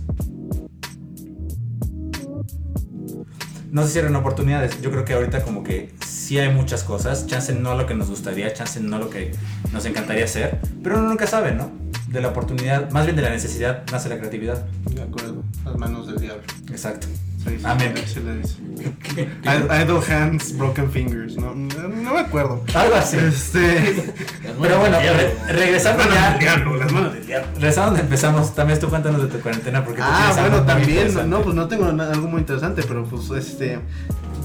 No 3.70 3.84
se 3.84 3.92
cierren 3.92 4.14
oportunidades. 4.16 4.80
Yo 4.82 4.90
creo 4.90 5.04
que 5.04 5.14
ahorita 5.14 5.42
como 5.42 5.64
que 5.64 5.94
sí 6.06 6.38
hay 6.38 6.52
muchas 6.52 6.84
cosas. 6.84 7.26
Chance 7.26 7.54
no 7.54 7.74
lo 7.74 7.86
que 7.86 7.94
nos 7.94 8.10
gustaría, 8.10 8.52
chance 8.52 8.78
no 8.80 8.98
lo 8.98 9.08
que 9.08 9.32
nos 9.72 9.86
encantaría 9.86 10.24
hacer. 10.24 10.60
Pero 10.82 10.98
uno 10.98 11.08
nunca 11.08 11.26
sabe, 11.26 11.52
¿no? 11.52 11.72
De 12.14 12.20
la 12.20 12.28
oportunidad, 12.28 12.90
más 12.92 13.04
bien 13.06 13.16
de 13.16 13.22
la 13.22 13.30
necesidad, 13.30 13.82
nace 13.90 14.08
la 14.08 14.16
creatividad. 14.18 14.64
De 14.90 15.02
acuerdo. 15.02 15.42
Las 15.64 15.76
manos 15.76 16.06
del 16.06 16.20
diablo. 16.20 16.42
Exacto. 16.70 17.08
Sí, 17.44 17.56
sí, 17.58 17.64
Amén. 17.64 17.92
I- 17.96 19.48
Idle 19.82 20.00
hands, 20.08 20.56
broken 20.56 20.90
fingers. 20.90 21.36
No, 21.36 21.54
no, 21.54 21.88
no 21.88 22.14
me 22.14 22.20
acuerdo. 22.20 22.62
Algo 22.72 22.94
así. 22.94 23.16
Este. 23.18 24.14
Pero 24.62 24.78
bueno, 24.78 24.96
re- 24.98 25.34
regresando 25.52 26.04
ya. 26.04 26.38
diablo, 26.38 26.76
las 26.76 26.90
manos 26.92 27.12
del 27.14 27.26
diablo. 27.26 27.48
Regresando 27.56 27.90
donde 27.90 28.02
empezamos, 28.02 28.54
también 28.54 28.78
tú 28.80 28.88
cuéntanos 28.88 29.20
de 29.22 29.28
tu 29.28 29.40
cuarentena 29.40 29.84
porque 29.84 30.00
Ah, 30.02 30.34
bueno, 30.40 30.62
también. 30.62 31.28
No, 31.28 31.42
pues 31.42 31.54
no 31.54 31.66
tengo 31.68 31.86
algo 31.86 32.28
muy 32.28 32.40
interesante, 32.40 32.82
pero 32.86 33.04
pues 33.04 33.28
este. 33.30 33.80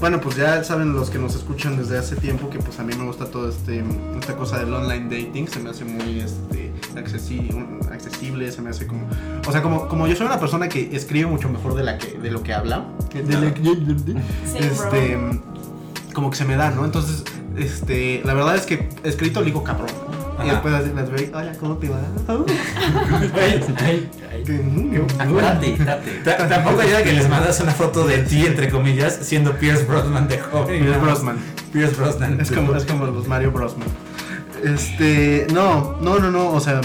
Bueno, 0.00 0.18
pues 0.20 0.36
ya 0.36 0.64
saben 0.64 0.94
los 0.94 1.10
que 1.10 1.18
nos 1.18 1.34
escuchan 1.34 1.76
desde 1.76 1.98
hace 1.98 2.16
tiempo 2.16 2.48
que 2.48 2.58
pues 2.58 2.78
a 2.80 2.82
mí 2.84 2.94
me 2.96 3.04
gusta 3.04 3.26
todo 3.26 3.48
este 3.50 3.84
esta 4.18 4.34
cosa 4.34 4.58
del 4.58 4.72
online 4.72 5.04
dating, 5.24 5.46
se 5.46 5.60
me 5.60 5.68
hace 5.70 5.84
muy 5.84 6.20
este 6.20 6.72
accesi- 6.94 7.86
accesible, 7.92 8.50
se 8.50 8.62
me 8.62 8.70
hace 8.70 8.86
como 8.86 9.06
o 9.46 9.52
sea, 9.52 9.60
como 9.62 9.88
como 9.88 10.06
yo 10.06 10.16
soy 10.16 10.26
una 10.26 10.40
persona 10.40 10.68
que 10.70 10.96
escribe 10.96 11.26
mucho 11.26 11.50
mejor 11.50 11.74
de 11.74 11.84
la 11.84 11.98
que 11.98 12.16
de 12.18 12.30
lo 12.30 12.42
que 12.42 12.54
habla, 12.54 12.86
de 13.22 13.34
la 13.34 13.54
que- 13.54 13.60
Sí, 14.50 14.58
este 14.58 15.18
como 16.14 16.30
que 16.30 16.36
se 16.36 16.44
me 16.46 16.56
da, 16.56 16.70
¿no? 16.70 16.84
Entonces, 16.84 17.22
este, 17.56 18.20
la 18.24 18.34
verdad 18.34 18.56
es 18.56 18.62
que 18.66 18.88
escrito 19.04 19.42
ligo 19.42 19.62
cabrón. 19.62 19.90
Y 20.44 20.50
después 20.50 20.74
así 20.74 20.90
las 20.94 21.10
veo, 21.10 21.28
hola, 21.32 21.52
¿cómo 21.58 21.76
te 21.76 21.88
va? 21.88 22.00
Date, 25.34 25.76
date. 25.84 26.46
Tampoco 26.48 26.80
ayuda 26.80 27.02
que 27.02 27.12
les 27.12 27.28
mandas 27.28 27.60
una 27.60 27.72
foto 27.72 28.06
de 28.06 28.18
ti, 28.18 28.46
entre 28.46 28.68
comillas, 28.68 29.18
siendo 29.22 29.56
Pierce 29.56 29.84
Brosnan 29.84 30.28
de 30.28 30.38
joven. 30.38 30.82
Pierce 30.82 31.00
Brosnan. 31.00 31.38
Pierce 31.72 31.96
Brosnan. 31.96 32.40
Es 32.40 32.50
como, 32.50 32.74
es 32.74 32.84
como 32.84 33.06
los 33.06 33.26
Mario 33.28 33.52
Brosman. 33.52 33.88
Este, 34.64 35.46
no, 35.52 35.96
no, 36.00 36.18
no, 36.18 36.30
no, 36.30 36.50
o 36.50 36.60
sea, 36.60 36.80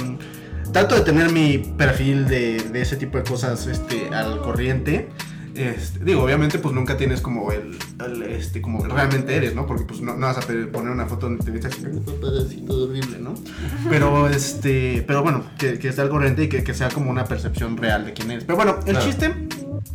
trato 0.71 0.95
de 0.95 1.01
tener 1.01 1.31
mi 1.31 1.57
perfil 1.57 2.27
de, 2.27 2.59
de 2.71 2.81
ese 2.81 2.95
tipo 2.95 3.17
de 3.17 3.23
cosas 3.23 3.67
este, 3.67 4.09
al 4.13 4.41
corriente. 4.41 5.09
Este, 5.55 6.03
digo, 6.03 6.23
obviamente, 6.23 6.59
pues 6.59 6.73
nunca 6.75 6.97
tienes 6.97 7.21
como 7.21 7.51
el, 7.51 7.77
el, 8.05 8.23
este, 8.23 8.61
como 8.61 8.83
realmente 8.83 9.35
eres, 9.35 9.55
¿no? 9.55 9.65
Porque 9.65 9.83
pues 9.85 10.01
no, 10.01 10.15
no 10.15 10.27
vas 10.27 10.37
a 10.37 10.41
poner 10.41 10.91
una 10.91 11.05
foto 11.05 11.27
donde 11.27 11.43
te 11.45 11.51
ves 11.51 11.65
así, 11.65 11.83
así 12.45 12.57
todo 12.67 12.89
horrible, 12.89 13.19
¿no? 13.19 13.33
Pero, 13.89 14.27
este, 14.27 15.03
pero 15.07 15.23
bueno, 15.23 15.43
que, 15.57 15.79
que 15.79 15.87
esté 15.89 16.01
al 16.01 16.09
corriente 16.09 16.43
y 16.43 16.49
que, 16.49 16.63
que 16.63 16.73
sea 16.73 16.89
como 16.89 17.09
una 17.09 17.23
percepción 17.25 17.77
real 17.77 18.05
de 18.05 18.13
quién 18.13 18.31
eres. 18.31 18.43
Pero 18.43 18.57
bueno, 18.57 18.75
el 18.85 18.93
Claro. 18.95 19.05
chiste 19.05 19.33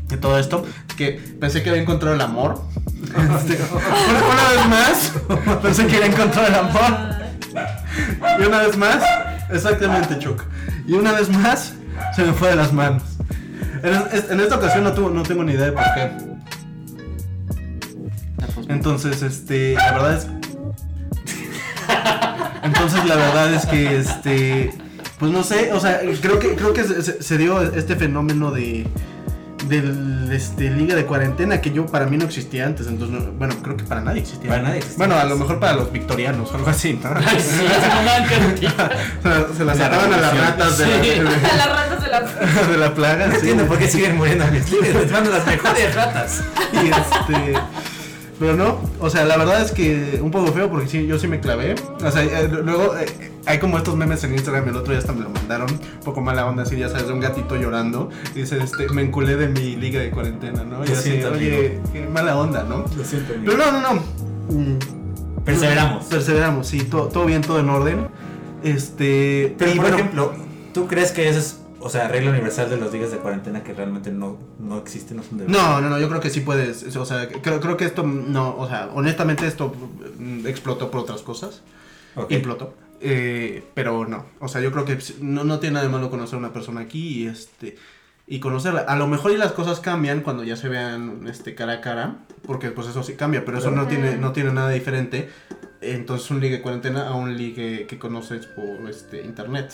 de 0.08 0.16
todo 0.16 0.38
esto, 0.38 0.64
que 0.96 1.12
pensé 1.38 1.62
que 1.62 1.70
había 1.70 1.82
encontrado 1.82 2.14
el 2.14 2.20
amor. 2.22 2.62
Este, 3.02 3.58
una, 3.72 4.26
una 4.32 4.48
vez 4.50 4.68
más, 4.68 5.12
pensé 5.62 5.86
que 5.86 5.96
había 5.96 6.06
encontrado 6.08 6.46
el 6.48 6.54
amor. 6.54 7.20
Y 8.40 8.42
una 8.46 8.60
vez 8.62 8.76
más, 8.76 9.02
exactamente, 9.50 10.18
Chuck. 10.18 10.42
Y 10.86 10.94
una 10.94 11.12
vez 11.12 11.28
más, 11.28 11.74
se 12.16 12.24
me 12.24 12.32
fue 12.32 12.48
de 12.50 12.56
las 12.56 12.72
manos. 12.72 13.02
En, 13.82 13.94
es- 14.12 14.30
en 14.30 14.40
esta 14.40 14.56
ocasión 14.56 14.84
no, 14.84 14.92
tuvo- 14.92 15.10
no 15.10 15.22
tengo 15.22 15.42
ni 15.44 15.52
idea 15.52 15.66
de 15.66 15.72
por 15.72 15.84
qué. 15.94 16.10
Entonces, 18.68 19.22
este, 19.22 19.74
la 19.74 19.92
verdad 19.92 20.14
es. 20.16 20.26
Entonces, 22.62 23.04
la 23.06 23.16
verdad 23.16 23.52
es 23.54 23.66
que, 23.66 23.96
este, 23.98 24.72
pues 25.18 25.32
no 25.32 25.42
sé, 25.42 25.72
o 25.72 25.80
sea, 25.80 26.00
creo 26.20 26.38
que 26.38 26.54
creo 26.54 26.72
que 26.72 26.84
se 26.84 27.38
dio 27.38 27.60
este 27.62 27.96
fenómeno 27.96 28.50
de 28.52 28.86
del 29.70 30.30
este 30.32 30.70
liga 30.70 30.94
de 30.94 31.06
cuarentena 31.06 31.60
que 31.60 31.70
yo 31.70 31.86
para 31.86 32.06
mí 32.06 32.16
no 32.16 32.24
existía 32.26 32.66
antes, 32.66 32.86
entonces 32.86 33.18
no- 33.24 33.32
bueno, 33.32 33.54
creo 33.62 33.76
que 33.76 33.84
para 33.84 34.00
nadie 34.02 34.20
existía. 34.20 34.50
Para 34.50 34.62
nadie 34.62 34.78
existía. 34.78 34.98
Bueno, 35.06 35.18
a 35.20 35.24
lo 35.24 35.36
mejor 35.36 35.58
para 35.60 35.72
los 35.74 35.90
victorianos, 35.92 36.52
algo 36.52 36.68
así, 36.68 36.94
¿no? 37.02 37.08
Sí. 37.40 38.66
O 39.50 39.54
se 39.56 39.64
las 39.64 39.78
La 39.78 39.84
sacaban 39.84 40.12
a 40.12 40.16
las 40.18 40.38
ratas 40.38 40.78
de, 40.78 40.84
A 41.20 41.22
la, 41.22 41.56
las 41.56 41.68
ratas 41.70 42.02
de 42.02 42.08
la. 42.08 42.20
de 42.66 42.76
la 42.78 42.94
plaga. 42.94 43.26
No 43.26 43.32
sí. 43.32 43.38
entiendo 43.40 43.66
por 43.66 43.78
qué 43.78 43.88
siguen 43.88 44.16
muriendo 44.16 44.46
mis 44.48 44.70
líderes. 44.70 44.94
Les 45.02 45.10
mando 45.12 45.30
las 45.30 45.46
mejores 45.46 45.94
ratas. 45.94 46.42
Y 46.72 46.88
este. 46.88 47.54
Pero 48.38 48.54
no, 48.56 48.80
o 49.00 49.10
sea, 49.10 49.24
la 49.26 49.36
verdad 49.36 49.60
es 49.62 49.70
que 49.72 50.18
un 50.22 50.30
poco 50.30 50.50
feo 50.52 50.70
porque 50.70 50.88
sí, 50.88 51.06
yo 51.06 51.18
sí 51.18 51.28
me 51.28 51.40
clavé. 51.40 51.74
O 52.02 52.10
sea, 52.10 52.22
eh, 52.22 52.48
luego 52.48 52.96
eh, 52.96 53.29
hay 53.46 53.58
como 53.58 53.78
estos 53.78 53.96
memes 53.96 54.22
en 54.24 54.32
Instagram, 54.32 54.68
el 54.68 54.76
otro 54.76 54.92
día 54.92 54.98
hasta 54.98 55.12
me 55.12 55.22
lo 55.22 55.30
mandaron, 55.30 55.70
un 55.70 56.04
poco 56.04 56.20
mala 56.20 56.46
onda, 56.46 56.62
así 56.62 56.76
ya 56.76 56.88
sabes, 56.88 57.06
de 57.06 57.12
un 57.12 57.20
gatito 57.20 57.56
llorando. 57.56 58.10
Y 58.34 58.40
dice, 58.40 58.58
este, 58.58 58.88
me 58.90 59.02
enculé 59.02 59.36
de 59.36 59.48
mi 59.48 59.76
liga 59.76 60.00
de 60.00 60.10
cuarentena, 60.10 60.64
¿no? 60.64 60.84
Y 60.84 60.90
así, 60.90 61.22
oye, 61.24 61.80
qué 61.92 62.06
mala 62.06 62.36
onda, 62.36 62.64
¿no? 62.64 62.84
Lo 62.96 63.04
siento, 63.04 63.34
amigo. 63.34 63.52
Pero 63.52 63.56
no, 63.56 63.72
no, 63.72 63.94
no. 63.94 64.00
Mm, 64.54 64.78
Perseveramos. 65.44 66.04
Perseveramos, 66.06 66.66
sí, 66.66 66.82
todo, 66.82 67.08
todo 67.08 67.24
bien, 67.24 67.40
todo 67.42 67.60
en 67.60 67.68
orden. 67.68 68.08
Este. 68.62 69.54
Pero 69.58 69.70
y 69.70 69.74
por 69.74 69.84
bueno, 69.84 69.96
ejemplo, 69.96 70.34
¿tú 70.74 70.86
crees 70.86 71.12
que 71.12 71.28
esa 71.28 71.38
es, 71.38 71.60
o 71.80 71.88
sea, 71.88 72.08
regla 72.08 72.30
universal 72.30 72.68
de 72.68 72.76
los 72.76 72.92
días 72.92 73.10
de 73.10 73.18
cuarentena 73.18 73.64
que 73.64 73.72
realmente 73.72 74.10
no, 74.10 74.36
no 74.58 74.78
existe, 74.78 75.14
no 75.14 75.22
son 75.22 75.38
de 75.38 75.46
No, 75.46 75.80
no, 75.80 75.88
no, 75.88 75.98
yo 75.98 76.08
creo 76.08 76.20
que 76.20 76.30
sí 76.30 76.40
puedes. 76.40 76.94
O 76.94 77.06
sea, 77.06 77.28
creo, 77.28 77.60
creo 77.60 77.76
que 77.76 77.86
esto 77.86 78.02
no. 78.02 78.56
O 78.58 78.68
sea, 78.68 78.90
honestamente, 78.94 79.46
esto 79.46 79.74
mm, 80.18 80.46
explotó 80.46 80.90
por 80.90 81.00
otras 81.00 81.22
cosas. 81.22 81.62
Ok. 82.16 82.32
Implotó. 82.32 82.74
Eh, 83.00 83.64
pero 83.74 84.06
no. 84.06 84.26
O 84.40 84.48
sea, 84.48 84.60
yo 84.60 84.70
creo 84.72 84.84
que 84.84 84.98
no, 85.20 85.44
no 85.44 85.58
tiene 85.58 85.74
nada 85.74 85.86
de 85.86 85.92
malo 85.92 86.10
conocer 86.10 86.36
a 86.36 86.38
una 86.38 86.52
persona 86.52 86.82
aquí 86.82 87.22
y 87.22 87.26
este. 87.26 87.76
Y 88.26 88.38
conocerla. 88.38 88.82
A 88.82 88.96
lo 88.96 89.08
mejor 89.08 89.32
y 89.32 89.36
las 89.36 89.52
cosas 89.52 89.80
cambian 89.80 90.20
cuando 90.20 90.44
ya 90.44 90.56
se 90.56 90.68
vean 90.68 91.26
este 91.26 91.54
cara 91.54 91.74
a 91.74 91.80
cara. 91.80 92.18
Porque 92.46 92.70
pues 92.70 92.86
eso 92.86 93.02
sí 93.02 93.14
cambia. 93.14 93.44
Pero 93.44 93.58
eso 93.58 93.70
no 93.70 93.88
tiene, 93.88 94.16
no 94.18 94.32
tiene 94.32 94.52
nada 94.52 94.70
diferente. 94.70 95.30
Entonces 95.80 96.30
un 96.30 96.40
ligue 96.40 96.60
cuarentena 96.60 97.08
a 97.08 97.14
un 97.14 97.36
ligue 97.36 97.86
que 97.88 97.98
conoces 97.98 98.46
por 98.46 98.88
este 98.88 99.22
internet. 99.24 99.72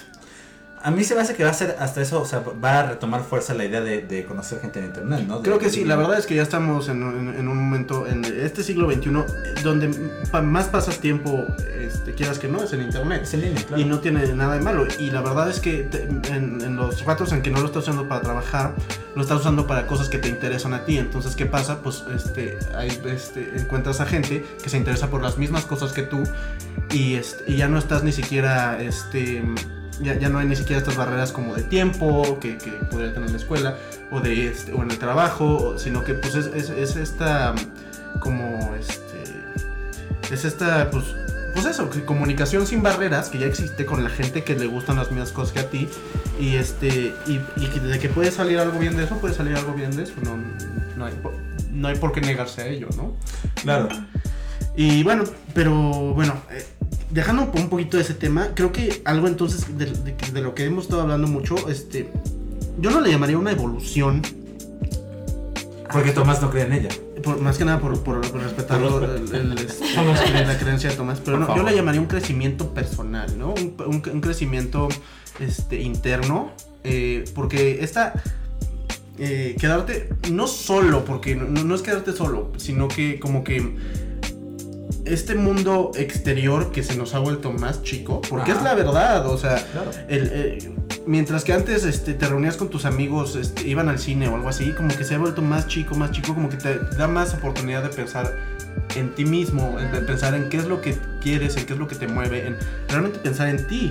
A 0.82 0.90
mí 0.90 1.02
se 1.02 1.14
me 1.16 1.20
hace 1.22 1.34
que 1.34 1.42
va 1.42 1.50
a 1.50 1.54
ser 1.54 1.76
hasta 1.80 2.00
eso, 2.00 2.20
o 2.20 2.24
sea, 2.26 2.40
va 2.64 2.78
a 2.80 2.82
retomar 2.90 3.22
fuerza 3.24 3.54
la 3.54 3.64
idea 3.64 3.80
de, 3.80 4.02
de 4.02 4.24
conocer 4.24 4.60
gente 4.60 4.78
en 4.78 4.84
internet, 4.86 5.24
¿no? 5.26 5.38
De- 5.38 5.42
Creo 5.42 5.58
que 5.58 5.68
sí, 5.70 5.84
la 5.84 5.96
verdad 5.96 6.18
es 6.18 6.26
que 6.26 6.34
ya 6.36 6.42
estamos 6.42 6.88
en, 6.88 7.02
un- 7.02 7.34
en 7.34 7.48
un 7.48 7.56
momento, 7.56 8.06
en 8.06 8.24
este 8.24 8.62
siglo 8.62 8.90
XXI, 8.92 9.10
donde 9.64 9.88
más 10.42 10.66
pasas 10.66 10.98
tiempo, 11.00 11.44
este, 11.80 12.14
quieras 12.14 12.38
que 12.38 12.46
no, 12.46 12.62
es 12.62 12.72
en 12.72 12.82
internet. 12.82 13.22
Es 13.24 13.34
en 13.34 13.40
línea, 13.40 13.62
claro. 13.64 13.82
Y 13.82 13.84
no 13.84 13.98
tiene 14.00 14.26
nada 14.34 14.54
de 14.54 14.60
malo. 14.60 14.86
Y 14.98 15.10
la 15.10 15.22
verdad 15.22 15.50
es 15.50 15.58
que 15.60 15.84
te- 15.84 16.02
en, 16.04 16.60
en 16.60 16.76
los 16.76 17.04
ratos 17.04 17.32
en 17.32 17.42
que 17.42 17.50
no 17.50 17.60
lo 17.60 17.66
estás 17.66 17.82
usando 17.84 18.06
para 18.08 18.20
trabajar, 18.20 18.74
lo 19.16 19.22
estás 19.22 19.40
usando 19.40 19.66
para 19.66 19.86
cosas 19.88 20.08
que 20.08 20.18
te 20.18 20.28
interesan 20.28 20.72
a 20.74 20.84
ti. 20.84 20.98
Entonces, 20.98 21.34
¿qué 21.34 21.46
pasa? 21.46 21.82
Pues 21.82 22.04
este, 22.14 22.58
hay, 22.76 22.90
este, 23.06 23.56
encuentras 23.56 24.00
a 24.00 24.06
gente 24.06 24.44
que 24.62 24.68
se 24.70 24.76
interesa 24.76 25.08
por 25.10 25.20
las 25.22 25.36
mismas 25.38 25.64
cosas 25.64 25.92
que 25.92 26.02
tú 26.02 26.22
y, 26.92 27.14
este, 27.14 27.50
y 27.50 27.56
ya 27.56 27.66
no 27.66 27.78
estás 27.78 28.04
ni 28.04 28.12
siquiera, 28.12 28.80
este, 28.80 29.42
ya, 30.02 30.18
ya 30.18 30.28
no 30.28 30.38
hay 30.38 30.46
ni 30.46 30.56
siquiera 30.56 30.78
estas 30.78 30.96
barreras 30.96 31.32
como 31.32 31.54
de 31.54 31.62
tiempo 31.62 32.38
que, 32.40 32.58
que 32.58 32.70
podría 32.70 33.12
tener 33.14 33.30
la 33.30 33.36
escuela 33.36 33.76
o, 34.10 34.20
de, 34.20 34.48
este, 34.48 34.72
o 34.72 34.82
en 34.82 34.90
el 34.90 34.98
trabajo, 34.98 35.78
sino 35.78 36.04
que 36.04 36.14
pues 36.14 36.34
es, 36.34 36.46
es, 36.46 36.70
es 36.70 36.96
esta 36.96 37.54
como 38.20 38.74
este 38.78 39.22
es 40.34 40.44
esta 40.44 40.90
pues 40.90 41.04
pues 41.54 41.64
eso, 41.66 41.88
comunicación 42.04 42.66
sin 42.66 42.82
barreras 42.82 43.30
que 43.30 43.38
ya 43.38 43.46
existe 43.46 43.86
con 43.86 44.04
la 44.04 44.10
gente 44.10 44.44
que 44.44 44.54
le 44.54 44.66
gustan 44.66 44.96
las 44.96 45.10
mismas 45.10 45.32
cosas 45.32 45.52
que 45.54 45.60
a 45.60 45.70
ti 45.70 45.88
y 46.38 46.56
este 46.56 47.14
y, 47.26 47.40
y 47.56 47.78
de 47.80 47.98
que 47.98 48.10
puede 48.10 48.30
salir 48.30 48.58
algo 48.58 48.78
bien 48.78 48.94
de 48.96 49.04
eso, 49.04 49.16
puede 49.18 49.32
salir 49.32 49.56
algo 49.56 49.72
bien 49.72 49.96
de 49.96 50.02
eso, 50.02 50.12
no, 50.22 50.36
no, 50.98 51.06
hay, 51.06 51.14
por- 51.14 51.32
no 51.72 51.88
hay 51.88 51.96
por 51.96 52.12
qué 52.12 52.20
negarse 52.20 52.60
a 52.60 52.66
ello, 52.66 52.88
¿no? 52.96 53.16
Claro. 53.62 53.88
Y 54.76 55.02
bueno, 55.02 55.24
pero 55.54 55.72
bueno, 56.12 56.34
eh, 56.50 56.62
dejando 57.10 57.50
un 57.54 57.68
poquito 57.68 57.96
de 57.96 58.02
ese 58.02 58.14
tema, 58.14 58.48
creo 58.54 58.72
que 58.72 59.02
algo 59.04 59.26
entonces 59.28 59.76
de, 59.78 59.86
de 59.86 60.14
que- 60.16 60.32
de 60.32 60.40
lo 60.42 60.54
que 60.54 60.64
hemos 60.64 60.84
estado 60.84 61.02
hablando 61.02 61.26
mucho, 61.28 61.68
este, 61.68 62.10
yo 62.80 62.90
no 62.90 63.00
le 63.00 63.10
llamaría 63.10 63.38
una 63.38 63.52
evolución, 63.52 64.22
Porque 65.92 66.10
Tomás 66.10 66.42
no 66.42 66.50
cree 66.50 66.64
en 66.64 66.72
ella. 66.72 66.88
por- 67.22 67.40
más 67.40 67.56
que 67.58 67.64
nada 67.64 67.78
por, 67.80 68.02
por, 68.02 68.20
por 68.30 68.42
respetar 68.42 68.80
la 70.46 70.58
creencia 70.58 70.90
de 70.90 70.96
Tomás, 70.96 71.20
pero 71.24 71.38
no, 71.38 71.56
yo 71.56 71.62
le 71.62 71.74
llamaría 71.74 72.00
un 72.00 72.06
crecimiento 72.08 72.74
personal, 72.74 73.38
¿no? 73.38 73.50
Un, 73.54 73.74
un- 73.86 74.02
un 74.12 74.20
crecimiento 74.20 74.88
este, 75.40 75.80
interno, 75.80 76.50
eh, 76.84 77.24
porque 77.34 77.78
esta... 77.82 78.12
eh, 79.18 79.56
quedarte 79.58 80.10
no 80.30 80.46
solo, 80.46 81.04
porque 81.04 81.34
no, 81.36 81.46
no 81.64 81.74
es 81.74 81.82
quedarte 81.82 82.12
solo, 82.12 82.52
sino 82.58 82.88
que 82.88 83.18
como 83.18 83.42
que 83.44 83.76
este 85.06 85.34
mundo 85.34 85.90
exterior 85.96 86.70
que 86.72 86.82
se 86.82 86.96
nos 86.96 87.14
ha 87.14 87.18
vuelto 87.18 87.52
más 87.52 87.82
chico, 87.82 88.20
porque 88.28 88.52
es 88.52 88.62
la 88.62 88.74
verdad, 88.74 89.26
o 89.26 89.38
sea, 89.38 89.56
Claro. 89.72 89.90
el, 90.08 90.30
eh, 90.32 90.72
mientras 91.06 91.44
que 91.44 91.52
antes 91.52 91.84
este, 91.84 92.14
te 92.14 92.26
reunías 92.26 92.56
con 92.56 92.68
tus 92.68 92.84
amigos, 92.84 93.36
este, 93.36 93.66
iban 93.68 93.88
al 93.88 93.98
cine 93.98 94.28
o 94.28 94.34
algo 94.34 94.48
así, 94.48 94.72
como 94.72 94.88
que 94.96 95.04
se 95.04 95.14
ha 95.14 95.18
vuelto 95.18 95.42
más 95.42 95.66
chico, 95.68 95.94
más 95.94 96.10
chico, 96.10 96.34
como 96.34 96.48
que 96.48 96.56
te 96.56 96.78
da 96.96 97.06
más 97.08 97.34
oportunidad 97.34 97.82
de 97.82 97.88
pensar 97.90 98.34
en 98.94 99.14
ti 99.14 99.24
mismo, 99.24 99.76
de 99.92 100.00
pensar 100.00 100.34
en 100.34 100.48
qué 100.48 100.56
es 100.58 100.66
lo 100.66 100.80
que 100.80 100.96
quieres, 101.22 101.56
en 101.56 101.66
qué 101.66 101.72
es 101.72 101.78
lo 101.78 101.86
que 101.88 101.94
te 101.96 102.06
mueve, 102.08 102.46
en 102.46 102.56
realmente 102.88 103.18
pensar 103.18 103.48
en 103.48 103.66
ti. 103.66 103.90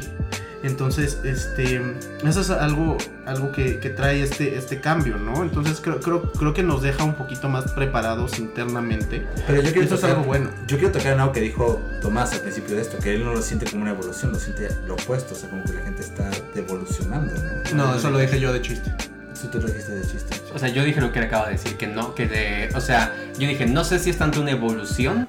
Entonces, 0.64 1.20
este, 1.24 1.82
eso 2.24 2.42
es 2.42 2.50
algo, 2.50 2.98
algo 3.26 3.52
que, 3.52 3.80
que 3.80 3.90
trae 3.90 4.22
este, 4.22 4.58
este 4.58 4.82
cambio, 4.82 5.18
¿no? 5.18 5.44
Entonces 5.44 5.80
creo, 5.82 6.00
creo, 6.00 6.32
creo 6.32 6.54
que 6.54 6.64
nos 6.64 6.82
deja 6.82 7.04
un 7.04 7.16
poquito 7.16 7.50
más 7.50 7.72
preparados 7.72 8.40
internamente. 8.40 9.26
Pero 9.48 9.62
yo 9.62 9.72
quiero 9.72 9.86
Eso 9.86 9.96
es 9.96 10.02
tocar, 10.02 10.16
algo 10.16 10.26
bueno. 10.26 10.50
Yo 10.68 10.78
quiero 10.78 10.92
tocar 10.92 11.14
en 11.14 11.20
algo 11.20 11.34
que 11.34 11.42
dijo 11.42 11.82
Tomás 12.02 12.34
al 12.34 12.42
principio 12.42 12.76
de 12.76 12.82
esto, 12.82 12.98
que 12.98 13.16
él 13.16 13.24
no 13.24 13.34
lo 13.34 13.42
siente 13.42 13.66
como 13.70 13.84
una 13.84 13.92
evolución, 13.92 14.32
lo 14.32 14.40
siente 14.40 14.70
lo 14.88 14.96
opuesto, 14.96 15.34
o 15.34 15.38
sea, 15.38 15.50
como 15.50 15.64
que 15.64 15.74
la 15.74 15.82
gente 15.82 16.02
está 16.02 16.30
devolucionando, 16.54 17.34
¿no? 17.36 17.76
No, 17.76 17.96
eso 17.96 18.10
lo 18.10 18.18
dije 18.18 18.40
yo 18.40 18.52
de 18.52 18.62
chiste. 18.62 18.92
Sí, 19.34 19.50
tú 19.52 19.60
lo 19.60 19.68
dijiste 19.68 19.92
de 19.92 20.02
chiste. 20.02 20.36
O 20.54 20.60
sea, 20.60 20.70
yo 20.70 20.84
dije 20.84 21.02
lo 21.02 21.12
que 21.12 21.20
él 21.20 21.26
acaba 21.26 21.48
de 21.48 21.54
decir, 21.54 21.76
que 21.76 21.88
no, 21.88 22.16
que 22.16 22.28
de... 22.28 22.70
O 22.74 22.80
sea, 22.80 23.14
yo 23.38 23.48
dije, 23.48 23.66
no 23.66 23.84
sé 23.84 24.00
si 24.00 24.10
es 24.10 24.18
tanto 24.18 24.42
una 24.42 24.52
evolución 24.52 25.28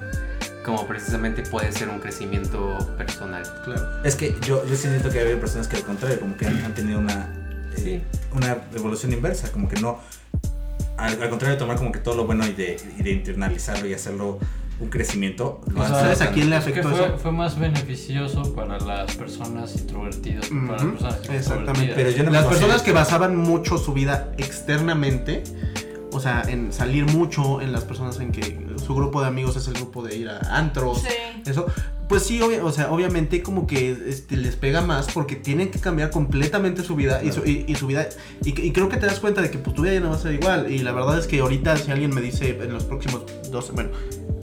como 0.67 0.85
precisamente 0.85 1.43
puede 1.43 1.71
ser 1.71 1.87
un 1.87 1.99
crecimiento 1.99 2.77
personal. 2.97 3.41
Claro. 3.63 4.03
Es 4.03 4.17
que 4.17 4.35
yo, 4.45 4.65
yo 4.65 4.75
sí 4.75 4.89
siento 4.89 5.09
que 5.09 5.19
hay 5.21 5.35
personas 5.37 5.65
que 5.69 5.77
al 5.77 5.83
contrario, 5.83 6.19
como 6.19 6.35
que 6.35 6.45
han, 6.45 6.57
han 6.57 6.73
tenido 6.73 6.99
una, 6.99 7.33
eh, 7.77 7.81
Sí. 7.81 8.01
una 8.35 8.57
evolución 8.75 9.13
inversa, 9.13 9.49
como 9.53 9.69
que 9.69 9.79
no, 9.79 10.01
al, 10.97 11.21
al 11.21 11.29
contrario 11.29 11.55
de 11.55 11.59
tomar 11.59 11.77
como 11.77 11.93
que 11.93 11.99
todo 11.99 12.15
lo 12.15 12.25
bueno 12.25 12.45
y 12.45 12.51
de, 12.51 12.75
y 12.99 13.01
de 13.01 13.11
internalizarlo 13.11 13.87
y 13.87 13.93
hacerlo 13.93 14.39
un 14.81 14.89
crecimiento, 14.89 15.61
lo 15.73 15.81
O 15.81 15.87
¿Sabes 15.87 16.19
a 16.21 16.31
quién 16.31 16.49
le 16.49 16.57
afectó 16.57 16.89
fue, 16.89 17.05
eso? 17.05 17.17
fue 17.17 17.31
más 17.31 17.57
beneficioso 17.57 18.53
para 18.53 18.77
las 18.77 19.15
personas 19.15 19.73
introvertidas 19.75 20.49
que 20.49 20.55
para 20.67 20.83
las 20.83 20.83
personas 20.83 21.29
Exactamente. 21.29 21.93
Pero 21.95 22.09
yo 22.11 22.23
no 22.25 22.31
Las 22.31 22.45
personas 22.45 22.81
que 22.81 22.91
basaban 22.91 23.37
mucho 23.37 23.77
su 23.77 23.93
vida 23.93 24.33
externamente, 24.37 25.43
o 26.17 26.19
sea, 26.19 26.43
en 26.47 26.73
salir 26.73 27.05
mucho, 27.05 27.61
en 27.61 27.71
las 27.71 27.83
personas 27.85 28.19
en 28.19 28.31
que 28.31 28.65
su 28.85 28.93
grupo 28.95 29.21
de 29.21 29.27
amigos 29.27 29.55
es 29.55 29.67
el 29.67 29.75
grupo 29.75 30.03
de 30.03 30.15
ir 30.17 30.29
a 30.29 30.39
antros, 30.57 31.01
Sí. 31.01 31.07
eso, 31.49 31.65
pues 32.09 32.23
sí, 32.23 32.39
obvia- 32.41 32.63
o 32.63 32.71
sea, 32.71 32.89
obviamente 32.91 33.41
como 33.43 33.67
que 33.67 33.91
este, 34.07 34.37
les 34.37 34.55
pega 34.55 34.81
más 34.81 35.07
porque 35.13 35.35
tienen 35.35 35.71
que 35.71 35.79
cambiar 35.79 36.09
completamente 36.09 36.81
su 36.83 36.95
vida 36.95 37.21
y, 37.23 37.31
su, 37.31 37.41
y, 37.45 37.65
y 37.67 37.75
su 37.75 37.87
vida, 37.87 38.07
y, 38.43 38.49
y 38.61 38.71
creo 38.71 38.87
que 38.89 38.97
te 38.97 39.05
das 39.05 39.19
cuenta 39.19 39.41
de 39.41 39.49
que 39.51 39.57
pues, 39.57 39.75
tu 39.75 39.81
vida 39.83 39.93
ya 39.93 39.99
no 39.99 40.09
va 40.09 40.15
a 40.15 40.19
ser 40.19 40.33
igual, 40.33 40.71
y 40.71 40.79
la 40.79 40.91
verdad 40.91 41.17
es 41.19 41.27
que 41.27 41.39
ahorita 41.39 41.75
si 41.77 41.91
alguien 41.91 42.13
me 42.13 42.21
dice 42.21 42.57
en 42.61 42.71
los 42.73 42.83
próximos 42.85 43.23
dos, 43.51 43.71
bueno, 43.73 43.89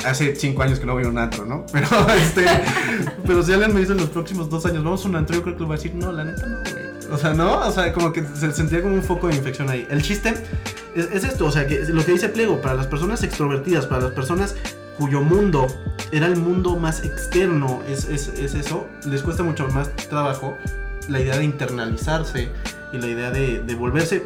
hace 0.05 0.37
cinco 0.37 0.63
años 0.63 0.79
que 0.79 0.85
no 0.87 0.93
voy 0.93 1.05
a 1.05 1.09
un 1.09 1.17
antro, 1.19 1.47
¿no? 1.47 1.65
Pero 1.73 1.89
este, 2.11 2.45
pero 3.27 3.43
si 3.43 3.53
alguien 3.53 3.73
me 3.73 3.81
dice 3.81 3.93
en 3.93 3.99
los 3.99 4.11
próximos 4.11 4.51
dos 4.51 4.67
años 4.67 4.85
vamos 4.85 5.05
a 5.05 5.09
un 5.09 5.17
antro, 5.17 5.35
yo 5.37 5.43
creo 5.43 5.55
que 5.57 5.61
le 5.61 5.67
voy 5.67 5.75
a 5.75 5.79
decir, 5.79 5.95
no, 5.95 6.13
la 6.13 6.25
neta 6.25 6.47
no, 6.47 6.59
güey. 6.71 6.84
O 7.11 7.19
sea, 7.19 7.35
¿no? 7.35 7.59
O 7.61 7.71
sea, 7.71 7.93
como 7.93 8.13
que 8.13 8.25
se 8.25 8.53
sentía 8.53 8.83
como 8.83 8.95
un 8.95 9.03
foco 9.03 9.29
de 9.29 9.37
infección 9.37 9.71
ahí. 9.71 9.87
El 9.91 10.03
chiste 10.03 10.35
es, 10.95 11.07
es 11.13 11.25
esto, 11.25 11.47
o 11.47 11.51
sea, 11.51 11.67
que 11.67 11.81
lo 11.85 12.05
que 12.05 12.13
dice 12.13 12.29
Pliego, 12.29 12.61
para 12.61 12.75
las 12.75 12.87
personas 12.87 13.23
extrovertidas, 13.23 13.87
para 13.87 14.03
las 14.03 14.13
personas 14.13 14.55
cuyo 14.99 15.23
mundo 15.23 15.67
era 16.13 16.27
el 16.27 16.37
mundo 16.37 16.77
más 16.77 17.05
externo, 17.05 17.83
es, 17.89 18.09
es, 18.09 18.29
es 18.29 18.55
eso, 18.55 18.87
les 19.07 19.23
cuesta 19.23 19.43
mucho 19.43 19.67
más 19.69 19.91
trabajo 20.09 20.57
la 21.09 21.21
idea 21.21 21.37
de 21.37 21.45
internalizarse 21.45 22.49
y 22.93 22.99
la 22.99 23.07
idea 23.09 23.31
de, 23.31 23.61
de 23.61 23.75
volverse, 23.75 24.25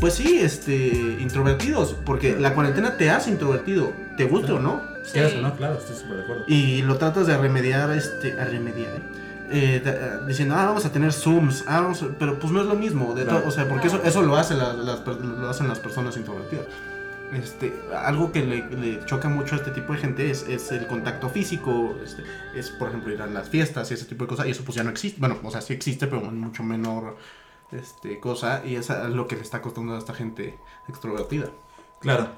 pues 0.00 0.14
sí, 0.14 0.38
este, 0.40 1.18
introvertidos, 1.20 1.96
porque 2.04 2.38
la 2.38 2.54
cuarentena 2.54 2.96
te 2.96 3.10
hace 3.10 3.30
introvertido, 3.30 3.92
te 4.16 4.24
guste 4.24 4.52
o 4.52 4.60
no. 4.60 4.82
Quieras 5.10 5.32
o 5.34 5.40
no, 5.40 5.56
claro, 5.56 5.78
estoy 5.78 5.96
súper 5.96 6.18
de 6.18 6.22
acuerdo. 6.24 6.44
Y 6.46 6.82
lo 6.82 6.98
tratas 6.98 7.26
de 7.26 7.36
remediar, 7.38 7.90
este, 7.92 8.38
a 8.38 8.44
remediar, 8.44 8.92
¿eh? 8.94 9.02
Eh, 9.50 9.80
de- 9.82 9.90
eh, 9.90 10.10
diciendo, 10.26 10.54
ah, 10.56 10.66
vamos 10.66 10.84
a 10.84 10.92
tener 10.92 11.12
Zooms, 11.12 11.64
ah, 11.66 11.80
vamos 11.80 12.02
a- 12.02 12.08
pero 12.18 12.38
pues 12.38 12.52
no 12.52 12.60
es 12.60 12.66
lo 12.66 12.74
mismo, 12.74 13.14
de 13.14 13.24
Claro. 13.24 13.40
to- 13.42 13.48
o 13.48 13.50
sea, 13.50 13.66
porque 13.68 13.86
eso, 13.86 14.02
eso 14.04 14.20
lo, 14.22 14.36
hace 14.36 14.54
las 14.54 14.76
lo 14.76 15.48
hacen 15.48 15.68
las 15.68 15.78
personas 15.78 16.16
introvertidas. 16.18 16.66
Este, 17.32 17.74
algo 17.94 18.32
que 18.32 18.42
le, 18.44 18.68
le 18.70 19.04
choca 19.04 19.28
mucho 19.28 19.54
a 19.54 19.58
este 19.58 19.70
tipo 19.70 19.92
de 19.92 19.98
gente 19.98 20.30
es, 20.30 20.46
es 20.48 20.72
el 20.72 20.86
contacto 20.86 21.28
físico, 21.28 21.94
este, 22.02 22.22
es 22.54 22.70
por 22.70 22.88
ejemplo 22.88 23.12
ir 23.12 23.20
a 23.20 23.26
las 23.26 23.48
fiestas 23.50 23.90
y 23.90 23.94
ese 23.94 24.06
tipo 24.06 24.24
de 24.24 24.28
cosas, 24.28 24.46
y 24.46 24.50
eso 24.50 24.64
pues 24.64 24.76
ya 24.76 24.82
no 24.82 24.88
existe, 24.90 25.20
bueno, 25.20 25.38
o 25.42 25.50
sea, 25.50 25.60
sí 25.60 25.74
existe, 25.74 26.06
pero 26.06 26.22
en 26.22 26.38
mucho 26.40 26.62
menor 26.62 27.16
este, 27.70 28.18
cosa, 28.18 28.62
y 28.64 28.76
eso 28.76 29.02
es 29.06 29.10
lo 29.14 29.26
que 29.26 29.36
le 29.36 29.42
está 29.42 29.60
costando 29.60 29.94
a 29.94 29.98
esta 29.98 30.14
gente 30.14 30.58
extrovertida. 30.88 31.50
Claro. 32.00 32.28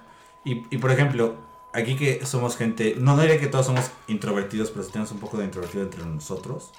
Y, 0.44 0.64
y 0.74 0.78
por 0.78 0.90
ejemplo, 0.90 1.36
aquí 1.72 1.94
que 1.96 2.26
somos 2.26 2.56
gente, 2.56 2.96
no 2.98 3.16
diría 3.16 3.38
que 3.38 3.46
todos 3.46 3.66
somos 3.66 3.90
introvertidos, 4.08 4.70
pero 4.72 4.82
sí 4.84 4.90
tenemos 4.90 5.12
un 5.12 5.20
poco 5.20 5.38
de 5.38 5.44
introvertido 5.44 5.84
entre 5.84 6.04
nosotros. 6.04 6.72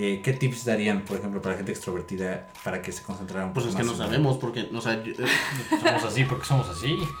Eh, 0.00 0.20
¿qué 0.22 0.32
tips 0.32 0.64
darían, 0.64 1.02
por 1.02 1.16
ejemplo, 1.18 1.42
para 1.42 1.54
la 1.54 1.56
gente 1.58 1.72
extrovertida 1.72 2.48
para 2.64 2.80
que 2.80 2.92
se 2.92 3.02
concentrara 3.02 3.46
un 3.46 3.52
Pues 3.52 3.66
es 3.66 3.74
que 3.74 3.82
no 3.82 3.94
sabemos, 3.96 4.38
porque, 4.38 4.68
o 4.74 4.80
sea, 4.80 5.02
yo- 5.02 5.12
eh, 5.12 5.26
Somos 5.82 6.04
así 6.04 6.24
porque 6.24 6.44
somos 6.46 6.68
así. 6.68 6.98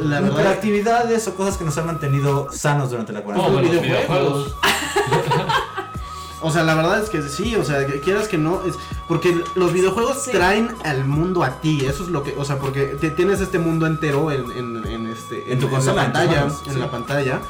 la 0.00 0.20
Pero 0.20 0.48
actividades 0.48 1.26
o 1.28 1.34
cosas 1.36 1.56
que 1.56 1.64
nos 1.64 1.78
han 1.78 1.86
mantenido 1.86 2.50
sanos 2.52 2.90
durante 2.90 3.12
la 3.12 3.20
No, 3.20 3.24
cuarentena. 3.26 3.60
los 3.62 3.70
videojuegos. 3.82 4.54
videojuegos. 4.54 4.56
O 6.42 6.50
sea, 6.50 6.62
la 6.64 6.74
verdad 6.74 7.02
es 7.02 7.08
que 7.08 7.22
sí, 7.22 7.56
o 7.56 7.64
sea, 7.64 7.86
que 7.86 7.98
quieras 8.00 8.28
que 8.28 8.36
no, 8.36 8.62
es 8.66 8.74
porque 9.08 9.34
los 9.54 9.72
videojuegos 9.72 10.22
Sí. 10.22 10.30
traen 10.32 10.68
al 10.84 11.04
mundo 11.06 11.42
a 11.42 11.60
ti, 11.62 11.84
eso 11.86 12.04
es 12.04 12.10
lo 12.10 12.22
que, 12.22 12.34
o 12.36 12.44
sea, 12.44 12.58
porque 12.58 12.84
te- 13.00 13.10
tienes 13.10 13.40
este 13.40 13.58
mundo 13.58 13.86
entero 13.86 14.30
en, 14.30 14.52
en, 14.52 14.86
en 14.86 15.06
este, 15.06 15.50
En 15.50 15.58
tu 15.58 15.68
consola, 15.70 16.02
la 16.02 16.04
en 16.06 16.12
pantalla, 16.12 16.40
manos, 16.42 16.62
en 16.66 16.72
sí. 16.74 16.78
la 16.78 16.90
pantalla, 16.90 17.40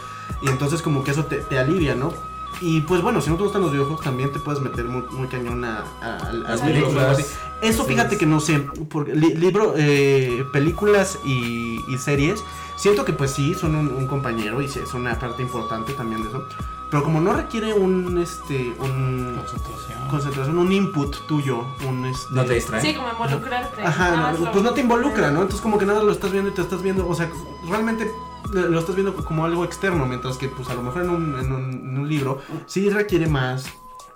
y 0.40 0.48
entonces 0.48 0.82
como 0.82 1.02
que 1.02 1.10
eso 1.10 1.24
te, 1.26 1.38
te 1.38 1.58
alivia, 1.58 1.96
¿no? 1.96 2.12
Y 2.60 2.80
pues 2.82 3.02
bueno, 3.02 3.20
si 3.20 3.28
no 3.30 3.36
te 3.36 3.42
gustan 3.42 3.62
los 3.62 3.70
videojuegos 3.72 4.02
también 4.04 4.32
te 4.32 4.38
puedes 4.38 4.60
meter 4.62 4.84
muy, 4.86 5.02
muy 5.10 5.28
cañón 5.28 5.62
a, 5.64 5.84
a- 6.00 6.16
a- 6.28 6.32
Las 6.32 6.60
películas. 6.62 7.18
Eso 7.62 7.82
Sí. 7.84 7.88
fíjate 7.90 8.16
que 8.18 8.26
no 8.26 8.40
sé, 8.40 8.60
porque 8.90 9.14
li- 9.14 9.34
libro, 9.34 9.74
eh, 9.76 10.44
películas 10.52 11.18
y, 11.24 11.80
y 11.88 11.98
series, 11.98 12.42
siento 12.76 13.04
que 13.04 13.12
pues 13.12 13.30
sí, 13.32 13.54
son 13.54 13.74
un, 13.74 13.88
un 13.88 14.06
compañero 14.06 14.60
y 14.62 14.68
sí, 14.68 14.80
son 14.90 15.02
una 15.02 15.18
parte 15.18 15.42
importante 15.42 15.92
también 15.92 16.22
de 16.22 16.28
eso. 16.28 16.44
Pero 16.90 17.02
como 17.02 17.20
no 17.20 17.32
requiere 17.32 17.72
un, 17.74 18.16
este, 18.22 18.72
un, 18.78 19.34
Concentración. 19.36 20.08
concentración, 20.08 20.58
un 20.58 20.70
input 20.72 21.16
tuyo, 21.26 21.64
un 21.88 22.06
este... 22.06 22.26
¿No 22.32 22.44
te 22.44 22.54
distrae? 22.54 22.80
Sí, 22.80 22.94
como 22.94 23.10
involucrarte. 23.10 23.82
Ajá, 23.82 24.32
no, 24.38 24.52
pues 24.52 24.62
no 24.64 24.70
te 24.72 24.80
involucra, 24.82 25.30
¿no? 25.32 25.42
Entonces 25.42 25.60
como 25.60 25.78
que 25.78 25.84
nada 25.84 26.02
lo 26.04 26.12
estás 26.12 26.30
viendo 26.30 26.48
y 26.50 26.54
te 26.54 26.62
estás 26.62 26.82
viendo, 26.82 27.06
o 27.08 27.14
sea, 27.14 27.28
realmente 27.68 28.08
lo 28.52 28.78
estás 28.78 28.94
viendo 28.94 29.14
como 29.14 29.44
algo 29.44 29.64
externo, 29.64 30.06
mientras 30.06 30.36
que 30.36 30.48
pues 30.48 30.68
a 30.68 30.74
lo 30.74 30.82
mejor 30.82 31.02
en 31.02 31.10
un, 31.10 31.38
en 31.38 31.52
un, 31.52 31.70
en 31.72 31.98
un 31.98 32.08
libro 32.08 32.40
sí 32.66 32.90
requiere 32.90 33.26
más 33.26 33.66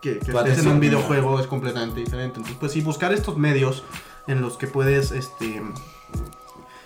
que, 0.01 0.19
que 0.19 0.33
Tu 0.33 0.39
estés 0.39 0.59
en 0.59 0.69
un 0.69 0.81
videojuego 0.81 1.39
es 1.41 1.47
completamente 1.47 2.01
diferente. 2.01 2.39
Entonces 2.39 2.57
pues 2.59 2.73
sí, 2.73 2.81
buscar 2.81 3.13
estos 3.13 3.37
medios 3.37 3.85
en 4.27 4.41
los 4.41 4.57
que 4.57 4.67
puedes, 4.67 5.13
este, 5.13 5.63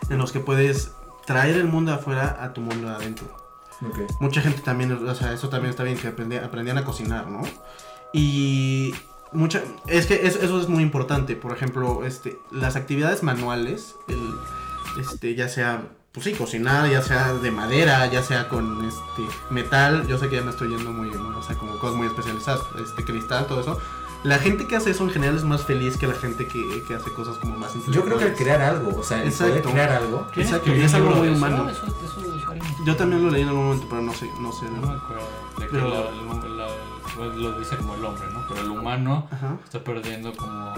en 0.08 0.18
los 0.18 0.32
que 0.32 0.40
puedes 0.40 0.92
traer 1.26 1.56
el 1.56 1.66
mundo 1.66 1.92
afuera 1.92 2.38
a 2.40 2.52
tu 2.52 2.60
mundo 2.60 2.88
adentro. 2.88 3.26
Mucha 4.20 4.40
gente 4.40 4.62
también, 4.62 4.92
o 4.92 5.14
sea, 5.14 5.32
eso 5.32 5.48
también 5.48 5.70
está 5.70 5.82
bien, 5.82 5.98
que 5.98 6.08
aprendían 6.08 6.78
a 6.78 6.84
cocinar, 6.84 7.28
¿no? 7.28 7.42
Y 8.12 8.94
mucha, 9.32 9.62
es 9.88 10.06
que 10.06 10.26
eso, 10.26 10.38
eso 10.40 10.60
es 10.60 10.68
muy 10.68 10.82
importante, 10.82 11.36
por 11.36 11.52
ejemplo, 11.52 12.04
este, 12.04 12.38
las 12.50 12.76
actividades 12.76 13.22
manuales, 13.22 13.96
el, 14.08 14.34
este, 15.00 15.34
ya 15.34 15.48
sea, 15.48 15.82
pues 16.14 16.24
sí, 16.24 16.32
cocinar, 16.32 16.88
ya 16.88 17.02
sea 17.02 17.34
de 17.34 17.50
madera, 17.50 18.06
ya 18.06 18.22
sea 18.22 18.48
con 18.48 18.82
este 18.84 19.26
metal, 19.50 20.06
yo 20.06 20.16
sé 20.16 20.28
que 20.28 20.36
ya 20.36 20.42
me 20.42 20.50
estoy 20.52 20.68
yendo 20.68 20.90
muy, 20.92 21.10
¿no? 21.10 21.36
o 21.38 21.42
sea, 21.42 21.56
como 21.58 21.76
cosas 21.78 21.96
muy 21.96 22.06
especializadas, 22.06 22.62
este 22.82 23.04
cristal, 23.04 23.46
todo 23.46 23.60
eso. 23.60 23.78
La 24.22 24.38
gente 24.38 24.66
que 24.66 24.74
hace 24.76 24.92
eso 24.92 25.04
en 25.04 25.10
general 25.10 25.36
es 25.36 25.44
más 25.44 25.64
feliz 25.66 25.98
que 25.98 26.06
la 26.06 26.14
gente 26.14 26.46
que, 26.48 26.82
que 26.88 26.94
hace 26.94 27.12
cosas 27.12 27.36
como 27.36 27.58
más 27.58 27.74
Yo 27.88 28.02
creo 28.04 28.16
que 28.16 28.24
al 28.24 28.30
intelectuales. 28.30 28.38
crear 28.38 28.62
algo, 28.62 28.98
o 28.98 29.02
sea, 29.02 29.22
el 29.22 29.30
poder 29.32 29.48
Exacto. 29.50 29.70
crear 29.72 29.90
algo. 29.92 30.26
¿Quién 30.32 30.46
Exacto, 30.46 30.72
es 30.72 30.94
algo 30.94 31.10
muy 31.10 31.28
eso? 31.28 31.36
humano. 31.36 31.68
Eso, 31.68 31.84
eso 31.86 32.20
lo 32.22 32.32
dijo 32.34 32.52
alguien. 32.52 32.74
Yo 32.86 32.96
también 32.96 33.22
lo 33.22 33.30
leí 33.30 33.42
en 33.42 33.48
algún 33.48 33.64
momento, 33.66 33.86
pero 33.90 34.00
no 34.00 34.14
sé, 34.14 34.30
no 34.40 34.50
sé. 34.52 34.64
No 34.70 34.86
me 34.86 34.94
acuerdo. 34.94 35.28
De 35.58 35.66
que 35.66 35.72
Pero- 35.72 35.88
la- 35.90 36.46
el- 36.46 36.56
la- 36.56 36.66
pues 37.14 37.36
lo 37.36 37.58
dice 37.58 37.76
como 37.76 37.96
el 37.96 38.04
hombre, 38.04 38.26
¿no? 38.32 38.46
Pero 38.48 38.60
el 38.62 38.70
humano 38.70 39.28
Ajá. 39.30 39.56
está 39.62 39.84
perdiendo 39.84 40.32
como. 40.34 40.72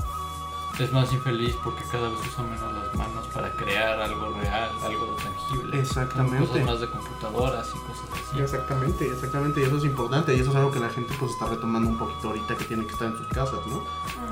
Es 0.79 0.93
más 0.93 1.11
infeliz 1.11 1.57
porque 1.65 1.83
cada 1.91 2.11
vez 2.11 2.19
usa 2.21 2.45
menos 2.45 2.71
las 2.75 2.95
manos 2.95 3.27
para 3.33 3.51
crear 3.53 3.99
algo 3.99 4.35
real, 4.35 4.71
algo 4.85 5.17
tangible. 5.17 5.81
Exactamente. 5.81 6.47
Cosas 6.47 6.67
más 6.67 6.81
de 6.81 6.91
computadoras 6.91 7.69
y 7.69 7.79
cosas 7.79 8.05
así. 8.13 8.41
Exactamente, 8.41 9.07
exactamente, 9.07 9.61
y 9.63 9.65
eso 9.65 9.79
es 9.79 9.85
importante, 9.85 10.37
y 10.37 10.41
eso 10.41 10.51
es 10.51 10.57
algo 10.57 10.71
que 10.71 10.81
la 10.81 10.91
gente 10.91 11.15
pues 11.19 11.33
está 11.33 11.47
retomando 11.47 11.89
un 11.89 11.99
poquito 11.99 12.29
ahorita 12.29 12.57
que 12.57 12.65
tiene 12.67 12.85
que 12.85 12.93
estar 12.93 13.09
en 13.09 13.17
sus 13.17 13.27
casas, 13.29 13.61
¿no? 13.67 13.83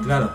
Claro. 0.03 0.30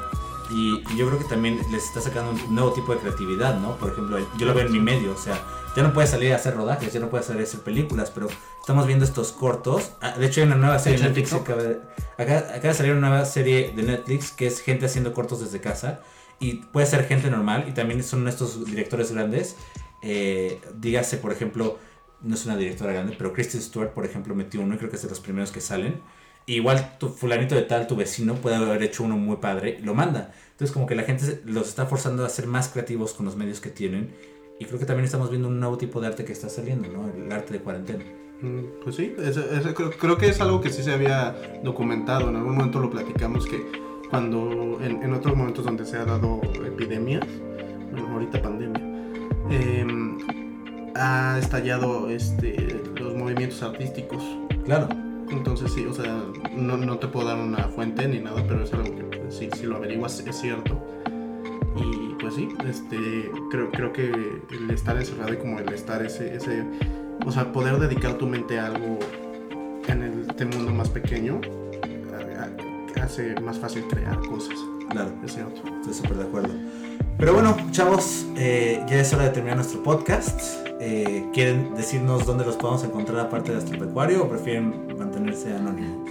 Y, 0.49 0.81
y 0.91 0.97
yo 0.97 1.05
creo 1.07 1.19
que 1.19 1.25
también 1.25 1.61
les 1.69 1.85
está 1.85 2.01
sacando 2.01 2.31
un 2.31 2.55
nuevo 2.55 2.73
tipo 2.73 2.91
de 2.91 2.99
creatividad, 2.99 3.59
¿no? 3.59 3.75
Por 3.75 3.91
ejemplo, 3.91 4.17
yo 4.35 4.47
lo 4.47 4.55
veo 4.55 4.65
en 4.65 4.71
mi 4.71 4.79
medio, 4.79 5.13
o 5.13 5.17
sea, 5.17 5.39
ya 5.75 5.83
no 5.83 5.93
puedes 5.93 6.09
salir 6.09 6.33
a 6.33 6.37
hacer 6.37 6.55
rodajes, 6.55 6.91
ya 6.91 6.99
no 6.99 7.09
puedes 7.09 7.27
salir 7.27 7.41
a 7.41 7.43
hacer 7.43 7.59
películas, 7.59 8.09
pero 8.09 8.27
estamos 8.69 8.85
viendo 8.85 9.03
estos 9.03 9.31
cortos. 9.31 9.93
Ah, 9.99 10.15
De 10.15 10.27
hecho, 10.27 10.41
hay 10.41 10.47
una 10.47 10.55
nueva 10.55 10.77
serie 10.77 10.99
de 10.99 11.07
¿En 11.07 11.13
Netflix. 11.15 11.31
que 11.31 11.37
TikTok? 11.37 11.49
Acaba 11.49 11.63
de, 11.63 11.79
acaba, 12.19 12.39
acaba 12.55 12.67
de 12.67 12.73
salir 12.75 12.91
una 12.91 13.09
nueva 13.09 13.25
serie 13.25 13.73
de 13.75 13.81
Netflix 13.81 14.29
que 14.29 14.45
es 14.45 14.61
gente 14.61 14.85
haciendo 14.85 15.11
cortos 15.11 15.39
desde 15.41 15.59
casa. 15.59 16.01
Y 16.39 16.57
puede 16.71 16.85
ser 16.85 17.07
gente 17.07 17.31
normal, 17.31 17.65
y 17.67 17.71
también 17.71 18.03
son 18.03 18.27
estos 18.27 18.63
directores 18.65 19.11
grandes. 19.11 19.55
Eh, 20.03 20.61
dígase, 20.79 21.17
por 21.17 21.31
ejemplo, 21.31 21.79
no 22.21 22.35
es 22.35 22.45
una 22.45 22.57
directora 22.57 22.93
grande, 22.93 23.15
pero 23.17 23.33
Kristen 23.33 23.59
Stewart, 23.59 23.89
por 23.89 24.05
ejemplo, 24.05 24.35
metió 24.35 24.61
uno 24.61 24.75
y 24.75 24.77
creo 24.77 24.91
que 24.91 24.97
es 24.97 25.01
de 25.01 25.09
los 25.09 25.19
primeros 25.19 25.51
que 25.51 25.61
salen. 25.61 26.01
Igual 26.45 26.97
tu 26.99 27.09
fulanito 27.09 27.55
de 27.55 27.63
tal, 27.63 27.87
tu 27.87 27.95
vecino, 27.95 28.35
puede 28.35 28.55
haber 28.55 28.83
hecho 28.83 29.03
uno 29.03 29.17
muy 29.17 29.37
padre 29.37 29.79
y 29.79 29.83
lo 29.83 29.95
manda. 29.95 30.31
Entonces 30.51 30.71
como 30.71 30.85
que 30.85 30.93
la 30.93 31.03
gente 31.03 31.41
los 31.45 31.69
está 31.69 31.87
forzando 31.87 32.23
a 32.23 32.29
ser 32.29 32.45
más 32.45 32.67
creativos 32.69 33.13
con 33.13 33.25
los 33.25 33.35
medios 33.35 33.61
que 33.61 33.71
tienen. 33.71 34.13
Y 34.59 34.65
creo 34.65 34.77
que 34.77 34.85
también 34.85 35.05
estamos 35.05 35.31
viendo 35.31 35.47
un 35.47 35.59
nuevo 35.59 35.79
tipo 35.79 35.99
de 35.99 36.05
arte 36.07 36.23
que 36.23 36.33
está 36.33 36.49
saliendo, 36.49 36.87
¿no? 36.87 37.09
El 37.11 37.31
arte 37.31 37.53
de 37.53 37.61
cuarentena. 37.61 38.05
Mm, 38.41 38.59
Pues 38.83 38.95
sí, 38.95 39.13
eso- 39.19 39.43
eso 39.51 39.73
creo, 39.73 39.91
creo 39.91 40.17
que 40.17 40.27
es 40.29 40.39
algo 40.41 40.61
que 40.61 40.69
sí 40.69 40.81
se 40.83 40.93
había 40.93 41.35
documentado, 41.63 42.29
en 42.29 42.37
algún 42.37 42.55
momento 42.55 42.79
lo 42.79 42.89
platicamos 42.89 43.45
que 43.45 43.65
cuando 44.09 44.79
en, 44.81 45.03
en 45.03 45.13
otros 45.13 45.35
momentos 45.35 45.65
donde 45.65 45.85
se 45.85 45.97
ha 45.97 46.05
dado 46.05 46.39
epidemias, 46.65 47.25
bueno, 47.91 48.07
ahorita 48.13 48.41
pandemia, 48.41 48.81
em, 49.51 50.17
ha 50.95 51.37
estallado 51.39 52.09
este, 52.09 52.81
los 52.99 53.13
movimientos 53.15 53.61
artísticos. 53.61 54.23
Claro. 54.65 54.87
Entonces 55.29 55.71
sí, 55.73 55.85
o 55.85 55.93
sea, 55.93 56.23
no, 56.55 56.75
no 56.77 56.97
te 56.97 57.07
puedo 57.07 57.27
dar 57.27 57.37
una 57.37 57.65
fuente 57.67 58.07
ni 58.07 58.19
nada, 58.19 58.43
pero 58.47 58.63
es 58.63 58.73
algo 58.73 58.95
que 58.95 59.21
sí, 59.29 59.47
si 59.55 59.65
lo 59.67 59.75
averiguas 59.75 60.19
es 60.25 60.35
cierto. 60.39 60.81
Y 61.81 62.15
pues 62.19 62.33
sí, 62.35 62.49
este, 62.67 63.31
creo, 63.51 63.69
creo 63.71 63.93
que 63.93 64.11
el 64.51 64.69
estar 64.71 64.97
encerrado 64.97 65.33
y 65.33 65.37
como 65.37 65.59
el 65.59 65.69
estar 65.73 66.05
ese, 66.05 66.35
ese, 66.35 66.63
o 67.25 67.31
sea, 67.31 67.51
poder 67.51 67.77
dedicar 67.79 68.13
tu 68.15 68.27
mente 68.27 68.59
a 68.59 68.67
algo 68.67 68.99
en 69.87 70.03
el, 70.03 70.21
este 70.29 70.45
mundo 70.45 70.71
más 70.73 70.89
pequeño, 70.89 71.39
a- 72.13 73.01
a- 73.01 73.03
hace 73.03 73.39
más 73.41 73.57
fácil 73.59 73.83
crear 73.89 74.19
cosas, 74.27 74.57
Claro. 74.89 75.11
es 75.23 75.33
cierto. 75.33 75.61
Estoy 75.79 75.93
súper 75.93 76.17
de 76.17 76.23
acuerdo. 76.23 76.49
Pero 77.17 77.33
bueno, 77.33 77.55
chavos, 77.71 78.25
eh, 78.37 78.83
ya 78.87 78.99
es 79.01 79.13
hora 79.13 79.25
de 79.25 79.29
terminar 79.31 79.57
nuestro 79.57 79.81
podcast. 79.83 80.41
Eh, 80.81 81.25
¿Quieren 81.33 81.75
decirnos 81.75 82.25
dónde 82.25 82.45
los 82.45 82.55
podemos 82.55 82.83
encontrar 82.83 83.19
aparte 83.19 83.51
de 83.51 83.57
Astropecuario 83.57 84.23
o 84.23 84.29
prefieren 84.29 84.87
mantenerse 84.97 85.53
anónimos? 85.53 86.09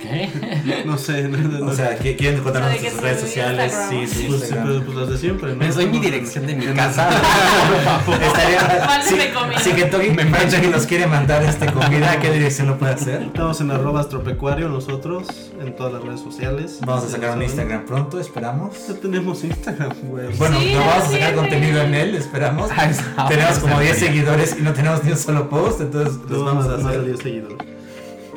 ¿Qué? 0.00 0.28
No 0.86 0.96
sé, 0.96 1.22
no, 1.28 1.38
no, 1.38 1.58
no. 1.58 1.66
O 1.66 1.74
sea, 1.74 1.98
¿qui- 1.98 2.16
¿quieren 2.16 2.38
encontrarnos 2.40 2.72
O 2.72 2.76
en 2.76 2.80
sea, 2.80 2.90
sus 2.90 3.00
que 3.00 3.04
redes 3.06 3.20
su 3.20 3.26
sociales? 3.26 3.72
Instagram. 3.72 3.90
Sí, 3.90 4.06
su 4.06 4.26
pues, 4.28 4.40
Instagram. 4.40 4.66
pues, 4.68 4.82
pues 4.84 4.96
las 4.96 5.08
de 5.10 5.18
siempre, 5.18 5.54
¿no? 5.56 5.62
Les 5.64 5.74
doy 5.74 5.86
mi 5.86 5.98
dirección 5.98 6.46
de 6.46 6.54
mi 6.54 6.66
casa. 6.66 7.08
Estaría, 8.22 8.84
Mándenme 8.86 9.22
si, 9.26 9.28
comida. 9.32 9.58
si 9.58 9.70
Kentucky 9.72 10.10
Fried 10.10 10.50
Chicken 10.50 10.70
nos 10.70 10.86
quiere 10.86 11.06
mandar 11.06 11.42
este 11.42 11.66
comida, 11.72 12.12
¿a 12.12 12.20
qué 12.20 12.30
dirección 12.30 12.68
lo 12.68 12.78
puede 12.78 12.92
hacer? 12.94 13.22
Estamos 13.22 13.60
en 13.60 13.70
arroba 13.70 14.00
astropecuario 14.00 14.68
nosotros, 14.68 15.26
en 15.60 15.74
todas 15.76 15.92
las 15.92 16.02
redes 16.02 16.20
sociales. 16.20 16.78
Vamos 16.86 17.04
a 17.04 17.08
sacar 17.08 17.36
un. 17.36 17.42
Instagram 17.42 17.84
pronto, 17.86 18.20
esperamos. 18.20 18.76
Ya 18.88 18.94
tenemos 18.94 19.42
Instagram, 19.44 19.92
güey. 20.04 20.26
Bueno, 20.36 20.58
Sí, 20.60 20.72
no 20.74 20.80
vamos 20.80 21.04
a 21.04 21.06
sí, 21.08 21.12
sacar 21.14 21.30
sí. 21.30 21.36
contenido 21.36 21.82
en 21.82 21.94
él, 21.94 22.14
esperamos. 22.14 22.70
Ah, 23.16 23.26
Tenemos 23.28 23.58
como 23.58 23.74
esa 23.74 23.82
10 23.82 23.96
sería. 23.98 24.12
seguidores 24.14 24.56
y 24.58 24.62
no 24.62 24.72
tenemos 24.72 25.02
ni 25.04 25.10
un 25.12 25.18
solo 25.18 25.48
post, 25.48 25.80
entonces 25.80 26.14
los 26.28 26.30
Nos 26.30 26.44
vamos 26.44 26.66
a 26.66 26.74
hacer. 26.88 27.04
10 27.04 27.18
seguidores. 27.18 27.58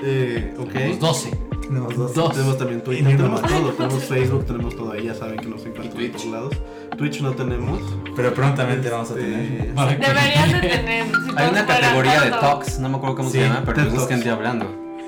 Eh, 0.03 0.53
ok. 0.57 0.71
Tenemos 0.73 0.99
12. 0.99 1.50
Tenemos 1.71 1.95
dos. 1.95 2.13
Dos. 2.13 2.33
Tenemos 2.33 2.57
también 2.57 2.81
Twitter, 2.83 3.15
tenemos 3.17 3.41
todo, 3.41 3.69
tenemos 3.71 4.03
Facebook, 4.03 4.45
tenemos 4.45 4.75
todo 4.75 4.91
ahí, 4.91 5.05
ya 5.05 5.15
saben 5.15 5.37
que 5.39 5.47
nos 5.47 5.65
encuentran 5.65 6.03
en 6.03 6.11
todos 6.11 6.25
lados. 6.25 6.53
Twitch 6.97 7.21
no 7.21 7.31
tenemos. 7.31 7.79
Pero 8.15 8.33
prontamente 8.33 8.89
vamos 8.89 9.11
a 9.11 9.15
tener. 9.15 9.39
Este, 9.39 9.71
Vale. 9.73 9.95
Deberían 9.97 10.51
de 10.51 10.59
tener. 10.67 11.05
si 11.05 11.37
Hay 11.37 11.49
una 11.49 11.65
categoría 11.65 12.21
de 12.21 12.29
talks, 12.31 12.79
no 12.79 12.89
me 12.89 12.97
acuerdo 12.97 13.15
cómo 13.15 13.29
Sí, 13.29 13.37
se 13.37 13.43
llama, 13.47 13.63
pero 13.65 13.85
busquen 13.89 14.19
de 14.21 14.29
hablando. 14.29 14.65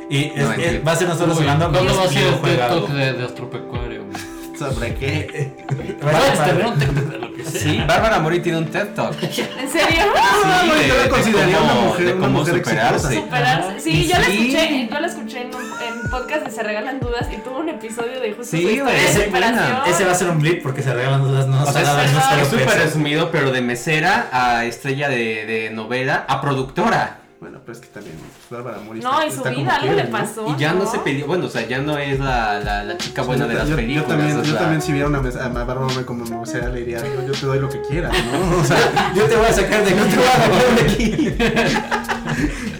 Y 0.10 0.24
es- 0.26 0.36
No, 0.38 0.44
es- 0.44 0.58
entiendo. 0.58 0.86
va 0.86 0.92
a 0.92 0.96
ser 0.96 1.08
nosotros 1.10 1.38
Uy, 1.38 1.44
hablando 1.48 1.70
¿Cuándo 1.72 1.96
va 1.96 2.02
a 2.04 2.06
y 2.06 2.10
ser 2.10 2.28
el 2.28 2.34
juega 2.36 2.56
TED 2.56 2.62
algo. 2.74 2.86
Talk 2.86 2.96
de, 2.98 3.14
de 3.14 3.24
Astropecuario? 3.26 3.83
¿Sobre 4.72 4.96
qué? 4.96 5.54
Va 6.04 6.10
a 6.10 6.12
Puedes 6.14 6.32
estar 6.34 6.46
tener 6.50 6.64
padre. 6.66 6.68
un 6.68 6.80
TED 6.96 7.04
de 7.12 7.18
lo 7.20 7.34
que 7.34 7.44
sea. 7.46 7.62
Sí, 7.62 7.84
Bárbara 7.88 8.20
Mori 8.20 8.40
tiene 8.40 8.58
un 8.60 8.66
TED 8.66 8.88
Talk. 8.96 9.22
¿En 9.24 9.32
serio? 9.70 10.04
Ah, 10.16 10.64
güey, 10.68 10.88
yo 10.88 10.96
la 10.98 11.04
de 11.04 11.10
consideraría 11.10 11.58
cómo- 11.58 11.72
una 11.74 11.82
mujer- 11.90 12.06
de 12.06 12.14
una 12.14 12.22
cómo 12.28 12.40
mujer 12.40 12.56
superarse. 12.58 13.16
Superarse. 13.16 13.80
Sí, 13.80 14.08
yo 14.08 14.18
la 14.20 14.26
Sí. 14.26 14.32
escuché, 14.54 14.88
yo 14.92 15.00
la 15.00 15.08
escuché 15.08 15.42
en, 15.42 15.48
un, 15.56 15.62
en 15.64 16.10
podcast 16.12 16.46
de 16.46 16.52
Se 16.52 16.64
Regalan 16.64 17.00
Dudas 17.00 17.28
y 17.32 17.38
tuvo 17.38 17.60
un 17.60 17.70
episodio 17.70 18.20
de 18.20 18.30
justo 18.34 18.44
Sí, 18.44 18.52
su 18.52 18.58
historia 18.70 18.84
güey, 18.84 18.96
de 18.96 19.02
esa 19.06 19.20
es 19.20 19.26
superación. 19.26 19.56
buena. 19.58 19.84
Ese 19.88 20.06
va 20.06 20.12
a 20.12 20.16
ser 20.16 20.30
un 20.30 20.40
blip 20.40 20.64
porque 20.64 20.82
se 20.82 20.94
regalan 20.94 21.24
dudas, 21.24 21.48
no 21.48 21.62
O 21.62 21.66
sea, 21.66 21.74
se 21.74 21.82
daban 21.84 22.06
es- 22.42 22.48
súper 22.48 22.70
resumido, 22.78 23.32
pero 23.32 23.52
de 23.52 23.62
mesera 23.62 24.28
a 24.32 24.66
estrella 24.66 25.10
de, 25.10 25.46
de 25.46 25.70
novela 25.72 26.26
a 26.28 26.42
productora. 26.42 27.20
Bueno, 27.44 27.60
pues 27.66 27.80
que 27.80 27.88
también 27.88 28.16
pues, 28.18 28.32
Bárbara 28.64 28.82
Mori 28.82 29.02
No, 29.02 29.12
está- 29.22 29.26
y 29.28 29.30
su 29.32 29.38
está 29.40 29.50
vida, 29.50 29.76
algo 29.76 29.94
le 29.96 30.04
¿no? 30.06 30.10
pasó. 30.12 30.48
Y 30.48 30.58
ya 30.58 30.72
no 30.74 30.90
se 30.90 30.98
peleó, 31.00 31.28
bueno, 31.28 31.48
o 31.48 31.50
sea, 31.50 31.68
ya 31.68 31.80
no 31.80 31.98
es 31.98 32.18
la, 32.18 32.58
la, 32.62 32.84
la 32.86 32.98
chica 32.98 33.22
buena 33.24 33.46
de 33.48 33.54
las 33.56 33.68
yo, 33.68 33.76
películas. 33.76 34.04
Yo 34.08 34.08
también, 34.16 34.38
o 34.40 34.44
yo 34.44 34.52
sea, 34.52 34.60
también 34.62 34.82
si 34.82 34.94
viera 34.94 35.08
una 35.10 35.20
mesa, 35.20 35.44
a 35.46 35.50
Bárbara 35.50 35.82
Mori 35.82 36.06
como 36.06 36.24
mesera 36.40 36.70
le 36.70 36.80
diría, 36.80 37.00
yo, 37.00 37.28
yo 37.28 37.34
te 37.34 37.46
doy 37.46 37.60
lo 37.60 37.68
que 37.68 37.82
quieras, 37.82 38.14
¿no? 38.32 38.58
O 38.62 38.64
sea, 38.64 39.12
Yo 39.14 39.26
te 39.26 39.36
voy 39.36 39.46
a 39.48 39.52
sacar 39.54 39.84
de, 39.84 39.90
yo 39.98 40.06
te 40.06 40.16
voy 40.16 40.26
a 40.26 40.32
sacar 40.32 40.76
de 40.76 40.82
aquí. 40.90 41.36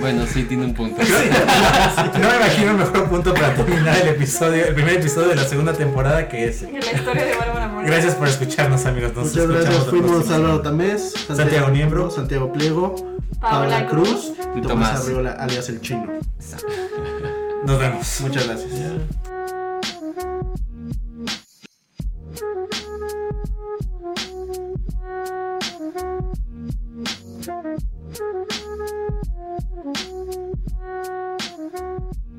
bueno, 0.00 0.26
sí, 0.26 0.44
tiene 0.44 0.66
un 0.66 0.74
punto. 0.74 1.02
no 2.14 2.28
me 2.28 2.36
imagino 2.36 2.70
el 2.72 2.76
mejor 2.76 3.08
punto 3.08 3.34
para 3.34 3.54
terminar 3.54 3.96
el 4.02 4.08
episodio, 4.08 4.66
el 4.66 4.74
primer 4.74 4.94
episodio 4.94 5.28
de 5.28 5.36
la 5.36 5.44
segunda 5.44 5.72
temporada 5.72 6.28
que 6.28 6.46
es. 6.46 6.62
La 6.62 6.78
historia 6.78 7.24
de 7.24 7.36
Bárbara 7.36 7.68
Mori. 7.68 7.86
Gracias 7.86 8.14
por 8.14 8.28
escucharnos, 8.28 8.86
amigos. 8.86 9.12
Muchas 9.14 9.46
gracias. 9.46 9.86
Fuimos 9.86 10.30
Álvaro 10.30 10.60
Tamés, 10.60 11.14
Santiago, 11.34 11.68
Niembro, 11.68 12.10
Santiago 12.10 12.52
Pliego, 12.52 12.94
Paola 13.40 13.86
Cruz 13.86 14.32
y 14.54 14.60
Tomás, 14.60 14.68
Tomás 14.68 15.04
Arriola, 15.04 15.32
alias 15.32 15.68
el 15.68 15.80
chino. 15.80 16.06
Nos 17.64 17.78
vemos. 17.78 18.20
Muchas 18.20 18.46
gracias. 18.46 18.70
Thank 29.62 29.98
you. 31.74 32.29